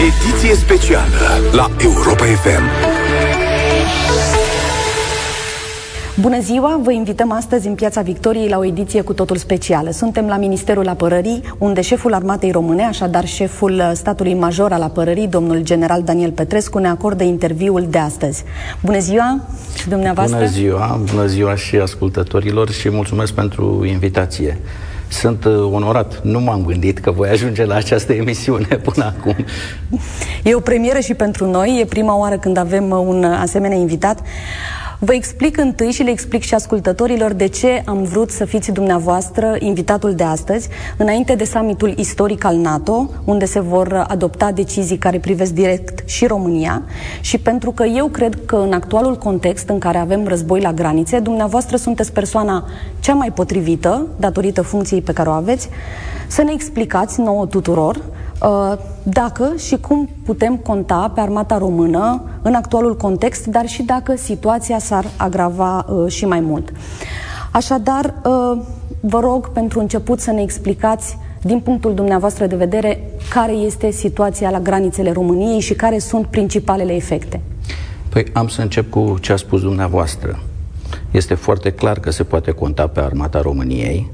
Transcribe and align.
Ediție 0.00 0.54
specială 0.54 1.40
la 1.52 1.70
Europa 1.82 2.24
FM. 2.24 2.62
Bună 6.20 6.40
ziua! 6.40 6.80
Vă 6.82 6.92
invităm 6.92 7.32
astăzi 7.32 7.66
în 7.66 7.74
Piața 7.74 8.00
Victoriei 8.00 8.48
la 8.48 8.58
o 8.58 8.64
ediție 8.64 9.00
cu 9.02 9.12
totul 9.12 9.36
specială. 9.36 9.90
Suntem 9.90 10.26
la 10.26 10.36
Ministerul 10.36 10.88
Apărării, 10.88 11.42
unde 11.58 11.80
șeful 11.80 12.14
Armatei 12.14 12.50
Române, 12.50 12.84
așadar 12.84 13.26
șeful 13.26 13.90
statului 13.94 14.34
major 14.34 14.72
al 14.72 14.82
apărării, 14.82 15.26
domnul 15.26 15.60
general 15.62 16.02
Daniel 16.02 16.30
Petrescu, 16.30 16.78
ne 16.78 16.88
acordă 16.88 17.22
interviul 17.22 17.86
de 17.90 17.98
astăzi. 17.98 18.44
Bună 18.84 18.98
ziua 18.98 19.40
și 19.78 19.88
dumneavoastră! 19.88 20.36
Bună 20.36 20.50
ziua! 20.50 21.00
Bună 21.12 21.26
ziua 21.26 21.54
și 21.54 21.76
ascultătorilor 21.76 22.70
și 22.70 22.90
mulțumesc 22.90 23.32
pentru 23.32 23.84
invitație. 23.84 24.58
Sunt 25.08 25.44
uh, 25.44 25.52
onorat. 25.72 26.20
Nu 26.22 26.40
m-am 26.40 26.64
gândit 26.64 26.98
că 26.98 27.10
voi 27.10 27.28
ajunge 27.28 27.64
la 27.64 27.74
această 27.74 28.12
emisiune 28.12 28.66
până 28.92 29.04
acum. 29.04 29.36
E 30.42 30.54
o 30.54 30.60
premieră 30.60 30.98
și 30.98 31.14
pentru 31.14 31.50
noi. 31.50 31.78
E 31.80 31.84
prima 31.84 32.16
oară 32.16 32.38
când 32.38 32.56
avem 32.56 32.90
un 32.90 33.24
asemenea 33.24 33.76
invitat. 33.76 34.20
Vă 35.00 35.12
explic 35.12 35.56
întâi 35.56 35.90
și 35.90 36.02
le 36.02 36.10
explic 36.10 36.42
și 36.42 36.54
ascultătorilor 36.54 37.32
de 37.32 37.46
ce 37.46 37.82
am 37.86 38.02
vrut 38.02 38.30
să 38.30 38.44
fiți 38.44 38.72
dumneavoastră 38.72 39.56
invitatul 39.58 40.14
de 40.14 40.22
astăzi, 40.22 40.68
înainte 40.96 41.34
de 41.34 41.44
summitul 41.44 41.94
istoric 41.96 42.44
al 42.44 42.56
NATO, 42.56 43.10
unde 43.24 43.44
se 43.44 43.60
vor 43.60 44.04
adopta 44.08 44.52
decizii 44.52 44.96
care 44.96 45.18
privesc 45.18 45.52
direct 45.52 46.08
și 46.08 46.26
România, 46.26 46.82
și 47.20 47.38
pentru 47.38 47.70
că 47.70 47.84
eu 47.84 48.06
cred 48.06 48.38
că 48.46 48.56
în 48.56 48.72
actualul 48.72 49.16
context 49.16 49.68
în 49.68 49.78
care 49.78 49.98
avem 49.98 50.26
război 50.26 50.60
la 50.60 50.72
granițe, 50.72 51.18
dumneavoastră 51.18 51.76
sunteți 51.76 52.12
persoana 52.12 52.64
cea 53.00 53.14
mai 53.14 53.32
potrivită, 53.32 54.06
datorită 54.16 54.62
funcției 54.62 55.02
pe 55.02 55.12
care 55.12 55.28
o 55.28 55.32
aveți, 55.32 55.68
să 56.26 56.42
ne 56.42 56.52
explicați 56.52 57.20
nouă 57.20 57.46
tuturor 57.46 57.96
Uh, 57.96 58.27
dacă 59.02 59.52
și 59.56 59.76
cum 59.76 60.08
putem 60.24 60.56
conta 60.56 61.12
pe 61.14 61.20
armata 61.20 61.58
română 61.58 62.22
în 62.42 62.54
actualul 62.54 62.96
context, 62.96 63.46
dar 63.46 63.66
și 63.66 63.82
dacă 63.82 64.16
situația 64.16 64.78
s-ar 64.78 65.04
agrava 65.16 65.86
uh, 65.88 66.12
și 66.12 66.26
mai 66.26 66.40
mult. 66.40 66.72
Așadar, 67.52 68.14
uh, 68.24 68.58
vă 69.00 69.20
rog 69.20 69.48
pentru 69.48 69.80
început 69.80 70.20
să 70.20 70.30
ne 70.30 70.42
explicați 70.42 71.18
din 71.42 71.60
punctul 71.60 71.94
dumneavoastră 71.94 72.46
de 72.46 72.56
vedere 72.56 73.10
care 73.30 73.52
este 73.52 73.90
situația 73.90 74.50
la 74.50 74.60
granițele 74.60 75.12
României 75.12 75.60
și 75.60 75.74
care 75.74 75.98
sunt 75.98 76.26
principalele 76.26 76.94
efecte. 76.94 77.40
Păi 78.08 78.26
am 78.32 78.48
să 78.48 78.60
încep 78.60 78.90
cu 78.90 79.16
ce 79.20 79.32
a 79.32 79.36
spus 79.36 79.60
dumneavoastră. 79.60 80.38
Este 81.10 81.34
foarte 81.34 81.72
clar 81.72 82.00
că 82.00 82.10
se 82.10 82.22
poate 82.22 82.50
conta 82.50 82.86
pe 82.86 83.00
armata 83.00 83.40
României, 83.40 84.10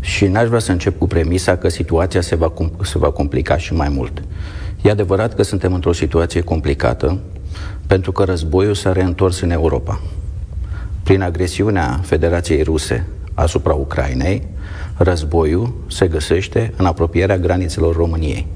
și 0.00 0.26
n-aș 0.26 0.46
vrea 0.46 0.58
să 0.58 0.72
încep 0.72 0.98
cu 0.98 1.06
premisa 1.06 1.56
că 1.56 1.68
situația 1.68 2.20
se 2.20 2.34
va, 2.34 2.52
se 2.82 2.98
va 2.98 3.10
complica 3.10 3.56
și 3.56 3.74
mai 3.74 3.88
mult. 3.88 4.22
E 4.82 4.90
adevărat 4.90 5.34
că 5.34 5.42
suntem 5.42 5.74
într-o 5.74 5.92
situație 5.92 6.40
complicată 6.40 7.18
pentru 7.86 8.12
că 8.12 8.24
războiul 8.24 8.74
s-a 8.74 8.92
reîntors 8.92 9.40
în 9.40 9.50
Europa. 9.50 10.00
Prin 11.02 11.22
agresiunea 11.22 12.00
Federației 12.02 12.62
Ruse 12.62 13.06
asupra 13.34 13.72
Ucrainei, 13.72 14.42
războiul 14.96 15.74
se 15.86 16.06
găsește 16.06 16.72
în 16.76 16.86
apropierea 16.86 17.38
granițelor 17.38 17.96
României. 17.96 18.46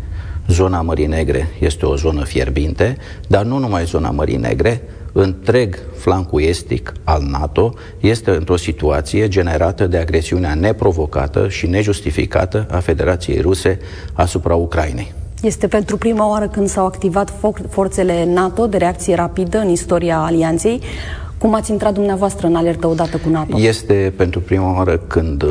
Zona 0.49 0.81
Mării 0.83 1.07
Negre 1.07 1.49
este 1.61 1.87
o 1.87 1.97
zonă 1.97 2.25
fierbinte, 2.25 2.97
dar 3.27 3.45
nu 3.45 3.59
numai 3.59 3.85
zona 3.85 4.11
Mării 4.11 4.37
Negre, 4.37 4.83
întreg 5.13 5.79
flancul 5.97 6.43
estic 6.43 6.93
al 7.05 7.23
NATO 7.31 7.75
este 8.01 8.31
într-o 8.31 8.57
situație 8.57 9.29
generată 9.29 9.87
de 9.87 9.97
agresiunea 9.97 10.55
neprovocată 10.55 11.49
și 11.49 11.67
nejustificată 11.67 12.67
a 12.71 12.79
Federației 12.79 13.41
Ruse 13.41 13.79
asupra 14.13 14.55
Ucrainei. 14.55 15.13
Este 15.43 15.67
pentru 15.67 15.97
prima 15.97 16.29
oară 16.29 16.49
când 16.49 16.69
s-au 16.69 16.87
activat 16.87 17.33
forțele 17.69 18.25
NATO 18.25 18.67
de 18.67 18.77
reacție 18.77 19.15
rapidă 19.15 19.59
în 19.59 19.69
istoria 19.69 20.19
alianței. 20.19 20.81
Cum 21.39 21.55
ați 21.55 21.71
intrat 21.71 21.95
dumneavoastră 21.95 22.47
în 22.47 22.57
alertă 22.57 22.87
odată 22.87 23.17
cu 23.17 23.29
NATO? 23.29 23.59
Este 23.59 24.13
pentru 24.17 24.41
prima 24.41 24.77
oară 24.77 24.97
când 24.99 25.43
uh, 25.43 25.51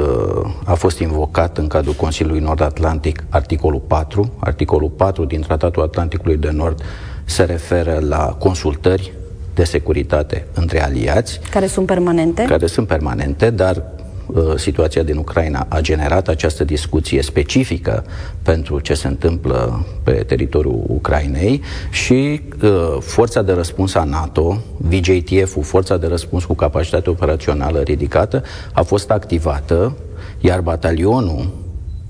a 0.66 0.74
fost 0.74 1.00
invocat 1.00 1.58
în 1.58 1.68
cadrul 1.68 1.94
Consiliului 1.94 2.42
Nord-Atlantic 2.42 3.24
articolul 3.30 3.80
4. 3.88 4.32
Articolul 4.40 4.90
4 4.90 5.26
din 5.26 5.42
Tratatul 5.42 5.84
Atlanticului 5.84 6.38
de 6.38 6.50
Nord 6.52 6.82
se 7.26 7.44
referă 7.44 8.00
la 8.08 8.36
consultări 8.40 9.14
de 9.60 9.66
securitate 9.66 10.46
între 10.54 10.84
aliați. 10.84 11.40
Care 11.50 11.68
sunt 11.68 11.86
permanente? 11.86 12.44
Care 12.44 12.66
sunt 12.66 12.88
permanente, 12.88 13.50
dar 13.50 13.84
uh, 14.26 14.56
situația 14.56 15.04
din 15.04 15.18
Ucraina 15.18 15.66
a 15.70 15.80
generat 15.80 16.28
această 16.28 16.64
discuție 16.64 17.22
specifică 17.22 18.06
pentru 18.42 18.80
ce 18.80 18.94
se 18.94 19.08
întâmplă 19.08 19.86
pe 20.04 20.12
teritoriul 20.12 20.84
Ucrainei 20.88 21.62
și 21.92 22.42
uh, 22.64 22.98
forța 23.00 23.42
de 23.42 23.52
răspuns 23.52 23.96
a 23.96 24.04
NATO, 24.04 24.62
VJTF-ul, 24.78 25.64
forța 25.64 25.98
de 25.98 26.08
răspuns 26.08 26.44
cu 26.44 26.54
capacitate 26.54 27.10
operațională 27.10 27.80
ridicată, 27.80 28.44
a 28.74 28.82
fost 28.82 29.12
activată, 29.12 29.98
iar 30.40 30.62
batalionul 30.62 31.50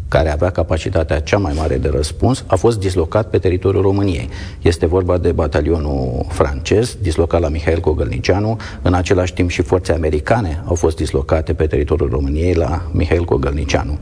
care 0.09 0.31
avea 0.31 0.49
capacitatea 0.49 1.19
cea 1.19 1.37
mai 1.37 1.53
mare 1.57 1.77
de 1.77 1.89
răspuns, 1.89 2.43
a 2.47 2.55
fost 2.55 2.79
dislocat 2.79 3.29
pe 3.29 3.37
teritoriul 3.37 3.81
României. 3.81 4.29
Este 4.61 4.85
vorba 4.85 5.17
de 5.17 5.31
batalionul 5.31 6.25
francez, 6.29 6.97
dislocat 7.01 7.41
la 7.41 7.49
Mihail 7.49 7.79
Cogălnicianu, 7.79 8.57
în 8.81 8.93
același 8.93 9.33
timp 9.33 9.49
și 9.49 9.61
forțe 9.61 9.91
americane 9.91 10.63
au 10.65 10.75
fost 10.75 10.95
dislocate 10.95 11.53
pe 11.53 11.67
teritoriul 11.67 12.09
României 12.09 12.53
la 12.53 12.81
Mihail 12.91 13.23
Cogălnicianu. 13.23 13.97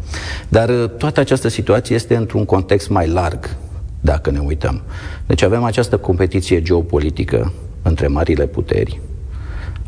Dar 0.48 0.70
uh, 0.70 0.90
toată 0.98 1.20
această 1.20 1.48
situație 1.48 1.96
este 1.96 2.16
într-un 2.16 2.46
context 2.46 2.90
mai 2.90 3.08
larg, 3.08 3.56
dacă 4.00 4.32
ne 4.32 4.40
uităm. 4.40 4.82
Deci 5.26 5.42
avem 5.42 5.64
această 5.64 5.98
competiție 5.98 6.62
geopolitică 6.62 7.52
între 7.82 8.08
marile 8.08 8.46
puteri, 8.46 9.02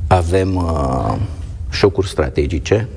avem 0.08 0.56
uh, 0.56 1.16
șocuri 1.70 2.08
strategice, 2.08 2.88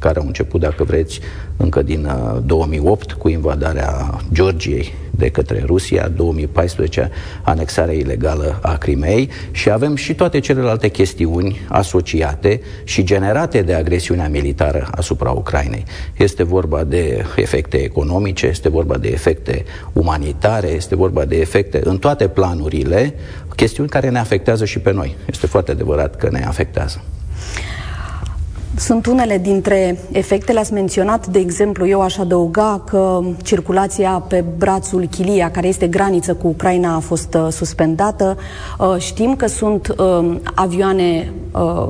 care 0.00 0.18
au 0.18 0.26
început, 0.26 0.60
dacă 0.60 0.84
vreți, 0.84 1.20
încă 1.56 1.82
din 1.82 2.08
2008 2.44 3.10
uh, 3.10 3.16
cu 3.16 3.28
invadarea 3.28 4.20
Georgiei 4.32 4.92
de 5.10 5.28
către 5.28 5.62
Rusia, 5.66 6.08
2014 6.08 7.10
anexarea 7.42 7.94
ilegală 7.94 8.58
a 8.62 8.76
Crimei 8.76 9.30
și 9.50 9.70
avem 9.70 9.94
și 9.94 10.14
toate 10.14 10.38
celelalte 10.38 10.88
chestiuni 10.88 11.60
asociate 11.68 12.60
și 12.84 13.04
generate 13.04 13.62
de 13.62 13.74
agresiunea 13.74 14.28
militară 14.28 14.88
asupra 14.90 15.30
Ucrainei. 15.30 15.84
Este 16.16 16.42
vorba 16.42 16.84
de 16.84 17.24
efecte 17.36 17.76
economice, 17.76 18.46
este 18.46 18.68
vorba 18.68 18.98
de 18.98 19.08
efecte 19.08 19.64
umanitare, 19.92 20.68
este 20.68 20.96
vorba 20.96 21.24
de 21.24 21.36
efecte 21.36 21.80
în 21.84 21.98
toate 21.98 22.28
planurile, 22.28 23.14
chestiuni 23.56 23.88
care 23.88 24.08
ne 24.08 24.18
afectează 24.18 24.64
și 24.64 24.78
pe 24.78 24.92
noi. 24.92 25.16
Este 25.26 25.46
foarte 25.46 25.70
adevărat 25.70 26.16
că 26.16 26.28
ne 26.30 26.44
afectează. 26.44 27.02
Sunt 28.80 29.06
unele 29.06 29.38
dintre 29.38 29.98
efectele, 30.12 30.58
ați 30.58 30.72
menționat, 30.72 31.26
de 31.26 31.38
exemplu, 31.38 31.86
eu 31.86 32.00
aș 32.00 32.18
adăuga 32.18 32.82
că 32.86 33.20
circulația 33.42 34.10
pe 34.28 34.44
brațul 34.58 35.06
Chilia, 35.06 35.50
care 35.50 35.68
este 35.68 35.86
graniță 35.86 36.34
cu 36.34 36.46
Ucraina, 36.46 36.94
a 36.94 36.98
fost 36.98 37.34
uh, 37.34 37.46
suspendată. 37.50 38.36
Uh, 38.78 38.96
știm 38.98 39.36
că 39.36 39.46
sunt 39.46 39.94
uh, 39.98 40.36
avioane 40.54 41.32
uh, 41.52 41.88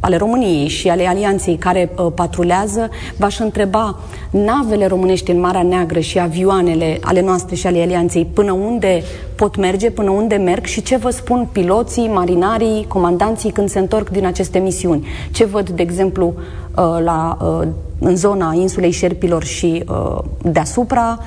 ale 0.00 0.16
României 0.16 0.68
și 0.68 0.88
ale 0.88 1.06
Alianței 1.06 1.56
care 1.56 1.90
uh, 1.96 2.06
patrulează, 2.14 2.90
v-aș 3.16 3.38
întreba 3.38 3.98
navele 4.30 4.86
românești 4.86 5.30
în 5.30 5.40
Marea 5.40 5.62
Neagră 5.62 6.00
și 6.00 6.18
avioanele 6.18 6.98
ale 7.00 7.22
noastre 7.22 7.54
și 7.54 7.66
ale 7.66 7.82
Alianței 7.82 8.24
până 8.24 8.52
unde 8.52 9.02
pot 9.34 9.56
merge, 9.56 9.90
până 9.90 10.10
unde 10.10 10.34
merg 10.34 10.64
și 10.64 10.82
ce 10.82 10.96
vă 10.96 11.10
spun 11.10 11.48
piloții, 11.52 12.08
marinarii, 12.08 12.84
comandanții 12.88 13.50
când 13.50 13.68
se 13.68 13.78
întorc 13.78 14.08
din 14.08 14.26
aceste 14.26 14.58
misiuni. 14.58 15.06
Ce 15.30 15.44
văd, 15.44 15.70
de 15.70 15.82
exemplu, 15.82 16.34
uh, 16.36 16.98
la, 17.04 17.38
uh, 17.40 17.68
în 17.98 18.16
zona 18.16 18.52
insulei 18.54 18.90
Șerpilor 18.90 19.44
și 19.44 19.84
uh, 19.88 20.18
deasupra, 20.42 21.18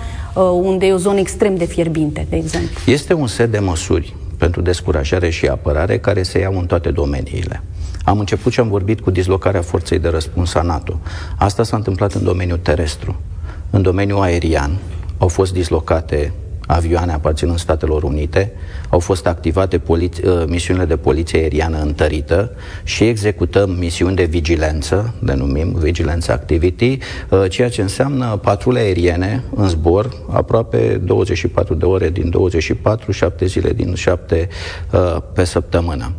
unde 0.61 0.85
e 0.85 0.93
o 0.93 0.97
zonă 0.97 1.19
extrem 1.19 1.55
de 1.55 1.65
fierbinte, 1.65 2.25
de 2.29 2.35
exemplu. 2.35 2.79
Este 2.85 3.13
un 3.13 3.27
set 3.27 3.51
de 3.51 3.59
măsuri 3.59 4.15
pentru 4.37 4.61
descurajare 4.61 5.29
și 5.29 5.45
apărare 5.45 5.97
care 5.97 6.23
se 6.23 6.39
iau 6.39 6.57
în 6.57 6.65
toate 6.65 6.89
domeniile. 6.89 7.61
Am 8.03 8.19
început 8.19 8.51
și 8.51 8.59
am 8.59 8.67
vorbit 8.67 9.01
cu 9.01 9.11
dislocarea 9.11 9.61
forței 9.61 9.99
de 9.99 10.09
răspuns 10.09 10.53
a 10.53 10.61
NATO. 10.61 10.99
Asta 11.37 11.63
s-a 11.63 11.75
întâmplat 11.75 12.13
în 12.13 12.23
domeniul 12.23 12.57
terestru. 12.57 13.21
În 13.69 13.81
domeniul 13.81 14.21
aerian 14.21 14.77
au 15.17 15.27
fost 15.27 15.53
dislocate 15.53 16.33
avioane 16.67 17.11
aparținând 17.11 17.59
Statelor 17.59 18.03
Unite, 18.03 18.51
au 18.89 18.99
fost 18.99 19.27
activate 19.27 19.77
poli- 19.77 20.23
uh, 20.25 20.43
misiunile 20.47 20.85
de 20.85 20.97
poliție 20.97 21.39
aeriană 21.39 21.81
întărită 21.81 22.51
și 22.83 23.03
executăm 23.03 23.69
misiuni 23.69 24.15
de 24.15 24.23
vigilență, 24.23 25.13
denumim 25.19 25.73
Vigilance 25.73 26.31
Activity, 26.31 26.97
uh, 27.29 27.49
ceea 27.49 27.69
ce 27.69 27.81
înseamnă 27.81 28.39
patrule 28.41 28.79
aeriene 28.79 29.43
în 29.55 29.67
zbor, 29.67 30.09
aproape 30.29 31.01
24 31.03 31.73
de 31.73 31.85
ore 31.85 32.09
din 32.09 32.29
24, 32.29 33.11
7 33.11 33.45
zile 33.45 33.69
din 33.69 33.93
7 33.93 34.49
uh, 34.91 35.17
pe 35.33 35.43
săptămână. 35.43 36.11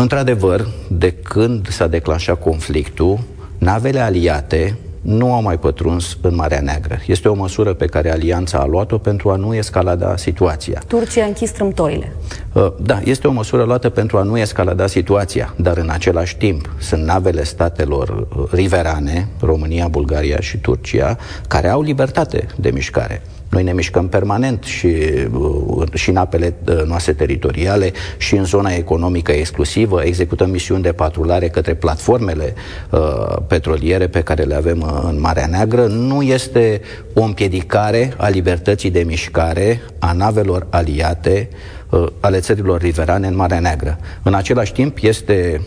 Într-adevăr, 0.00 0.66
de 0.88 1.10
când 1.10 1.68
s-a 1.68 1.86
declanșat 1.86 2.40
conflictul, 2.40 3.18
navele 3.58 4.00
aliate 4.00 4.76
nu 5.00 5.32
au 5.32 5.42
mai 5.42 5.58
pătruns 5.58 6.18
în 6.20 6.34
Marea 6.34 6.60
Neagră. 6.60 6.98
Este 7.06 7.28
o 7.28 7.34
măsură 7.34 7.74
pe 7.74 7.86
care 7.86 8.12
Alianța 8.12 8.58
a 8.58 8.64
luat-o 8.64 8.98
pentru 8.98 9.30
a 9.30 9.36
nu 9.36 9.54
escalada 9.54 10.16
situația. 10.16 10.82
Turcia 10.86 11.22
a 11.22 11.26
închis 11.26 11.48
strâmtorile. 11.48 12.12
Uh, 12.52 12.72
da, 12.82 13.00
este 13.04 13.26
o 13.26 13.32
măsură 13.32 13.62
luată 13.62 13.88
pentru 13.88 14.18
a 14.18 14.22
nu 14.22 14.38
escalada 14.38 14.86
situația, 14.86 15.54
dar 15.56 15.76
în 15.76 15.88
același 15.90 16.36
timp 16.36 16.70
sunt 16.78 17.02
navele 17.02 17.44
statelor 17.44 18.08
uh, 18.08 18.44
riverane, 18.50 19.28
România, 19.40 19.88
Bulgaria 19.88 20.40
și 20.40 20.58
Turcia, 20.58 21.18
care 21.48 21.68
au 21.68 21.82
libertate 21.82 22.46
de 22.56 22.70
mișcare. 22.70 23.22
Noi 23.50 23.62
ne 23.62 23.72
mișcăm 23.72 24.08
permanent 24.08 24.64
și, 24.64 24.86
uh, 25.32 25.86
și 25.94 26.10
în 26.10 26.16
apele 26.16 26.54
uh, 26.68 26.82
noastre 26.84 27.12
teritoriale 27.12 27.92
și 28.16 28.34
în 28.34 28.44
zona 28.44 28.70
economică 28.70 29.32
exclusivă, 29.32 30.02
executăm 30.04 30.50
misiuni 30.50 30.82
de 30.82 30.92
patrulare 30.92 31.48
către 31.48 31.74
platformele 31.74 32.54
uh, 32.90 33.36
petroliere 33.46 34.08
pe 34.08 34.20
care 34.20 34.42
le 34.42 34.54
avem 34.54 34.80
uh, 34.80 35.00
în 35.08 35.20
Marea 35.20 35.46
Neagră. 35.46 35.86
Nu 35.86 36.22
este 36.22 36.80
o 37.14 37.22
împiedicare 37.22 38.14
a 38.16 38.28
libertății 38.28 38.90
de 38.90 39.02
mișcare 39.06 39.80
a 39.98 40.12
navelor 40.12 40.66
aliate 40.70 41.48
uh, 41.90 42.06
ale 42.20 42.40
țărilor 42.40 42.80
riverane 42.80 43.26
în 43.26 43.36
Marea 43.36 43.60
Neagră. 43.60 43.98
În 44.22 44.34
același 44.34 44.72
timp 44.72 44.98
este 45.00 45.60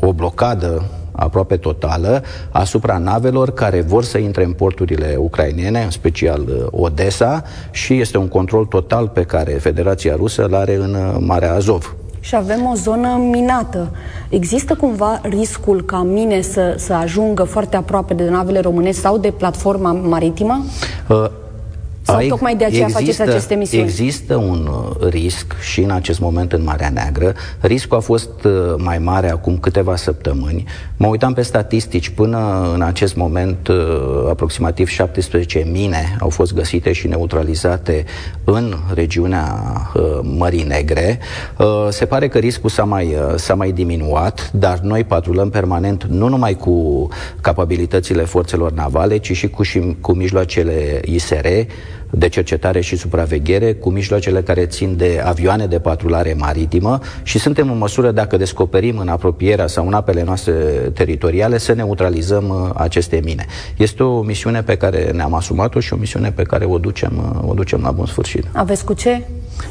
o 0.00 0.12
blocadă 0.12 0.90
aproape 1.16 1.56
totală 1.56 2.22
asupra 2.50 2.98
navelor 2.98 3.50
care 3.50 3.80
vor 3.80 4.04
să 4.04 4.18
intre 4.18 4.44
în 4.44 4.52
porturile 4.52 5.16
ucrainene, 5.18 5.82
în 5.82 5.90
special 5.90 6.40
uh, 6.40 6.66
Odessa, 6.70 7.42
și 7.70 8.00
este 8.00 8.18
un 8.18 8.28
control 8.28 8.64
total 8.64 9.08
pe 9.08 9.22
care 9.22 9.52
Federația 9.52 10.14
Rusă 10.16 10.44
îl 10.44 10.54
are 10.54 10.74
în 10.74 10.94
uh, 10.94 11.16
Marea 11.18 11.54
Azov. 11.54 11.96
Și 12.20 12.34
avem 12.34 12.66
o 12.66 12.74
zonă 12.74 13.20
minată. 13.30 13.90
Există 14.28 14.74
cumva 14.74 15.20
riscul 15.22 15.82
ca 15.84 16.02
mine 16.02 16.40
să, 16.40 16.74
să 16.78 16.92
ajungă 16.92 17.42
foarte 17.42 17.76
aproape 17.76 18.14
de 18.14 18.28
navele 18.28 18.60
românești 18.60 19.00
sau 19.00 19.18
de 19.18 19.30
platforma 19.30 19.92
maritimă? 19.92 20.64
Uh, 21.08 21.30
sau 22.06 22.16
Ai, 22.16 22.28
tocmai 22.28 22.56
de 22.56 22.64
aceea 22.64 22.82
există, 22.82 23.02
faceți 23.02 23.22
aceste 23.22 23.54
misiuni? 23.54 23.84
Există 23.84 24.36
un 24.36 24.70
uh, 24.70 25.08
risc 25.08 25.54
și 25.60 25.80
în 25.80 25.90
acest 25.90 26.20
moment 26.20 26.52
în 26.52 26.62
Marea 26.62 26.88
Neagră. 26.88 27.34
Riscul 27.60 27.96
a 27.96 28.00
fost 28.00 28.44
uh, 28.44 28.74
mai 28.76 28.98
mare 28.98 29.30
acum 29.30 29.58
câteva 29.58 29.96
săptămâni. 29.96 30.64
Mă 30.96 31.06
uitam 31.06 31.32
pe 31.32 31.42
statistici. 31.42 32.08
Până 32.08 32.70
în 32.74 32.82
acest 32.82 33.16
moment, 33.16 33.68
uh, 33.68 33.76
aproximativ 34.28 34.88
17 34.88 35.68
mine 35.72 36.16
au 36.20 36.28
fost 36.28 36.54
găsite 36.54 36.92
și 36.92 37.08
neutralizate 37.08 38.04
în 38.44 38.74
regiunea 38.94 39.62
Mării 40.22 40.62
Negre. 40.62 41.18
Se 41.88 42.04
pare 42.04 42.28
că 42.28 42.38
riscul 42.38 42.70
s-a 42.70 42.84
mai, 42.84 43.16
s-a 43.36 43.54
mai 43.54 43.72
diminuat, 43.72 44.50
dar 44.52 44.78
noi 44.78 45.04
patrulăm 45.04 45.50
permanent 45.50 46.04
nu 46.04 46.28
numai 46.28 46.54
cu 46.54 47.08
capabilitățile 47.40 48.22
forțelor 48.22 48.72
navale, 48.72 49.16
ci 49.16 49.32
și 49.32 49.48
cu, 49.48 49.62
și 49.62 49.96
cu 50.00 50.12
mijloacele 50.12 51.00
ISR, 51.04 51.46
de 52.10 52.28
cercetare 52.28 52.80
și 52.80 52.96
supraveghere 52.96 53.74
cu 53.74 53.90
mijloacele 53.90 54.42
care 54.42 54.66
țin 54.66 54.96
de 54.96 55.22
avioane 55.24 55.66
de 55.66 55.78
patrulare 55.78 56.34
maritimă 56.38 56.98
și 57.22 57.38
suntem 57.38 57.70
în 57.70 57.78
măsură, 57.78 58.10
dacă 58.10 58.36
descoperim 58.36 58.98
în 58.98 59.08
apropierea 59.08 59.66
sau 59.66 59.86
în 59.86 59.92
apele 59.92 60.22
noastre 60.22 60.52
teritoriale, 60.94 61.58
să 61.58 61.72
neutralizăm 61.72 62.48
uh, 62.48 62.70
aceste 62.74 63.20
mine. 63.24 63.46
Este 63.76 64.02
o 64.02 64.22
misiune 64.22 64.62
pe 64.62 64.76
care 64.76 65.10
ne-am 65.14 65.34
asumat-o 65.34 65.80
și 65.80 65.92
o 65.92 65.96
misiune 65.96 66.30
pe 66.30 66.42
care 66.42 66.64
o 66.64 66.78
ducem, 66.78 67.40
uh, 67.42 67.50
o 67.50 67.54
ducem 67.54 67.80
la 67.82 67.90
bun 67.90 68.06
sfârșit. 68.06 68.44
Aveți 68.52 68.84
cu 68.84 68.92
ce? 68.92 69.22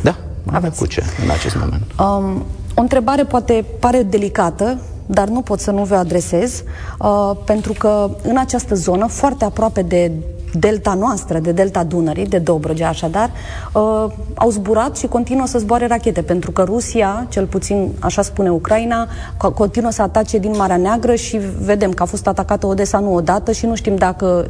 Da, 0.02 0.16
avem 0.46 0.74
cu 0.78 0.86
ce 0.86 1.04
în 1.24 1.30
acest 1.30 1.56
moment. 1.56 1.81
Um, 2.00 2.46
o 2.76 2.81
întrebare 2.81 3.24
poate 3.24 3.66
pare 3.80 4.04
delicată, 4.04 4.80
dar 5.06 5.28
nu 5.28 5.42
pot 5.42 5.60
să 5.60 5.72
nu 5.72 5.84
vă 5.84 5.96
adresez, 5.96 6.64
uh, 7.00 7.31
pentru 7.46 7.74
că 7.74 8.10
în 8.24 8.38
această 8.38 8.76
zonă, 8.76 9.06
foarte 9.06 9.46
aproape 9.46 9.81
de 9.81 10.12
delta 10.60 10.94
noastră, 10.94 11.40
de 11.40 11.52
delta 11.52 11.84
Dunării, 11.84 12.25
de 12.25 12.38
Dobrogea 12.38 12.88
așadar, 12.88 13.31
uh, 13.74 14.06
au 14.34 14.50
zburat 14.50 14.98
și 14.98 15.07
continuă 15.07 15.46
să 15.46 15.60
zboare 15.60 15.88
rachete, 15.88 16.22
pentru 16.22 16.52
că 16.52 16.63
Rusia, 16.63 17.25
cel 17.30 17.46
puțin 17.46 17.92
așa 18.00 18.22
spune 18.22 18.52
Ucraina, 18.52 19.07
continuă 19.56 19.92
să 19.92 20.02
atace 20.02 20.38
din 20.38 20.54
Marea 20.57 20.78
Neagră 20.78 21.16
și 21.16 21.40
vedem 21.62 21.92
că 21.92 22.04
a 22.04 22.06
fost 22.06 22.28
atacată 22.28 22.68
Odessa 22.68 23.00
nu 23.00 23.13
odată 23.13 23.52
și 23.52 23.66
nu 23.66 23.75
știm 23.75 23.96
dacă 23.96 24.46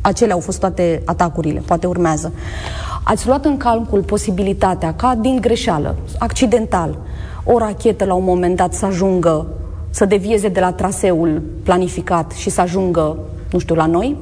acelea 0.00 0.34
au 0.34 0.40
fost 0.40 0.60
toate 0.60 1.02
atacurile, 1.04 1.62
poate 1.66 1.86
urmează. 1.86 2.32
Ați 3.02 3.26
luat 3.26 3.44
în 3.44 3.56
calcul 3.56 4.02
posibilitatea 4.02 4.94
ca 4.94 5.14
din 5.20 5.38
greșeală, 5.40 5.96
accidental, 6.18 6.98
o 7.44 7.58
rachetă 7.58 8.04
la 8.04 8.14
un 8.14 8.24
moment 8.24 8.56
dat 8.56 8.74
să 8.74 8.86
ajungă, 8.86 9.46
să 9.90 10.04
devieze 10.04 10.48
de 10.48 10.60
la 10.60 10.72
traseul 10.72 11.42
planificat 11.62 12.30
și 12.30 12.50
să 12.50 12.60
ajungă, 12.60 13.18
nu 13.50 13.58
știu, 13.58 13.74
la 13.74 13.86
noi? 13.86 14.16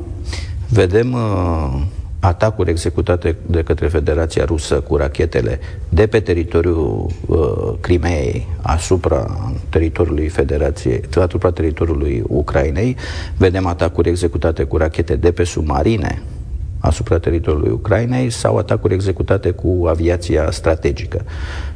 Vedem 0.69 1.13
uh, 1.13 1.83
atacuri 2.21 2.71
executate 2.71 3.37
de 3.47 3.63
către 3.63 3.89
Federația 3.89 4.45
Rusă 4.45 4.75
cu 4.81 4.97
rachetele 4.97 5.61
de 5.89 6.07
pe 6.07 6.21
teritoriul 6.21 7.07
uh, 7.27 7.75
Crimeei 7.81 8.47
asupra 8.63 9.51
teritoriului 9.69 10.29
Federației, 10.29 11.01
asupra 11.21 11.51
teritoriului 11.51 12.23
Ucrainei. 12.27 12.97
Vedem 13.37 13.67
atacuri 13.67 14.09
executate 14.09 14.65
cu 14.65 14.77
rachete 14.77 15.17
de 15.17 15.33
pe 15.33 15.45
submarine 15.45 16.23
asupra 16.85 17.19
teritoriului 17.19 17.71
Ucrainei 17.71 18.31
sau 18.31 18.57
atacuri 18.57 18.95
executate 18.95 19.51
cu 19.51 19.87
aviația 19.89 20.51
strategică. 20.51 21.25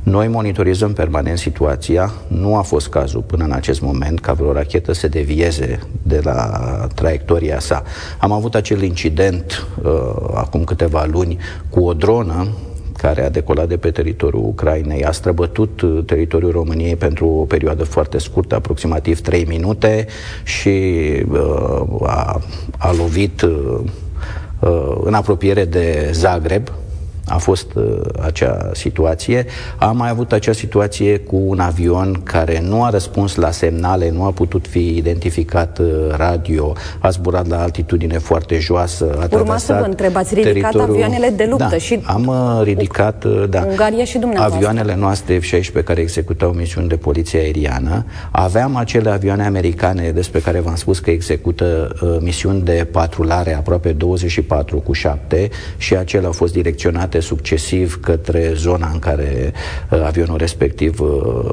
Noi 0.03 0.29
monitorizăm 0.29 0.93
permanent 0.93 1.39
situația. 1.39 2.13
Nu 2.27 2.57
a 2.57 2.63
fost 2.63 2.89
cazul 2.89 3.21
până 3.21 3.45
în 3.45 3.53
acest 3.53 3.81
moment 3.81 4.21
ca 4.21 4.33
vreo 4.33 4.53
rachetă 4.53 4.93
să 4.93 5.09
devieze 5.09 5.79
de 6.03 6.21
la 6.23 6.51
traiectoria 6.95 7.59
sa. 7.59 7.83
Am 8.19 8.33
avut 8.33 8.55
acel 8.55 8.83
incident 8.83 9.67
uh, 9.83 9.91
acum 10.35 10.65
câteva 10.65 11.05
luni 11.11 11.39
cu 11.71 11.81
o 11.81 11.93
dronă 11.93 12.49
care 12.97 13.25
a 13.25 13.31
decolat 13.31 13.69
de 13.69 13.77
pe 13.77 13.91
teritoriul 13.91 14.45
Ucrainei, 14.45 15.05
a 15.05 15.11
străbătut 15.11 15.81
uh, 15.81 16.05
teritoriul 16.07 16.51
României 16.51 16.97
pentru 16.97 17.27
o 17.27 17.45
perioadă 17.45 17.85
foarte 17.85 18.19
scurtă, 18.19 18.55
aproximativ 18.55 19.21
3 19.21 19.45
minute 19.45 20.07
și 20.45 20.69
uh, 21.31 21.83
a, 22.03 22.41
a 22.79 22.93
lovit 22.93 23.41
uh, 23.41 23.81
Uh, 23.81 24.08
în 25.05 25.15
apropiere 25.15 25.65
de 25.65 26.11
Zagreb, 26.13 26.69
a 27.29 27.37
fost 27.37 27.75
uh, 27.75 28.01
acea 28.21 28.71
situație. 28.73 29.47
Am 29.77 29.97
mai 29.97 30.09
avut 30.09 30.33
acea 30.33 30.53
situație 30.53 31.19
cu 31.19 31.43
un 31.47 31.61
avion 31.61 32.21
care 32.23 32.61
nu 32.61 32.85
a 32.85 32.91
răspuns 32.91 33.35
la 33.35 33.51
semnale, 33.51 34.11
nu 34.11 34.25
a 34.25 34.31
putut 34.31 34.67
fi 34.67 34.97
identificat 34.97 35.79
uh, 35.79 35.87
radio, 36.17 36.73
a 36.99 37.11
zburat 37.11 37.47
la 37.47 37.61
altitudine 37.63 38.19
foarte 38.19 38.59
joasă. 38.59 39.19
A 39.21 39.37
Urma 39.37 39.57
să 39.57 39.77
vă 39.81 39.87
întreb, 39.87 40.17
ați 40.17 40.35
ridicat 40.35 40.55
teritoriul... 40.55 40.91
avioanele 40.91 41.35
de 41.37 41.47
luptă 41.51 41.67
da, 41.71 41.77
și... 41.77 42.01
am 42.05 42.27
uh, 42.27 42.61
ridicat, 42.63 43.25
uh, 43.25 43.45
da, 43.51 43.65
Ungaria 43.69 44.05
și 44.05 44.19
dumneavoastră. 44.19 44.57
avioanele 44.57 44.95
noastre 44.95 45.39
F-16 45.39 45.85
care 45.85 46.01
executau 46.01 46.51
misiuni 46.51 46.89
de 46.89 46.97
poliție 46.97 47.39
aeriană. 47.39 48.05
Aveam 48.31 48.77
acele 48.77 49.11
avioane 49.11 49.45
americane 49.47 50.11
despre 50.11 50.41
care 50.41 50.61
v-am 50.61 50.77
spus 50.77 50.99
că 50.99 51.11
execută 51.11 51.97
uh, 52.03 52.17
misiuni 52.21 52.63
de 52.63 52.87
patrulare 52.93 53.55
aproape 53.55 53.93
24 53.93 54.79
cu 54.79 54.93
7 54.93 55.49
și 55.77 55.97
acele 55.97 56.27
au 56.27 56.33
fost 56.33 56.53
direcționate 56.53 57.18
deplasate 57.19 57.21
succesiv 57.21 58.01
către 58.01 58.53
zona 58.55 58.91
în 58.93 58.99
care 58.99 59.53
uh, 59.91 60.03
avionul 60.05 60.37
respectiv 60.37 61.01
uh, 61.01 61.09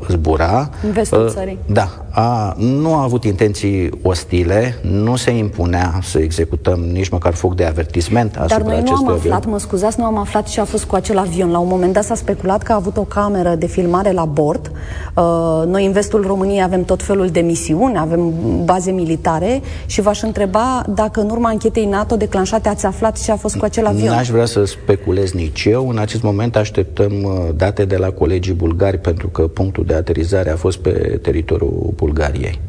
zbura. 0.10 0.69
În 0.84 0.91
vestul 0.91 1.25
uh, 1.25 1.31
țării. 1.31 1.57
Da. 1.65 2.05
A, 2.10 2.55
nu 2.57 2.93
a 2.93 3.01
avut 3.01 3.24
intenții 3.24 3.89
ostile, 4.01 4.77
nu 4.81 5.15
se 5.15 5.31
impunea 5.31 6.00
să 6.01 6.19
executăm 6.19 6.79
nici 6.79 7.10
măcar 7.10 7.34
foc 7.34 7.55
de 7.55 7.65
avertisment 7.65 8.36
asupra 8.36 8.57
Dar 8.57 8.67
noi 8.67 8.81
nu 8.81 8.95
am 8.95 9.07
avion. 9.07 9.34
aflat, 9.34 9.45
mă 9.45 9.60
scuzați, 9.60 10.00
nu 10.00 10.05
am 10.05 10.17
aflat 10.17 10.48
ce 10.48 10.60
a 10.60 10.63
fost 10.63 10.84
cu 10.84 10.95
acel 10.95 11.17
avion. 11.17 11.51
La 11.51 11.57
un 11.57 11.67
moment 11.67 11.93
dat 11.93 12.03
s-a 12.03 12.15
speculat 12.15 12.63
că 12.63 12.72
a 12.72 12.75
avut 12.75 12.98
o 12.98 13.01
cameră 13.01 13.55
de 13.55 13.65
filmare 13.65 14.12
la 14.12 14.25
bord. 14.25 14.72
Uh, 15.15 15.24
noi 15.67 15.86
în 15.86 15.91
vestul 15.91 16.24
României 16.27 16.63
avem 16.63 16.84
tot 16.84 17.03
felul 17.03 17.27
de 17.27 17.39
misiuni, 17.39 17.98
avem 17.98 18.34
baze 18.63 18.91
militare 18.91 19.62
și 19.86 20.01
v-aș 20.01 20.22
întreba 20.22 20.84
dacă 20.89 21.22
în 21.22 21.29
urma 21.29 21.50
anchetei 21.50 21.86
NATO 21.86 22.15
declanșate 22.15 22.69
ați 22.69 22.86
aflat 22.86 23.24
ce 23.24 23.31
a 23.31 23.36
fost 23.36 23.57
cu 23.57 23.65
acel 23.65 23.86
avion. 23.86 24.07
N-aș 24.07 24.29
vrea 24.29 24.45
să 24.45 24.63
speculez 24.65 25.31
nici 25.31 25.54
eu. 25.63 25.89
În 25.89 25.97
acest 25.97 26.24
moment 26.24 26.55
așteptăm 26.55 27.24
uh, 27.24 27.50
date 27.55 27.85
de 27.85 27.97
la 27.97 28.12
colegii 28.12 28.53
bulgari 28.53 28.97
pentru 28.97 29.27
că 29.27 29.47
punctul 29.47 29.85
de 29.85 29.93
aterizare 29.93 30.50
a 30.50 30.55
fost 30.55 30.77
pe 30.77 31.19
teritoriul 31.21 31.93
Bulgariei. 31.95 32.59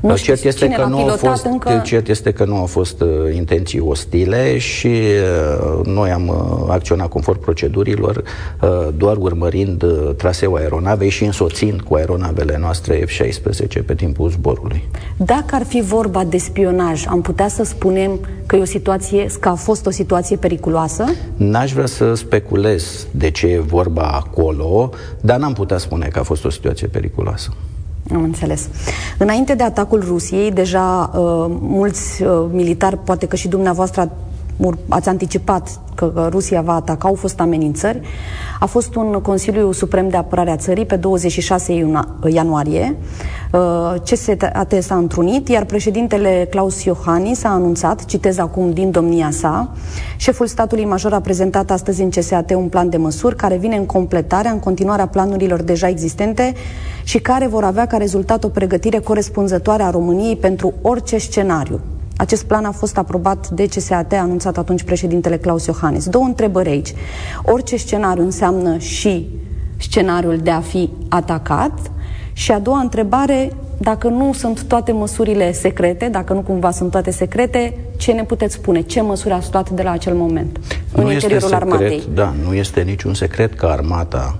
Nu 0.00 0.16
cert 0.16 0.44
este 0.44 0.68
că 0.68 0.84
nu 0.84 0.98
au 0.98 1.16
fost, 1.16 1.44
încă... 1.44 1.82
Cert 1.84 2.08
este 2.08 2.32
că 2.32 2.44
nu 2.44 2.56
au 2.56 2.66
fost 2.66 3.00
uh, 3.00 3.08
intenții 3.34 3.80
ostile 3.80 4.58
și 4.58 4.86
uh, 4.86 5.86
noi 5.86 6.10
am 6.10 6.28
uh, 6.28 6.72
acționat 6.72 7.08
conform 7.08 7.40
procedurilor, 7.40 8.22
uh, 8.60 8.88
doar 8.96 9.16
urmărind 9.16 9.82
uh, 9.82 10.14
traseul 10.16 10.56
aeronavei 10.56 11.08
și 11.08 11.24
însoțind 11.24 11.80
cu 11.80 11.94
aeronavele 11.94 12.58
noastre 12.60 13.04
F-16 13.06 13.84
pe 13.86 13.94
timpul 13.94 14.30
zborului. 14.30 14.88
Dacă 15.16 15.54
ar 15.54 15.64
fi 15.64 15.80
vorba 15.80 16.24
de 16.24 16.38
spionaj, 16.38 17.06
am 17.06 17.20
putea 17.20 17.48
să 17.48 17.64
spunem 17.64 18.20
că 18.46 18.56
e 18.56 18.60
o 18.60 18.64
situație, 18.64 19.26
că 19.40 19.48
a 19.48 19.54
fost 19.54 19.86
o 19.86 19.90
situație 19.90 20.36
periculoasă? 20.36 21.04
N-aș 21.36 21.72
vrea 21.72 21.86
să 21.86 22.14
speculez 22.14 23.06
de 23.10 23.30
ce 23.30 23.46
e 23.46 23.58
vorba 23.58 24.02
acolo, 24.02 24.90
dar 25.20 25.38
n-am 25.38 25.52
putea 25.52 25.78
spune 25.78 26.06
că 26.06 26.18
a 26.18 26.22
fost 26.22 26.44
o 26.44 26.50
situație 26.50 26.86
periculoasă. 26.86 27.50
Am 28.14 28.22
înțeles. 28.22 28.68
Înainte 29.18 29.54
de 29.54 29.62
atacul 29.62 30.04
Rusiei, 30.06 30.50
deja 30.50 31.10
uh, 31.14 31.46
mulți 31.60 32.22
uh, 32.22 32.46
militari, 32.50 32.98
poate 32.98 33.26
că 33.26 33.36
și 33.36 33.48
dumneavoastră 33.48 34.10
ați 34.88 35.08
anticipat 35.08 35.80
că 35.94 36.28
Rusia 36.30 36.60
va 36.60 36.74
ataca, 36.74 37.08
au 37.08 37.14
fost 37.14 37.40
amenințări. 37.40 38.00
A 38.60 38.66
fost 38.66 38.94
un 38.94 39.12
Consiliu 39.12 39.72
Suprem 39.72 40.08
de 40.08 40.16
Apărare 40.16 40.50
a 40.50 40.56
țării 40.56 40.86
pe 40.86 40.96
26 40.96 41.86
ianuarie. 42.26 42.96
Uh, 43.52 43.94
CSAT 44.04 44.74
s-a 44.80 44.94
întrunit, 44.94 45.48
iar 45.48 45.64
președintele 45.64 46.46
Claus 46.50 46.84
Iohannis 46.84 47.44
a 47.44 47.48
anunțat, 47.48 48.04
citez 48.04 48.38
acum 48.38 48.72
din 48.72 48.90
domnia 48.90 49.30
sa, 49.30 49.72
șeful 50.16 50.46
statului 50.46 50.84
major 50.84 51.12
a 51.12 51.20
prezentat 51.20 51.70
astăzi 51.70 52.02
în 52.02 52.10
CSAT 52.10 52.54
un 52.54 52.68
plan 52.68 52.88
de 52.88 52.96
măsuri 52.96 53.36
care 53.36 53.56
vine 53.56 53.76
în 53.76 53.86
completarea, 53.86 54.50
în 54.50 54.58
continuarea 54.58 55.06
planurilor 55.06 55.62
deja 55.62 55.88
existente 55.88 56.54
și 57.04 57.18
care 57.18 57.46
vor 57.46 57.64
avea 57.64 57.86
ca 57.86 57.96
rezultat 57.96 58.44
o 58.44 58.48
pregătire 58.48 58.98
corespunzătoare 58.98 59.82
a 59.82 59.90
României 59.90 60.36
pentru 60.36 60.72
orice 60.82 61.18
scenariu. 61.18 61.80
Acest 62.18 62.44
plan 62.44 62.64
a 62.64 62.70
fost 62.70 62.98
aprobat 62.98 63.48
de 63.48 63.66
CSAT, 63.66 64.12
a 64.12 64.16
anunțat 64.16 64.58
atunci 64.58 64.82
președintele 64.82 65.36
Claus 65.36 65.66
Iohannis. 65.66 66.08
Două 66.08 66.24
întrebări 66.24 66.68
aici. 66.68 66.94
Orice 67.42 67.76
scenariu 67.76 68.22
înseamnă 68.22 68.78
și 68.78 69.28
scenariul 69.76 70.38
de 70.38 70.50
a 70.50 70.60
fi 70.60 70.90
atacat 71.08 71.90
și 72.32 72.52
a 72.52 72.58
doua 72.58 72.80
întrebare, 72.80 73.52
dacă 73.80 74.08
nu 74.08 74.32
sunt 74.32 74.62
toate 74.62 74.92
măsurile 74.92 75.52
secrete, 75.52 76.08
dacă 76.08 76.32
nu 76.32 76.40
cumva 76.40 76.70
sunt 76.70 76.90
toate 76.90 77.10
secrete, 77.10 77.78
ce 77.96 78.12
ne 78.12 78.24
puteți 78.24 78.54
spune? 78.54 78.80
Ce 78.80 79.00
măsuri 79.00 79.34
ați 79.34 79.48
luat 79.52 79.70
de 79.70 79.82
la 79.82 79.90
acel 79.90 80.14
moment 80.14 80.58
nu 80.94 81.06
în 81.06 81.12
interiorul 81.12 81.48
secret, 81.48 81.62
armatei? 81.62 82.02
Da, 82.14 82.34
nu 82.44 82.54
este 82.54 82.80
niciun 82.80 83.14
secret 83.14 83.54
că 83.54 83.66
armata 83.66 84.38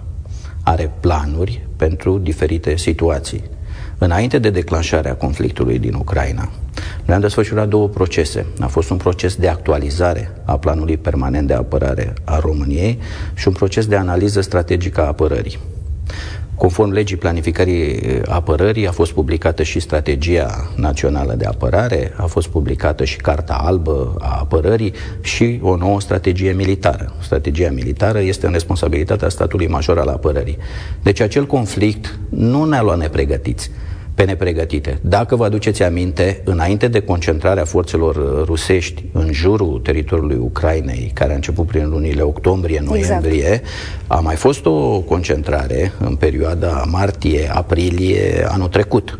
are 0.62 0.90
planuri 1.00 1.66
pentru 1.76 2.18
diferite 2.18 2.76
situații. 2.76 3.42
Înainte 4.00 4.38
de 4.38 4.50
declanșarea 4.50 5.14
conflictului 5.14 5.78
din 5.78 5.94
Ucraina, 5.94 6.50
noi 7.04 7.16
am 7.16 7.20
desfășurat 7.20 7.68
două 7.68 7.88
procese. 7.88 8.46
A 8.60 8.66
fost 8.66 8.90
un 8.90 8.96
proces 8.96 9.34
de 9.34 9.48
actualizare 9.48 10.30
a 10.44 10.58
planului 10.58 10.96
permanent 10.96 11.46
de 11.46 11.54
apărare 11.54 12.14
a 12.24 12.38
României 12.38 12.98
și 13.34 13.48
un 13.48 13.54
proces 13.54 13.86
de 13.86 13.96
analiză 13.96 14.40
strategică 14.40 15.00
a 15.00 15.06
apărării. 15.06 15.58
Conform 16.54 16.90
legii 16.90 17.16
planificării 17.16 18.00
apărării, 18.28 18.88
a 18.88 18.90
fost 18.90 19.12
publicată 19.12 19.62
și 19.62 19.80
strategia 19.80 20.70
națională 20.76 21.34
de 21.34 21.44
apărare, 21.44 22.12
a 22.16 22.26
fost 22.26 22.48
publicată 22.48 23.04
și 23.04 23.16
Carta 23.16 23.54
Albă 23.54 24.16
a 24.18 24.38
apărării 24.40 24.92
și 25.20 25.60
o 25.62 25.76
nouă 25.76 26.00
strategie 26.00 26.52
militară. 26.52 27.12
Strategia 27.20 27.70
militară 27.70 28.20
este 28.20 28.46
în 28.46 28.52
responsabilitatea 28.52 29.28
statului 29.28 29.68
major 29.68 29.98
al 29.98 30.08
apărării. 30.08 30.58
Deci 31.02 31.20
acel 31.20 31.46
conflict 31.46 32.18
nu 32.28 32.64
ne-a 32.64 32.82
luat 32.82 32.98
nepregătiți 32.98 33.70
pe 34.18 34.24
nepregătite. 34.24 34.98
Dacă 35.00 35.36
vă 35.36 35.44
aduceți 35.44 35.82
aminte, 35.82 36.40
înainte 36.44 36.88
de 36.88 37.00
concentrarea 37.00 37.64
forțelor 37.64 38.16
uh, 38.16 38.44
rusești 38.44 39.04
în 39.12 39.32
jurul 39.32 39.80
teritoriului 39.84 40.36
Ucrainei, 40.36 41.10
care 41.14 41.32
a 41.32 41.34
început 41.34 41.66
prin 41.66 41.88
lunile 41.88 42.22
octombrie-noiembrie, 42.22 43.44
exact. 43.44 43.64
a 44.06 44.20
mai 44.20 44.36
fost 44.36 44.66
o 44.66 45.00
concentrare 45.00 45.92
în 45.98 46.14
perioada 46.14 46.84
martie-aprilie 46.90 48.46
anul 48.48 48.68
trecut. 48.68 49.18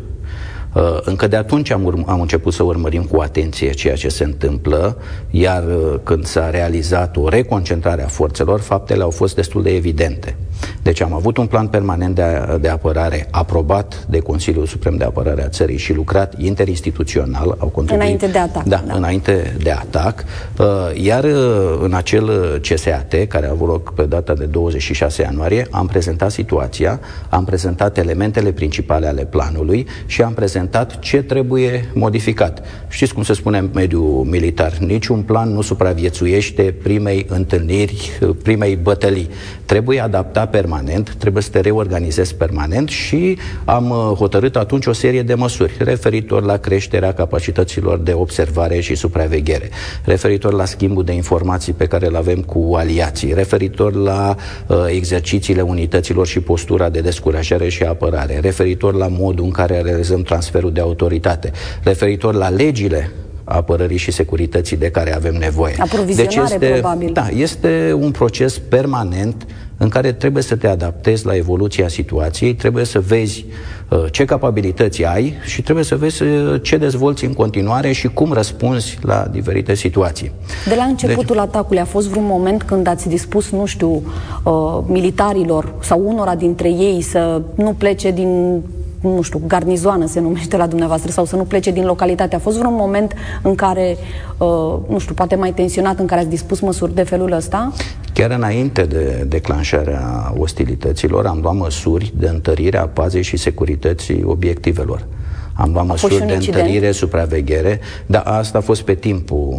Uh, 0.73 0.97
încă 1.01 1.27
de 1.27 1.35
atunci 1.35 1.71
am, 1.71 1.91
urm- 1.91 2.05
am 2.05 2.21
început 2.21 2.53
să 2.53 2.63
urmărim 2.63 3.03
cu 3.03 3.21
atenție 3.21 3.69
ceea 3.69 3.95
ce 3.95 4.09
se 4.09 4.23
întâmplă, 4.23 4.97
iar 5.29 5.63
uh, 5.63 5.99
când 6.03 6.25
s-a 6.25 6.49
realizat 6.49 7.17
o 7.17 7.29
reconcentrare 7.29 8.03
a 8.03 8.07
forțelor, 8.07 8.59
faptele 8.59 9.03
au 9.03 9.09
fost 9.09 9.35
destul 9.35 9.63
de 9.63 9.75
evidente. 9.75 10.35
Deci 10.81 11.01
am 11.01 11.13
avut 11.13 11.37
un 11.37 11.45
plan 11.45 11.67
permanent 11.67 12.15
de, 12.15 12.57
de 12.61 12.67
apărare 12.67 13.27
aprobat 13.31 14.05
de 14.09 14.19
Consiliul 14.19 14.65
Suprem 14.65 14.97
de 14.97 15.03
Apărare 15.03 15.43
a 15.43 15.47
țării 15.47 15.77
și 15.77 15.93
lucrat 15.93 16.33
interinstituțional. 16.37 17.55
Au 17.57 17.67
contribuit, 17.67 18.01
înainte 18.01 18.27
de 18.27 18.37
atac. 18.37 18.63
Da, 18.63 18.83
da, 18.87 18.93
înainte 18.93 19.55
de 19.63 19.71
atac. 19.71 20.23
Uh, 20.59 20.65
iar 20.93 21.23
uh, 21.23 21.79
în 21.81 21.93
acel 21.93 22.59
CSAT, 22.61 23.15
care 23.27 23.47
a 23.47 23.51
avut 23.51 23.67
loc 23.67 23.93
pe 23.93 24.03
data 24.03 24.33
de 24.33 24.45
26 24.45 25.21
ianuarie, 25.21 25.67
am 25.71 25.87
prezentat 25.87 26.31
situația, 26.31 26.99
am 27.29 27.45
prezentat 27.45 27.97
elementele 27.97 28.51
principale 28.51 29.07
ale 29.07 29.25
planului 29.25 29.87
și 30.05 30.21
am 30.21 30.33
prezentat 30.33 30.57
ce 30.99 31.21
trebuie 31.21 31.91
modificat. 31.93 32.63
Știți 32.89 33.13
cum 33.13 33.23
se 33.23 33.33
spune 33.33 33.57
în 33.57 33.69
mediul 33.73 34.23
militar? 34.29 34.77
Niciun 34.77 35.21
plan 35.21 35.53
nu 35.53 35.61
supraviețuiește 35.61 36.75
primei 36.83 37.25
întâlniri, 37.29 38.19
primei 38.43 38.75
bătălii. 38.75 39.29
Trebuie 39.65 39.99
adaptat 39.99 40.49
permanent, 40.49 41.15
trebuie 41.17 41.43
să 41.43 41.49
te 41.49 41.59
reorganizezi 41.59 42.35
permanent 42.35 42.89
și 42.89 43.37
am 43.65 43.89
uh, 43.89 43.97
hotărât 44.17 44.55
atunci 44.55 44.85
o 44.85 44.93
serie 44.93 45.21
de 45.21 45.33
măsuri 45.33 45.75
referitor 45.79 46.43
la 46.43 46.57
creșterea 46.57 47.13
capacităților 47.13 47.97
de 47.97 48.13
observare 48.13 48.79
și 48.79 48.95
supraveghere, 48.95 49.69
referitor 50.03 50.53
la 50.53 50.65
schimbul 50.65 51.03
de 51.03 51.13
informații 51.13 51.73
pe 51.73 51.85
care 51.85 52.07
îl 52.07 52.15
avem 52.15 52.41
cu 52.41 52.73
aliații, 52.75 53.33
referitor 53.33 53.93
la 53.93 54.35
uh, 54.67 54.77
exercițiile 54.87 55.61
unităților 55.61 56.27
și 56.27 56.39
postura 56.39 56.89
de 56.89 56.99
descurajare 56.99 57.69
și 57.69 57.83
apărare, 57.83 58.39
referitor 58.39 58.93
la 58.93 59.07
modul 59.07 59.45
în 59.45 59.51
care 59.51 59.81
realizăm 59.81 60.23
transferul 60.49 60.71
de 60.71 60.81
autoritate, 60.81 61.51
referitor 61.83 62.33
la 62.33 62.49
legile 62.49 63.11
apărării 63.43 63.97
și 63.97 64.11
securității 64.11 64.77
de 64.77 64.91
care 64.91 65.15
avem 65.15 65.35
nevoie. 65.35 65.75
Deci 66.15 66.35
este, 66.35 66.65
probabil. 66.65 67.09
Da, 67.13 67.27
este 67.35 67.97
un 67.99 68.11
proces 68.11 68.59
permanent 68.59 69.45
în 69.77 69.89
care 69.89 70.11
trebuie 70.11 70.43
să 70.43 70.55
te 70.55 70.67
adaptezi 70.67 71.25
la 71.25 71.35
evoluția 71.35 71.87
situației, 71.87 72.53
trebuie 72.53 72.85
să 72.85 72.99
vezi 72.99 73.45
uh, 73.89 74.05
ce 74.11 74.25
capabilități 74.25 75.05
ai 75.05 75.33
și 75.43 75.61
trebuie 75.61 75.83
să 75.83 75.95
vezi 75.95 76.23
uh, 76.23 76.61
ce 76.61 76.77
dezvolți 76.77 77.25
în 77.25 77.33
continuare 77.33 77.91
și 77.91 78.07
cum 78.07 78.33
răspunzi 78.33 78.97
la 79.01 79.27
diferite 79.31 79.73
situații. 79.73 80.31
De 80.67 80.75
la 80.75 80.83
începutul 80.83 81.35
deci... 81.35 81.45
atacului 81.45 81.81
a 81.81 81.85
fost 81.85 82.07
vreun 82.07 82.25
moment 82.25 82.63
când 82.63 82.87
ați 82.87 83.07
dispus, 83.07 83.49
nu 83.49 83.65
știu, 83.65 84.03
uh, 84.43 84.79
militarilor 84.85 85.73
sau 85.81 86.01
unora 86.05 86.35
dintre 86.35 86.69
ei 86.69 87.01
să 87.01 87.41
nu 87.55 87.73
plece 87.77 88.11
din 88.11 88.61
nu 89.01 89.21
știu, 89.21 89.41
garnizoană 89.47 90.05
se 90.05 90.19
numește 90.19 90.57
la 90.57 90.67
dumneavoastră 90.67 91.11
sau 91.11 91.25
să 91.25 91.35
nu 91.35 91.43
plece 91.43 91.71
din 91.71 91.85
localitate. 91.85 92.35
A 92.35 92.39
fost 92.39 92.57
vreun 92.57 92.73
moment 92.73 93.13
în 93.41 93.55
care, 93.55 93.97
uh, 94.37 94.75
nu 94.87 94.97
știu, 94.97 95.13
poate 95.13 95.35
mai 95.35 95.51
tensionat, 95.53 95.99
în 95.99 96.05
care 96.05 96.21
ați 96.21 96.29
dispus 96.29 96.59
măsuri 96.59 96.95
de 96.95 97.03
felul 97.03 97.31
ăsta? 97.31 97.71
Chiar 98.13 98.31
înainte 98.31 98.81
de 98.81 99.25
declanșarea 99.27 100.33
ostilităților 100.37 101.25
am 101.25 101.39
luat 101.41 101.55
măsuri 101.55 102.13
de 102.17 102.27
întărire 102.27 102.77
a 102.77 102.87
pazei 102.87 103.21
și 103.21 103.37
securității 103.37 104.23
obiectivelor. 104.25 105.05
Am 105.53 105.71
luat 105.71 105.85
măsuri 105.85 106.25
de 106.25 106.33
întărire, 106.33 106.91
supraveghere, 106.91 107.79
dar 108.05 108.23
asta 108.25 108.57
a 108.57 108.61
fost 108.61 108.81
pe 108.81 108.93
timpul 108.93 109.55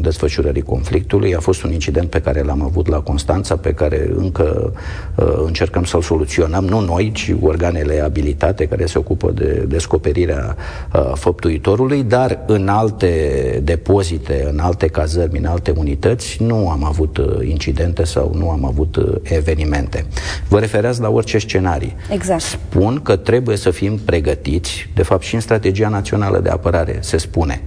desfășurării 0.00 0.62
conflictului. 0.62 1.34
A 1.34 1.40
fost 1.40 1.62
un 1.62 1.72
incident 1.72 2.10
pe 2.10 2.20
care 2.20 2.42
l-am 2.42 2.62
avut 2.62 2.88
la 2.88 3.00
Constanța, 3.00 3.56
pe 3.56 3.72
care 3.72 4.10
încă 4.16 4.72
uh, 5.14 5.42
încercăm 5.46 5.84
să-l 5.84 6.02
soluționăm, 6.02 6.64
nu 6.64 6.80
noi, 6.80 7.12
ci 7.14 7.34
organele 7.40 8.00
abilitate 8.00 8.66
care 8.66 8.86
se 8.86 8.98
ocupă 8.98 9.30
de 9.30 9.64
descoperirea 9.68 10.56
uh, 10.94 11.12
făptuitorului, 11.14 12.02
dar 12.02 12.38
în 12.46 12.68
alte 12.68 13.60
depozite, 13.62 14.48
în 14.50 14.58
alte 14.58 14.86
cazări, 14.86 15.38
în 15.38 15.44
alte 15.44 15.72
unități, 15.76 16.42
nu 16.42 16.70
am 16.70 16.84
avut 16.84 17.16
uh, 17.16 17.48
incidente 17.48 18.04
sau 18.04 18.32
nu 18.34 18.50
am 18.50 18.64
avut 18.64 18.96
uh, 18.96 19.14
evenimente. 19.22 20.06
Vă 20.48 20.58
referați 20.58 21.00
la 21.00 21.08
orice 21.08 21.38
scenarii. 21.38 21.96
Exact. 22.10 22.40
Spun 22.40 23.00
că 23.02 23.16
trebuie 23.16 23.56
să 23.56 23.70
fim 23.70 23.98
pregătiți, 24.04 24.88
de 24.94 25.02
fapt 25.02 25.22
și 25.22 25.34
în 25.34 25.40
strategia 25.40 25.88
națională 25.88 26.38
de 26.38 26.48
apărare 26.48 26.98
se 27.00 27.16
spune 27.16 27.62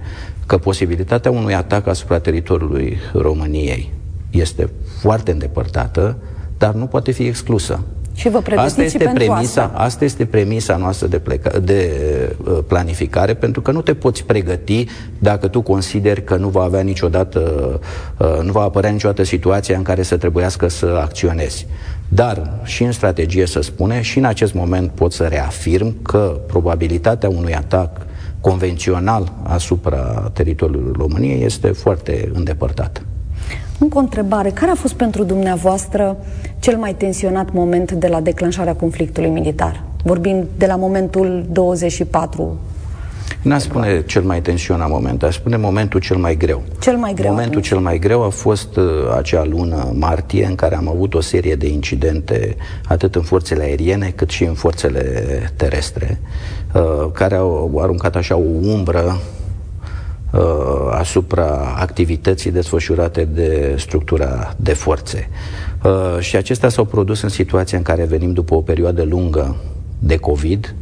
că 0.46 0.58
posibilitatea 0.58 1.30
unui 1.30 1.54
atac 1.54 1.86
asupra 1.86 2.18
teritoriului 2.18 2.98
României 3.12 3.92
este 4.30 4.70
foarte 5.00 5.30
îndepărtată, 5.30 6.16
dar 6.58 6.74
nu 6.74 6.86
poate 6.86 7.10
fi 7.10 7.22
exclusă. 7.22 7.80
Și 8.14 8.28
vă 8.28 8.42
asta 8.56 8.82
este 8.82 9.10
premisa, 9.14 9.62
asta. 9.62 9.72
asta 9.74 10.04
este 10.04 10.24
premisa 10.24 10.76
noastră 10.76 11.06
de, 11.06 11.18
pleca, 11.18 11.58
de 11.58 11.90
uh, 12.44 12.58
planificare, 12.66 13.34
pentru 13.34 13.60
că 13.60 13.70
nu 13.70 13.80
te 13.80 13.94
poți 13.94 14.24
pregăti 14.24 14.86
dacă 15.18 15.48
tu 15.48 15.60
consideri 15.60 16.24
că 16.24 16.36
nu 16.36 16.48
va 16.48 16.62
avea 16.62 16.80
niciodată, 16.80 17.40
uh, 18.18 18.38
nu 18.42 18.52
va 18.52 18.62
apărea 18.62 18.90
niciodată 18.90 19.22
situația 19.22 19.76
în 19.76 19.82
care 19.82 20.02
să 20.02 20.16
trebuiască 20.16 20.68
să 20.68 20.98
acționezi. 21.02 21.66
Dar 22.08 22.60
și 22.62 22.82
în 22.82 22.92
strategie 22.92 23.46
să 23.46 23.60
spune, 23.60 24.00
și 24.00 24.18
în 24.18 24.24
acest 24.24 24.54
moment 24.54 24.90
pot 24.90 25.12
să 25.12 25.24
reafirm 25.24 26.02
că 26.02 26.40
probabilitatea 26.46 27.28
unui 27.28 27.54
atac 27.54 28.06
convențional 28.44 29.32
asupra 29.42 30.30
teritoriului 30.32 30.92
României 30.98 31.44
este 31.44 31.68
foarte 31.68 32.30
îndepărtată. 32.34 33.00
Încă 33.78 33.96
o 33.96 34.00
întrebare. 34.00 34.50
Care 34.50 34.70
a 34.70 34.74
fost 34.74 34.94
pentru 34.94 35.24
dumneavoastră 35.24 36.16
cel 36.58 36.76
mai 36.76 36.94
tensionat 36.94 37.52
moment 37.52 37.92
de 37.92 38.06
la 38.06 38.20
declanșarea 38.20 38.74
conflictului 38.74 39.30
militar? 39.30 39.84
Vorbind 40.02 40.46
de 40.56 40.66
la 40.66 40.76
momentul 40.76 41.46
24 41.52 42.56
N-aș 43.42 43.62
spune 43.62 44.02
cel 44.06 44.22
mai 44.22 44.40
tensionat 44.40 44.88
moment, 44.88 45.22
aș 45.22 45.34
spune 45.34 45.56
momentul 45.56 46.00
cel 46.00 46.16
mai 46.16 46.36
greu. 46.36 46.62
Cel 46.80 46.96
mai 46.96 47.14
greu. 47.14 47.30
Momentul 47.30 47.50
atunci. 47.50 47.66
cel 47.66 47.78
mai 47.78 47.98
greu 47.98 48.22
a 48.22 48.28
fost 48.28 48.76
uh, 48.76 48.84
acea 49.16 49.44
lună 49.44 49.92
martie 49.98 50.46
în 50.46 50.54
care 50.54 50.76
am 50.76 50.88
avut 50.88 51.14
o 51.14 51.20
serie 51.20 51.54
de 51.54 51.68
incidente 51.68 52.56
atât 52.88 53.14
în 53.14 53.22
forțele 53.22 53.62
aeriene 53.62 54.12
cât 54.14 54.30
și 54.30 54.44
în 54.44 54.54
forțele 54.54 55.02
terestre, 55.56 56.20
uh, 56.74 57.10
care 57.12 57.34
au 57.34 57.78
aruncat 57.82 58.16
așa 58.16 58.36
o 58.36 58.44
umbră 58.62 59.18
uh, 60.32 60.40
asupra 60.90 61.74
activității 61.78 62.50
desfășurate 62.50 63.24
de 63.24 63.74
structura 63.78 64.54
de 64.56 64.72
forțe. 64.72 65.28
Uh, 65.84 66.20
și 66.20 66.36
acestea 66.36 66.68
s-au 66.68 66.84
produs 66.84 67.22
în 67.22 67.28
situația 67.28 67.78
în 67.78 67.84
care 67.84 68.04
venim 68.04 68.32
după 68.32 68.54
o 68.54 68.60
perioadă 68.60 69.02
lungă 69.02 69.56
de 69.98 70.16
COVID, 70.16 70.74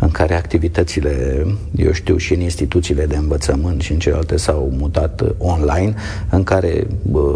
în 0.00 0.10
care 0.10 0.34
activitățile, 0.34 1.46
eu 1.76 1.92
știu, 1.92 2.16
și 2.16 2.34
în 2.34 2.40
instituțiile 2.40 3.06
de 3.06 3.16
învățământ 3.16 3.80
și 3.80 3.92
în 3.92 3.98
celelalte 3.98 4.36
s-au 4.36 4.72
mutat 4.78 5.22
online, 5.38 5.94
în 6.30 6.42
care 6.42 6.86
bă, 7.02 7.34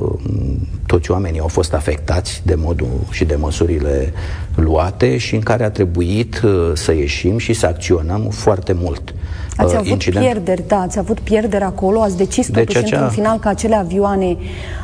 toți 0.87 1.11
oamenii 1.11 1.41
au 1.41 1.49
fost 1.49 1.75
afectați 1.75 2.43
de 2.45 2.55
modul 2.55 3.01
și 3.11 3.25
de 3.25 3.35
măsurile 3.35 4.13
luate 4.55 5.17
și 5.17 5.35
în 5.35 5.41
care 5.41 5.65
a 5.65 5.71
trebuit 5.71 6.41
uh, 6.45 6.71
să 6.75 6.93
ieșim 6.93 7.39
și 7.39 7.53
să 7.53 7.67
acționăm 7.67 8.29
foarte 8.31 8.73
mult. 8.73 9.15
Ați 9.57 9.73
uh, 9.73 9.79
avut 9.79 9.91
incident. 9.91 10.25
pierderi, 10.25 10.65
da, 10.67 10.81
ați 10.81 10.99
avut 10.99 11.21
pierderi 11.21 11.65
acolo, 11.65 12.01
ați 12.01 12.17
decis 12.17 12.49
deci 12.49 12.65
totuși 12.65 12.79
acea... 12.79 12.97
într-un 12.97 13.15
final 13.15 13.39
ca 13.39 13.49
acele 13.49 13.75
avioane 13.75 14.37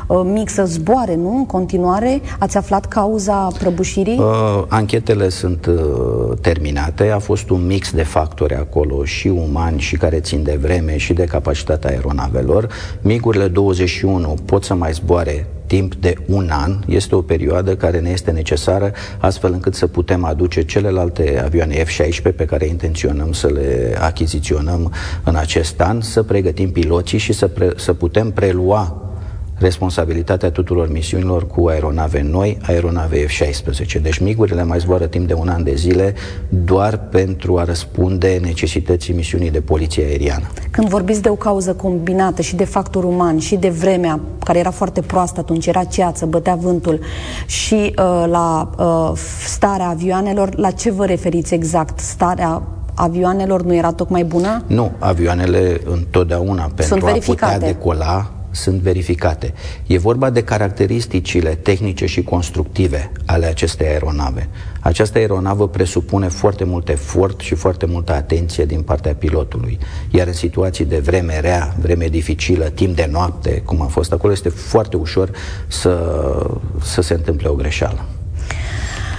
uh, 0.07 0.21
mic 0.25 0.49
să 0.49 0.65
zboare, 0.65 1.15
nu? 1.15 1.37
În 1.37 1.47
continuare, 1.47 2.21
ați 2.39 2.57
aflat 2.57 2.87
cauza 2.87 3.49
prăbușirii? 3.59 4.19
Uh, 4.19 4.63
anchetele 4.69 5.29
sunt 5.29 5.67
uh, 5.67 6.39
terminate, 6.41 7.11
a 7.11 7.19
fost 7.19 7.51
un 7.51 7.67
mix 7.67 7.93
de 7.93 8.03
factori 8.03 8.55
acolo, 8.55 9.05
și 9.05 9.29
umani, 9.29 9.81
și 9.81 9.97
care 9.97 10.21
țin 10.21 10.43
de 10.43 10.59
vreme, 10.61 10.97
și 10.97 11.13
de 11.13 11.25
capacitatea 11.25 11.91
aeronavelor. 11.91 12.69
Migurile 13.01 13.47
21 13.49 14.35
pot 14.45 14.65
să 14.65 14.75
mai 14.75 14.93
zboare 14.93 15.47
timp 15.71 15.95
de 15.95 16.15
un 16.27 16.49
an. 16.51 16.79
Este 16.87 17.15
o 17.15 17.23
perioadă 17.23 17.77
care 17.77 18.01
ne 18.01 18.11
este 18.11 18.31
necesară 18.31 18.93
astfel 19.19 19.53
încât 19.53 19.75
să 19.75 19.87
putem 19.87 20.25
aduce 20.25 20.63
celelalte 20.63 21.43
avioane 21.45 21.85
F-16 21.85 22.37
pe 22.37 22.45
care 22.45 22.67
intenționăm 22.67 23.33
să 23.33 23.47
le 23.47 23.97
achiziționăm 24.01 24.93
în 25.25 25.35
acest 25.37 25.81
an, 25.81 26.01
să 26.01 26.23
pregătim 26.23 26.71
piloții 26.71 27.19
și 27.19 27.33
să, 27.33 27.49
pre- 27.49 27.73
să 27.77 27.93
putem 27.95 28.31
prelua 28.31 29.10
responsabilitatea 29.61 30.51
tuturor 30.51 30.91
misiunilor 30.93 31.47
cu 31.47 31.67
aeronave 31.67 32.23
noi, 32.23 32.59
aeronave 32.63 33.27
F-16. 33.27 34.01
Deci 34.03 34.19
migurile 34.19 34.65
mai 34.65 34.79
zboară 34.79 35.07
timp 35.07 35.27
de 35.27 35.35
un 35.35 35.49
an 35.49 35.63
de 35.63 35.75
zile 35.75 36.15
doar 36.49 36.99
pentru 36.99 37.59
a 37.59 37.65
răspunde 37.65 38.39
necesității 38.43 39.15
misiunii 39.15 39.51
de 39.51 39.61
poliție 39.61 40.05
aeriană. 40.05 40.47
Când 40.71 40.89
vorbiți 40.89 41.23
de 41.23 41.29
o 41.29 41.35
cauză 41.35 41.73
combinată 41.73 42.43
și 42.43 42.57
de 42.57 42.65
factor 42.65 43.05
uman 43.05 43.39
și 43.39 43.57
de 43.57 43.69
vremea 43.69 44.21
care 44.45 44.59
era 44.59 44.71
foarte 44.71 45.01
proastă 45.01 45.41
atunci, 45.41 45.67
era 45.67 45.85
ceață, 45.85 46.27
bătea 46.27 46.55
vântul 46.55 47.01
și 47.47 47.75
uh, 47.75 48.25
la 48.27 48.71
uh, 48.79 49.19
starea 49.47 49.89
avioanelor, 49.89 50.57
la 50.57 50.71
ce 50.71 50.91
vă 50.91 51.05
referiți 51.05 51.55
exact? 51.55 51.99
Starea 51.99 52.63
avioanelor 52.95 53.63
nu 53.63 53.75
era 53.75 53.93
tocmai 53.93 54.25
bună? 54.25 54.63
Nu, 54.67 54.93
avioanele 54.99 55.81
întotdeauna 55.85 56.71
pentru 56.75 57.07
a 57.07 57.19
putea 57.25 57.59
decola 57.59 58.31
sunt 58.51 58.81
verificate. 58.81 59.55
E 59.87 59.99
vorba 59.99 60.31
de 60.31 60.43
caracteristicile 60.43 61.55
tehnice 61.55 62.07
și 62.07 62.23
constructive 62.23 63.13
ale 63.27 63.47
acestei 63.47 63.87
aeronave. 63.87 64.49
Această 64.81 65.19
aeronavă 65.19 65.69
presupune 65.69 66.29
foarte 66.29 66.65
mult 66.65 66.89
efort 66.89 67.41
și 67.41 67.55
foarte 67.55 67.87
multă 67.87 68.13
atenție 68.13 68.65
din 68.65 68.83
partea 68.83 69.15
pilotului. 69.15 69.79
Iar 70.11 70.27
în 70.27 70.33
situații 70.33 70.85
de 70.85 70.99
vreme 70.99 71.41
rea, 71.41 71.77
vreme 71.81 72.07
dificilă, 72.07 72.65
timp 72.65 72.97
de 72.97 73.09
noapte, 73.11 73.63
cum 73.65 73.83
a 73.83 73.87
fost 73.87 74.13
acolo, 74.13 74.33
este 74.33 74.49
foarte 74.49 74.97
ușor 74.97 75.31
să, 75.67 76.47
să 76.83 77.01
se 77.01 77.15
întâmple 77.15 77.49
o 77.49 77.55
greșeală 77.55 78.05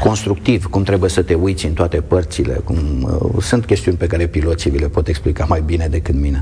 constructiv, 0.04 0.66
cum 0.66 0.84
trebuie 0.84 1.10
să 1.10 1.22
te 1.22 1.34
uiți 1.34 1.66
în 1.66 1.74
toate 1.74 2.02
părțile, 2.02 2.54
cum, 2.54 2.76
uh, 3.04 3.44
sunt 3.44 3.66
chestiuni 3.66 3.98
pe 3.98 4.08
care 4.08 4.28
piloții 4.28 4.70
vi 4.70 4.78
le 4.78 4.88
pot 4.88 5.08
explica 5.08 5.46
mai 5.46 5.62
bine 5.66 5.88
decât 5.88 6.16
mine. 6.16 6.40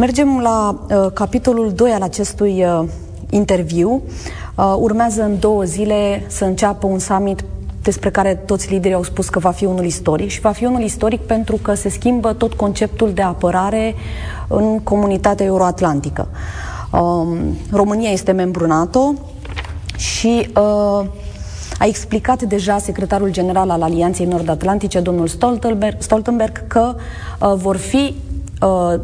Mergem 0.00 0.40
la 0.42 0.78
uh, 0.90 1.12
capitolul 1.12 1.72
2 1.72 1.90
al 1.90 2.02
acestui 2.02 2.64
uh, 2.64 2.88
interviu. 3.30 4.02
Uh, 4.54 4.74
urmează 4.78 5.22
în 5.22 5.38
două 5.38 5.62
zile 5.62 6.24
să 6.26 6.44
înceapă 6.44 6.86
un 6.86 6.98
summit 6.98 7.44
despre 7.82 8.10
care 8.10 8.34
toți 8.34 8.72
liderii 8.72 8.96
au 8.96 9.02
spus 9.02 9.28
că 9.28 9.38
va 9.38 9.50
fi 9.50 9.64
unul 9.64 9.84
istoric 9.84 10.28
și 10.30 10.40
va 10.40 10.50
fi 10.50 10.64
unul 10.64 10.80
istoric 10.80 11.20
pentru 11.20 11.56
că 11.62 11.74
se 11.74 11.88
schimbă 11.88 12.32
tot 12.32 12.52
conceptul 12.54 13.12
de 13.12 13.22
apărare 13.22 13.94
în 14.48 14.78
comunitatea 14.82 15.46
euroatlantică. 15.46 16.28
Um, 16.92 17.38
România 17.70 18.10
este 18.10 18.32
membru 18.32 18.66
NATO 18.66 19.14
și 19.96 20.48
uh, 20.56 21.04
a 21.78 21.86
explicat 21.86 22.42
deja 22.42 22.78
secretarul 22.78 23.32
general 23.32 23.70
al 23.70 23.82
Alianței 23.82 24.26
Nord-Atlantice, 24.26 25.00
domnul 25.00 25.26
Stoltenberg, 25.26 25.96
Stoltenberg 25.98 26.66
că 26.66 26.94
uh, 27.40 27.52
vor 27.56 27.76
fi 27.76 28.14
uh, 28.62 29.00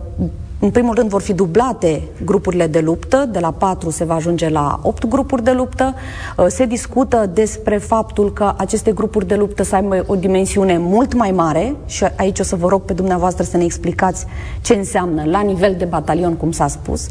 în 0.59 0.71
primul 0.71 0.95
rând 0.95 1.09
vor 1.09 1.23
fi 1.23 1.33
dublate 1.33 2.03
grupurile 2.25 2.67
de 2.67 2.81
luptă, 2.81 3.29
de 3.33 3.39
la 3.39 3.51
4 3.51 3.91
se 3.91 4.05
va 4.05 4.15
ajunge 4.15 4.49
la 4.49 4.81
8 4.83 5.07
grupuri 5.07 5.43
de 5.43 5.53
luptă. 5.53 5.95
Uh, 6.37 6.47
se 6.49 6.67
discută 6.67 7.31
despre 7.35 7.79
faptul 7.79 8.33
că 8.33 8.55
aceste 8.57 8.93
grupuri 8.93 9.27
de 9.27 9.35
luptă 9.35 9.63
să 9.63 9.75
aibă 9.75 10.05
o 10.07 10.15
dimensiune 10.15 10.79
mult 10.79 11.15
mai 11.15 11.31
mare 11.31 11.77
și 11.87 12.05
aici 12.17 12.39
o 12.39 12.43
să 12.43 12.57
vă 12.57 12.69
rog 12.69 12.83
pe 12.83 12.93
dumneavoastră 12.93 13.45
să 13.45 13.57
ne 13.57 13.65
explicați 13.65 14.27
ce 14.61 14.75
înseamnă 14.75 15.25
la 15.25 15.41
nivel 15.41 15.75
de 15.79 15.85
batalion, 15.85 16.35
cum 16.35 16.53
s-a 16.53 16.67
spus. 16.67 17.07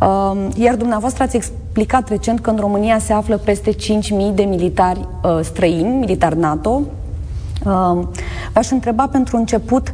Uh, 0.00 0.46
iar 0.54 0.74
dumneavoastră 0.74 1.22
ați 1.22 1.36
explicat 1.36 2.08
recent 2.08 2.40
că 2.40 2.50
în 2.50 2.56
România 2.56 2.98
se 2.98 3.12
află 3.12 3.36
peste 3.36 3.70
5.000 3.70 3.78
de 4.34 4.42
militari 4.42 5.08
uh, 5.22 5.38
străini, 5.42 5.98
militari 5.98 6.38
NATO. 6.38 6.80
V-aș 8.52 8.70
întreba 8.70 9.06
pentru 9.06 9.36
început 9.36 9.92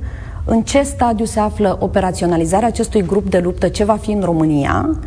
în 0.50 0.62
ce 0.62 0.82
stadiu 0.82 1.24
se 1.24 1.40
află 1.40 1.76
operaționalizarea 1.80 2.68
acestui 2.68 3.02
grup 3.02 3.30
de 3.30 3.38
luptă, 3.38 3.68
ce 3.68 3.84
va 3.84 3.96
fi 3.96 4.10
în 4.10 4.20
România, 4.20 4.98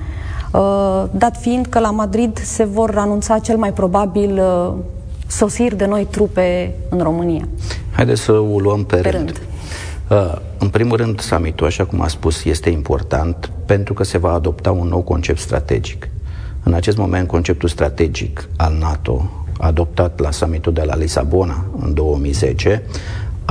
uh, 0.52 1.04
dat 1.12 1.38
fiind 1.38 1.66
că 1.66 1.80
la 1.80 1.92
Madrid 1.92 2.40
se 2.44 2.64
vor 2.64 2.98
anunța 2.98 3.40
cel 3.40 3.58
mai 3.58 3.74
probabil 3.74 4.40
uh, 4.40 4.74
sosiri 5.28 5.76
de 5.76 5.86
noi 5.86 6.08
trupe 6.10 6.76
în 6.90 7.00
România. 7.00 7.48
Haideți 7.92 8.22
să 8.22 8.32
o 8.32 8.60
luăm 8.60 8.84
pe, 8.84 8.96
pe 8.96 9.10
rând. 9.10 9.26
rând. 9.26 9.42
Uh, 10.10 10.42
în 10.58 10.70
primul 10.70 10.98
rând, 10.98 11.20
summitul, 11.20 11.66
așa 11.68 11.86
cum 11.86 12.02
a 12.02 12.08
spus, 12.08 12.44
este 12.44 12.70
important 12.70 13.52
pentru 13.66 13.94
că 13.94 14.04
se 14.04 14.18
va 14.18 14.32
adopta 14.32 14.72
un 14.72 14.88
nou 14.88 15.02
concept 15.02 15.40
strategic. 15.40 16.10
În 16.64 16.74
acest 16.74 16.98
moment, 16.98 17.28
conceptul 17.28 17.70
strategic 17.70 18.50
al 18.58 18.76
NATO, 18.80 19.30
adoptat 19.58 20.20
la 20.20 20.32
summitul 20.32 20.74
de 20.74 20.84
la 20.86 20.96
Lisabona 20.96 21.66
în 21.82 21.94
2010, 21.94 22.84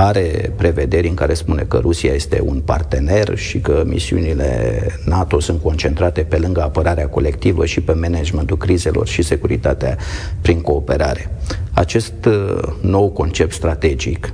are 0.05 0.53
prevederi 0.55 1.07
în 1.07 1.13
care 1.13 1.33
spune 1.33 1.61
că 1.61 1.77
Rusia 1.77 2.13
este 2.13 2.41
un 2.45 2.59
partener 2.65 3.37
și 3.37 3.59
că 3.59 3.83
misiunile 3.85 4.81
NATO 5.05 5.39
sunt 5.39 5.61
concentrate 5.61 6.21
pe 6.21 6.37
lângă 6.37 6.61
apărarea 6.61 7.07
colectivă 7.07 7.65
și 7.65 7.81
pe 7.81 7.93
managementul 7.93 8.57
crizelor 8.57 9.07
și 9.07 9.21
securitatea 9.21 9.97
prin 10.41 10.61
cooperare. 10.61 11.29
Acest 11.71 12.25
uh, 12.25 12.57
nou 12.81 13.09
concept 13.09 13.53
strategic 13.53 14.33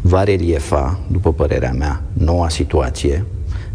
va 0.00 0.24
reliefa, 0.24 0.98
după 1.10 1.32
părerea 1.32 1.72
mea, 1.72 2.02
noua 2.12 2.48
situație 2.48 3.24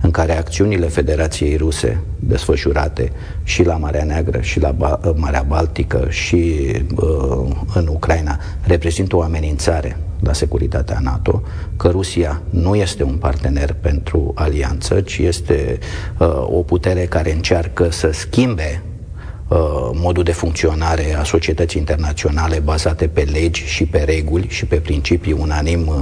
în 0.02 0.12
care 0.12 0.38
acțiunile 0.38 0.88
Federației 0.88 1.56
Ruse 1.56 2.00
desfășurate 2.20 3.12
și 3.44 3.64
la 3.64 3.78
Marea 3.78 4.04
Neagră 4.04 4.42
și 4.42 4.60
la 4.60 4.72
ba- 4.72 5.00
Marea 5.16 5.46
Baltică 5.48 6.08
și 6.10 6.72
uh, 6.96 7.48
în 7.74 7.88
Ucraina 7.88 8.40
reprezintă 8.62 9.16
o 9.16 9.22
amenințare 9.22 9.98
la 10.24 10.34
securitatea 10.34 11.00
NATO, 11.02 11.44
că 11.78 11.88
Rusia 11.88 12.42
nu 12.50 12.76
este 12.76 13.04
un 13.04 13.16
partener 13.16 13.74
pentru 13.74 14.32
alianță, 14.36 15.02
ci 15.02 15.18
este 15.18 15.80
uh, 16.18 16.28
o 16.42 16.64
putere 16.64 17.06
care 17.06 17.34
încearcă 17.34 17.92
să 17.92 18.12
schimbe 18.12 18.82
uh, 19.48 19.58
modul 19.94 20.24
de 20.24 20.32
funcționare 20.32 21.16
a 21.16 21.24
societății 21.24 21.80
internaționale 21.80 22.60
bazate 22.60 23.08
pe 23.08 23.22
legi 23.22 23.64
și 23.66 23.86
pe 23.86 24.00
reguli 24.00 24.48
și 24.50 24.66
pe 24.66 24.76
principii 24.76 25.32
unanim 25.32 25.88
uh, 25.88 25.96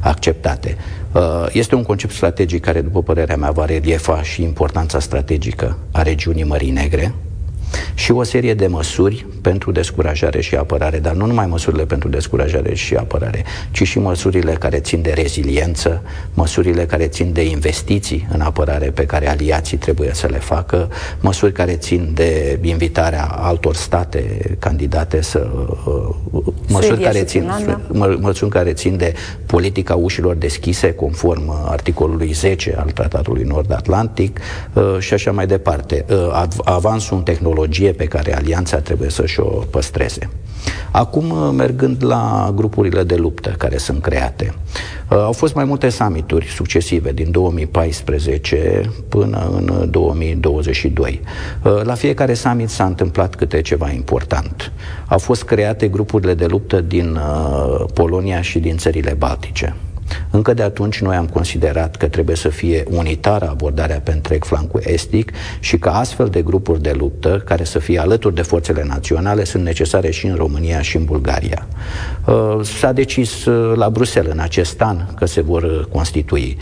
acceptate. 0.00 0.76
Uh, 1.12 1.46
este 1.52 1.74
un 1.74 1.82
concept 1.82 2.12
strategic 2.12 2.64
care, 2.64 2.80
după 2.80 3.02
părerea 3.02 3.36
mea, 3.36 3.50
va 3.50 3.64
reliefa 3.64 4.22
și 4.22 4.42
importanța 4.42 4.98
strategică 4.98 5.78
a 5.92 6.02
regiunii 6.02 6.44
Mării 6.44 6.70
Negre, 6.70 7.14
și 7.94 8.12
o 8.12 8.22
serie 8.22 8.54
de 8.54 8.66
măsuri 8.66 9.26
pentru 9.42 9.72
descurajare 9.72 10.40
și 10.40 10.54
apărare, 10.54 10.98
dar 10.98 11.14
nu 11.14 11.26
numai 11.26 11.46
măsurile 11.46 11.84
pentru 11.84 12.08
descurajare 12.08 12.74
și 12.74 12.94
apărare, 12.94 13.44
ci 13.70 13.82
și 13.82 13.98
măsurile 13.98 14.52
care 14.52 14.78
țin 14.78 15.02
de 15.02 15.10
reziliență, 15.10 16.02
măsurile 16.34 16.86
care 16.86 17.06
țin 17.06 17.32
de 17.32 17.44
investiții 17.44 18.28
în 18.32 18.40
apărare 18.40 18.90
pe 18.90 19.06
care 19.06 19.28
aliații 19.28 19.76
trebuie 19.76 20.10
să 20.12 20.26
le 20.26 20.38
facă, 20.38 20.90
măsuri 21.20 21.52
care 21.52 21.72
țin 21.72 22.10
de 22.14 22.58
invitarea 22.62 23.24
altor 23.24 23.74
state 23.74 24.56
candidate 24.58 25.22
să 25.22 25.50
uh, 25.84 26.46
măsuri 26.68 27.00
care 27.00 27.22
țin 27.22 27.50
mă, 27.92 28.16
măsuri 28.20 28.50
care 28.50 28.72
țin 28.72 28.96
de 28.96 29.14
politica 29.46 29.94
ușilor 29.94 30.34
deschise 30.34 30.92
conform 30.92 31.48
uh, 31.48 31.54
articolului 31.64 32.32
10 32.32 32.74
al 32.78 32.90
Tratatului 32.90 33.42
Nord-Atlantic 33.42 34.40
uh, 34.72 34.96
și 34.98 35.14
așa 35.14 35.32
mai 35.32 35.46
departe. 35.46 36.04
Uh, 36.10 36.44
avansul 36.64 37.16
în 37.16 37.22
tehnologie 37.22 37.58
pe 37.96 38.04
care 38.04 38.36
alianța 38.36 38.78
trebuie 38.78 39.10
să-și 39.10 39.40
o 39.40 39.44
păstreze. 39.44 40.28
Acum, 40.90 41.30
uh, 41.30 41.52
mergând 41.56 42.04
la 42.04 42.52
grupurile 42.54 43.02
de 43.02 43.14
luptă 43.14 43.50
care 43.58 43.76
sunt 43.76 44.02
create, 44.02 44.54
uh, 45.10 45.18
au 45.18 45.32
fost 45.32 45.54
mai 45.54 45.64
multe 45.64 45.88
summituri 45.88 46.46
succesive 46.46 47.12
din 47.12 47.30
2014 47.30 48.90
până 49.08 49.50
în 49.52 49.90
2022. 49.90 51.20
Uh, 51.62 51.80
la 51.82 51.94
fiecare 51.94 52.34
summit 52.34 52.68
s-a 52.68 52.84
întâmplat 52.84 53.34
câte 53.34 53.60
ceva 53.60 53.90
important. 53.90 54.72
Au 55.06 55.18
fost 55.18 55.42
create 55.42 55.88
grupurile 55.88 56.34
de 56.34 56.46
luptă 56.46 56.80
din 56.80 57.18
Polonia 57.94 58.40
și 58.40 58.58
din 58.58 58.76
țările 58.76 59.14
Baltice. 59.18 59.74
Încă 60.30 60.54
de 60.54 60.62
atunci 60.62 61.00
noi 61.00 61.16
am 61.16 61.26
considerat 61.26 61.96
că 61.96 62.08
trebuie 62.08 62.36
să 62.36 62.48
fie 62.48 62.84
unitară 62.90 63.48
abordarea 63.48 64.00
pe 64.00 64.12
întreg 64.12 64.44
flancul 64.44 64.80
estic 64.84 65.32
și 65.60 65.78
că 65.78 65.88
astfel 65.88 66.28
de 66.28 66.42
grupuri 66.42 66.82
de 66.82 66.94
luptă, 66.98 67.42
care 67.44 67.64
să 67.64 67.78
fie 67.78 67.98
alături 68.00 68.34
de 68.34 68.42
forțele 68.42 68.84
naționale, 68.84 69.44
sunt 69.44 69.64
necesare 69.64 70.10
și 70.10 70.26
în 70.26 70.34
România 70.34 70.82
și 70.82 70.96
în 70.96 71.04
Bulgaria. 71.04 71.66
Uh, 72.26 72.58
s-a 72.62 72.92
decis 72.92 73.44
uh, 73.44 73.76
la 73.76 73.90
Bruxelles 73.90 74.32
în 74.32 74.38
acest 74.38 74.80
an 74.80 74.96
că 75.16 75.26
se 75.26 75.40
vor 75.40 75.62
uh, 75.62 75.84
constitui. 75.92 76.56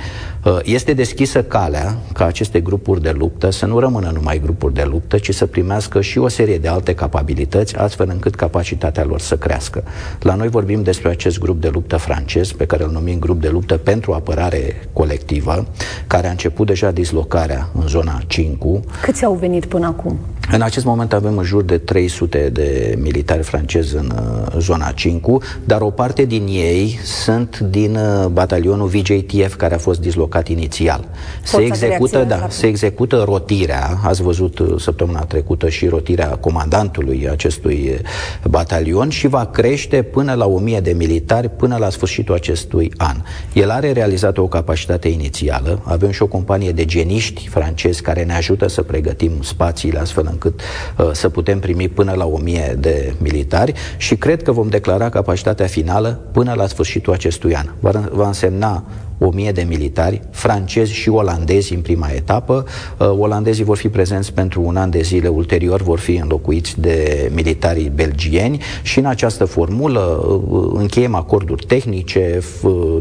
Este 0.63 0.93
deschisă 0.93 1.43
calea 1.43 1.99
ca 2.13 2.25
aceste 2.25 2.61
grupuri 2.61 3.03
de 3.03 3.11
luptă 3.11 3.51
să 3.51 3.67
nu 3.67 3.79
rămână 3.79 4.11
numai 4.15 4.41
grupuri 4.41 4.75
de 4.75 4.87
luptă, 4.91 5.19
ci 5.19 5.35
să 5.35 5.47
primească 5.47 6.01
și 6.01 6.19
o 6.19 6.29
serie 6.29 6.59
de 6.59 6.69
alte 6.69 6.95
capabilități, 6.95 7.77
astfel 7.77 8.09
încât 8.11 8.35
capacitatea 8.35 9.05
lor 9.05 9.21
să 9.21 9.37
crească. 9.37 9.85
La 10.21 10.35
noi 10.35 10.49
vorbim 10.49 10.83
despre 10.83 11.11
acest 11.11 11.39
grup 11.39 11.61
de 11.61 11.69
luptă 11.69 11.97
francez, 11.97 12.53
pe 12.53 12.67
care 12.67 12.85
îl 12.85 12.91
numim 12.91 13.19
grup 13.19 13.38
de 13.41 13.49
luptă 13.49 13.77
pentru 13.77 14.13
apărare 14.13 14.89
colectivă, 14.93 15.67
care 16.07 16.27
a 16.27 16.31
început 16.31 16.67
deja 16.67 16.91
dislocarea 16.91 17.69
în 17.75 17.87
zona 17.89 18.21
5. 18.27 18.59
Câți 19.03 19.25
au 19.25 19.35
venit 19.35 19.65
până 19.65 19.87
acum? 19.87 20.19
În 20.53 20.61
acest 20.63 20.85
moment 20.85 21.13
avem 21.13 21.39
în 21.39 21.45
jur 21.45 21.63
de 21.63 21.79
300 21.79 22.49
de 22.53 22.95
militari 22.99 23.43
francezi 23.43 23.97
în 23.97 24.13
uh, 24.15 24.53
zona 24.59 24.91
5, 24.91 25.23
dar 25.65 25.81
o 25.81 25.91
parte 25.91 26.25
din 26.25 26.47
ei 26.47 26.99
sunt 27.05 27.59
din 27.59 27.97
uh, 27.97 28.27
batalionul 28.27 28.87
VJTF 28.87 29.55
care 29.55 29.75
a 29.75 29.79
fost 29.79 30.01
dislocat 30.01 30.49
inițial. 30.49 31.09
se 31.43 31.61
execută, 31.61 32.25
da, 32.29 32.47
se 32.51 32.67
execută 32.67 33.23
rotirea, 33.27 33.99
ați 34.03 34.23
văzut 34.23 34.59
uh, 34.59 34.81
săptămâna 34.81 35.25
trecută 35.25 35.69
și 35.69 35.87
rotirea 35.87 36.29
comandantului 36.29 37.29
acestui 37.31 38.01
batalion 38.45 39.09
și 39.09 39.27
va 39.27 39.47
crește 39.47 40.03
până 40.03 40.35
la 40.35 40.47
1000 40.47 40.81
de 40.81 40.93
militari 40.93 41.49
până 41.49 41.77
la 41.77 41.91
sfârșitul 41.91 42.35
acestui 42.35 42.93
an. 42.97 43.17
El 43.53 43.71
are 43.71 43.93
realizat 43.93 44.39
o 44.39 44.47
capacitate 44.47 45.09
inițială, 45.09 45.81
avem 45.85 46.11
și 46.11 46.23
o 46.23 46.27
companie 46.27 46.73
de 46.73 46.85
geniști 46.85 47.49
francezi 47.49 48.03
care 48.03 48.25
ne 48.25 48.35
ajută 48.35 48.69
să 48.69 48.83
pregătim 48.83 49.33
spațiile 49.41 49.99
astfel 49.99 50.27
încât 50.43 50.61
uh, 50.97 51.11
să 51.13 51.29
putem 51.29 51.59
primi 51.59 51.89
până 51.89 52.13
la 52.13 52.27
1000 52.27 52.77
de 52.79 53.15
militari 53.19 53.73
și 53.97 54.17
cred 54.17 54.43
că 54.43 54.53
vom 54.53 54.69
declara 54.69 55.09
capacitatea 55.09 55.67
finală 55.67 56.21
până 56.33 56.53
la 56.57 56.67
sfârșitul 56.67 57.13
acestui 57.13 57.57
an. 57.57 57.67
Va, 57.81 57.91
va 58.13 58.27
însemna 58.27 58.85
o 59.19 59.31
mie 59.31 59.53
de 59.53 59.63
militari, 59.69 60.21
francezi 60.31 60.93
și 60.93 61.09
olandezi 61.09 61.75
în 61.75 61.81
prima 61.81 62.09
etapă. 62.09 62.65
Uh, 62.99 63.11
olandezii 63.19 63.65
vor 63.65 63.77
fi 63.77 63.89
prezenți 63.89 64.33
pentru 64.33 64.63
un 64.65 64.77
an 64.77 64.91
de 64.91 65.01
zile, 65.01 65.29
ulterior 65.29 65.83
vor 65.83 65.99
fi 65.99 66.15
înlocuiți 66.17 66.81
de 66.81 67.31
militarii 67.35 67.93
belgieni 67.95 68.61
și 68.83 68.99
în 68.99 69.05
această 69.05 69.45
formulă 69.45 70.01
uh, 70.01 70.71
încheiem 70.75 71.15
acorduri 71.15 71.67
tehnice, 71.67 72.39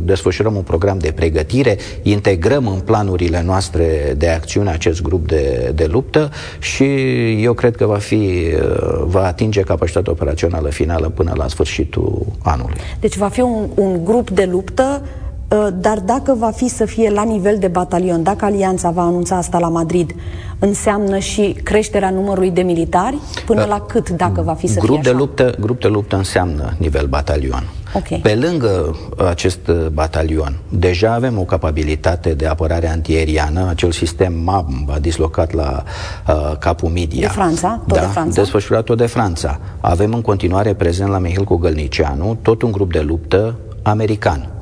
desfășurăm 0.01 0.55
un 0.55 0.61
program 0.61 0.97
de 0.97 1.11
pregătire, 1.11 1.77
integrăm 2.01 2.67
în 2.67 2.79
planurile 2.79 3.41
noastre 3.45 4.13
de 4.17 4.27
acțiune 4.27 4.69
acest 4.69 5.01
grup 5.01 5.27
de, 5.27 5.71
de 5.75 5.85
luptă 5.85 6.29
și 6.59 6.85
eu 7.43 7.53
cred 7.53 7.75
că 7.75 7.85
va 7.85 7.97
fi 7.97 8.15
uh, 8.15 9.03
va 9.05 9.25
atinge 9.25 9.61
capacitatea 9.61 10.11
operațională 10.11 10.69
finală 10.69 11.09
până 11.09 11.33
la 11.35 11.47
sfârșitul 11.47 12.25
anului. 12.43 12.75
Deci 12.99 13.17
va 13.17 13.27
fi 13.27 13.41
un, 13.41 13.69
un 13.75 14.03
grup 14.03 14.29
de 14.29 14.47
luptă 14.51 15.01
Uh, 15.01 15.26
dar 15.79 15.99
dacă 15.99 16.35
va 16.37 16.49
fi 16.49 16.67
să 16.67 16.85
fie 16.85 17.09
la 17.09 17.23
nivel 17.23 17.57
de 17.59 17.67
batalion, 17.67 18.23
dacă 18.23 18.45
Alianța 18.45 18.89
va 18.89 19.01
anunța 19.01 19.37
asta 19.37 19.59
la 19.59 19.67
Madrid, 19.67 20.15
înseamnă 20.59 21.17
și 21.17 21.55
creșterea 21.63 22.09
numărului 22.09 22.51
de 22.51 22.61
militari? 22.61 23.17
Până 23.45 23.61
uh, 23.61 23.67
la 23.67 23.79
cât, 23.79 24.09
dacă 24.09 24.41
va 24.41 24.53
fi 24.53 24.67
să 24.67 24.79
grup 24.79 24.93
fie 24.93 25.01
de 25.03 25.09
așa? 25.09 25.17
Luptă, 25.17 25.55
grup 25.59 25.81
de 25.81 25.87
luptă 25.87 26.15
înseamnă 26.15 26.73
nivel 26.77 27.05
batalion. 27.05 27.69
Okay. 27.93 28.19
Pe 28.23 28.35
lângă 28.35 28.95
acest 29.29 29.71
batalion, 29.93 30.57
deja 30.69 31.13
avem 31.13 31.37
o 31.37 31.43
capabilitate 31.43 32.33
de 32.33 32.45
apărare 32.45 32.89
antieriană, 32.89 33.67
acel 33.69 33.91
sistem 33.91 34.33
MAM 34.33 34.89
a 34.93 34.99
dislocat 34.99 35.51
la 35.51 35.83
uh, 36.27 36.57
Capul 36.59 36.89
Media. 36.89 37.27
De 37.27 37.33
Franța? 37.33 37.81
Tot 37.87 37.97
da, 37.97 38.03
de 38.03 38.11
Franța? 38.11 38.41
desfășurat 38.41 38.83
tot 38.83 38.97
de 38.97 39.05
Franța. 39.05 39.59
Avem 39.79 40.13
în 40.13 40.21
continuare 40.21 40.73
prezent 40.73 41.09
la 41.09 41.17
Mihil 41.17 41.43
Cogălnicianu 41.43 42.37
tot 42.41 42.61
un 42.61 42.71
grup 42.71 42.91
de 42.91 42.99
luptă 42.99 43.55
american 43.81 44.49
Uh, 44.49 44.56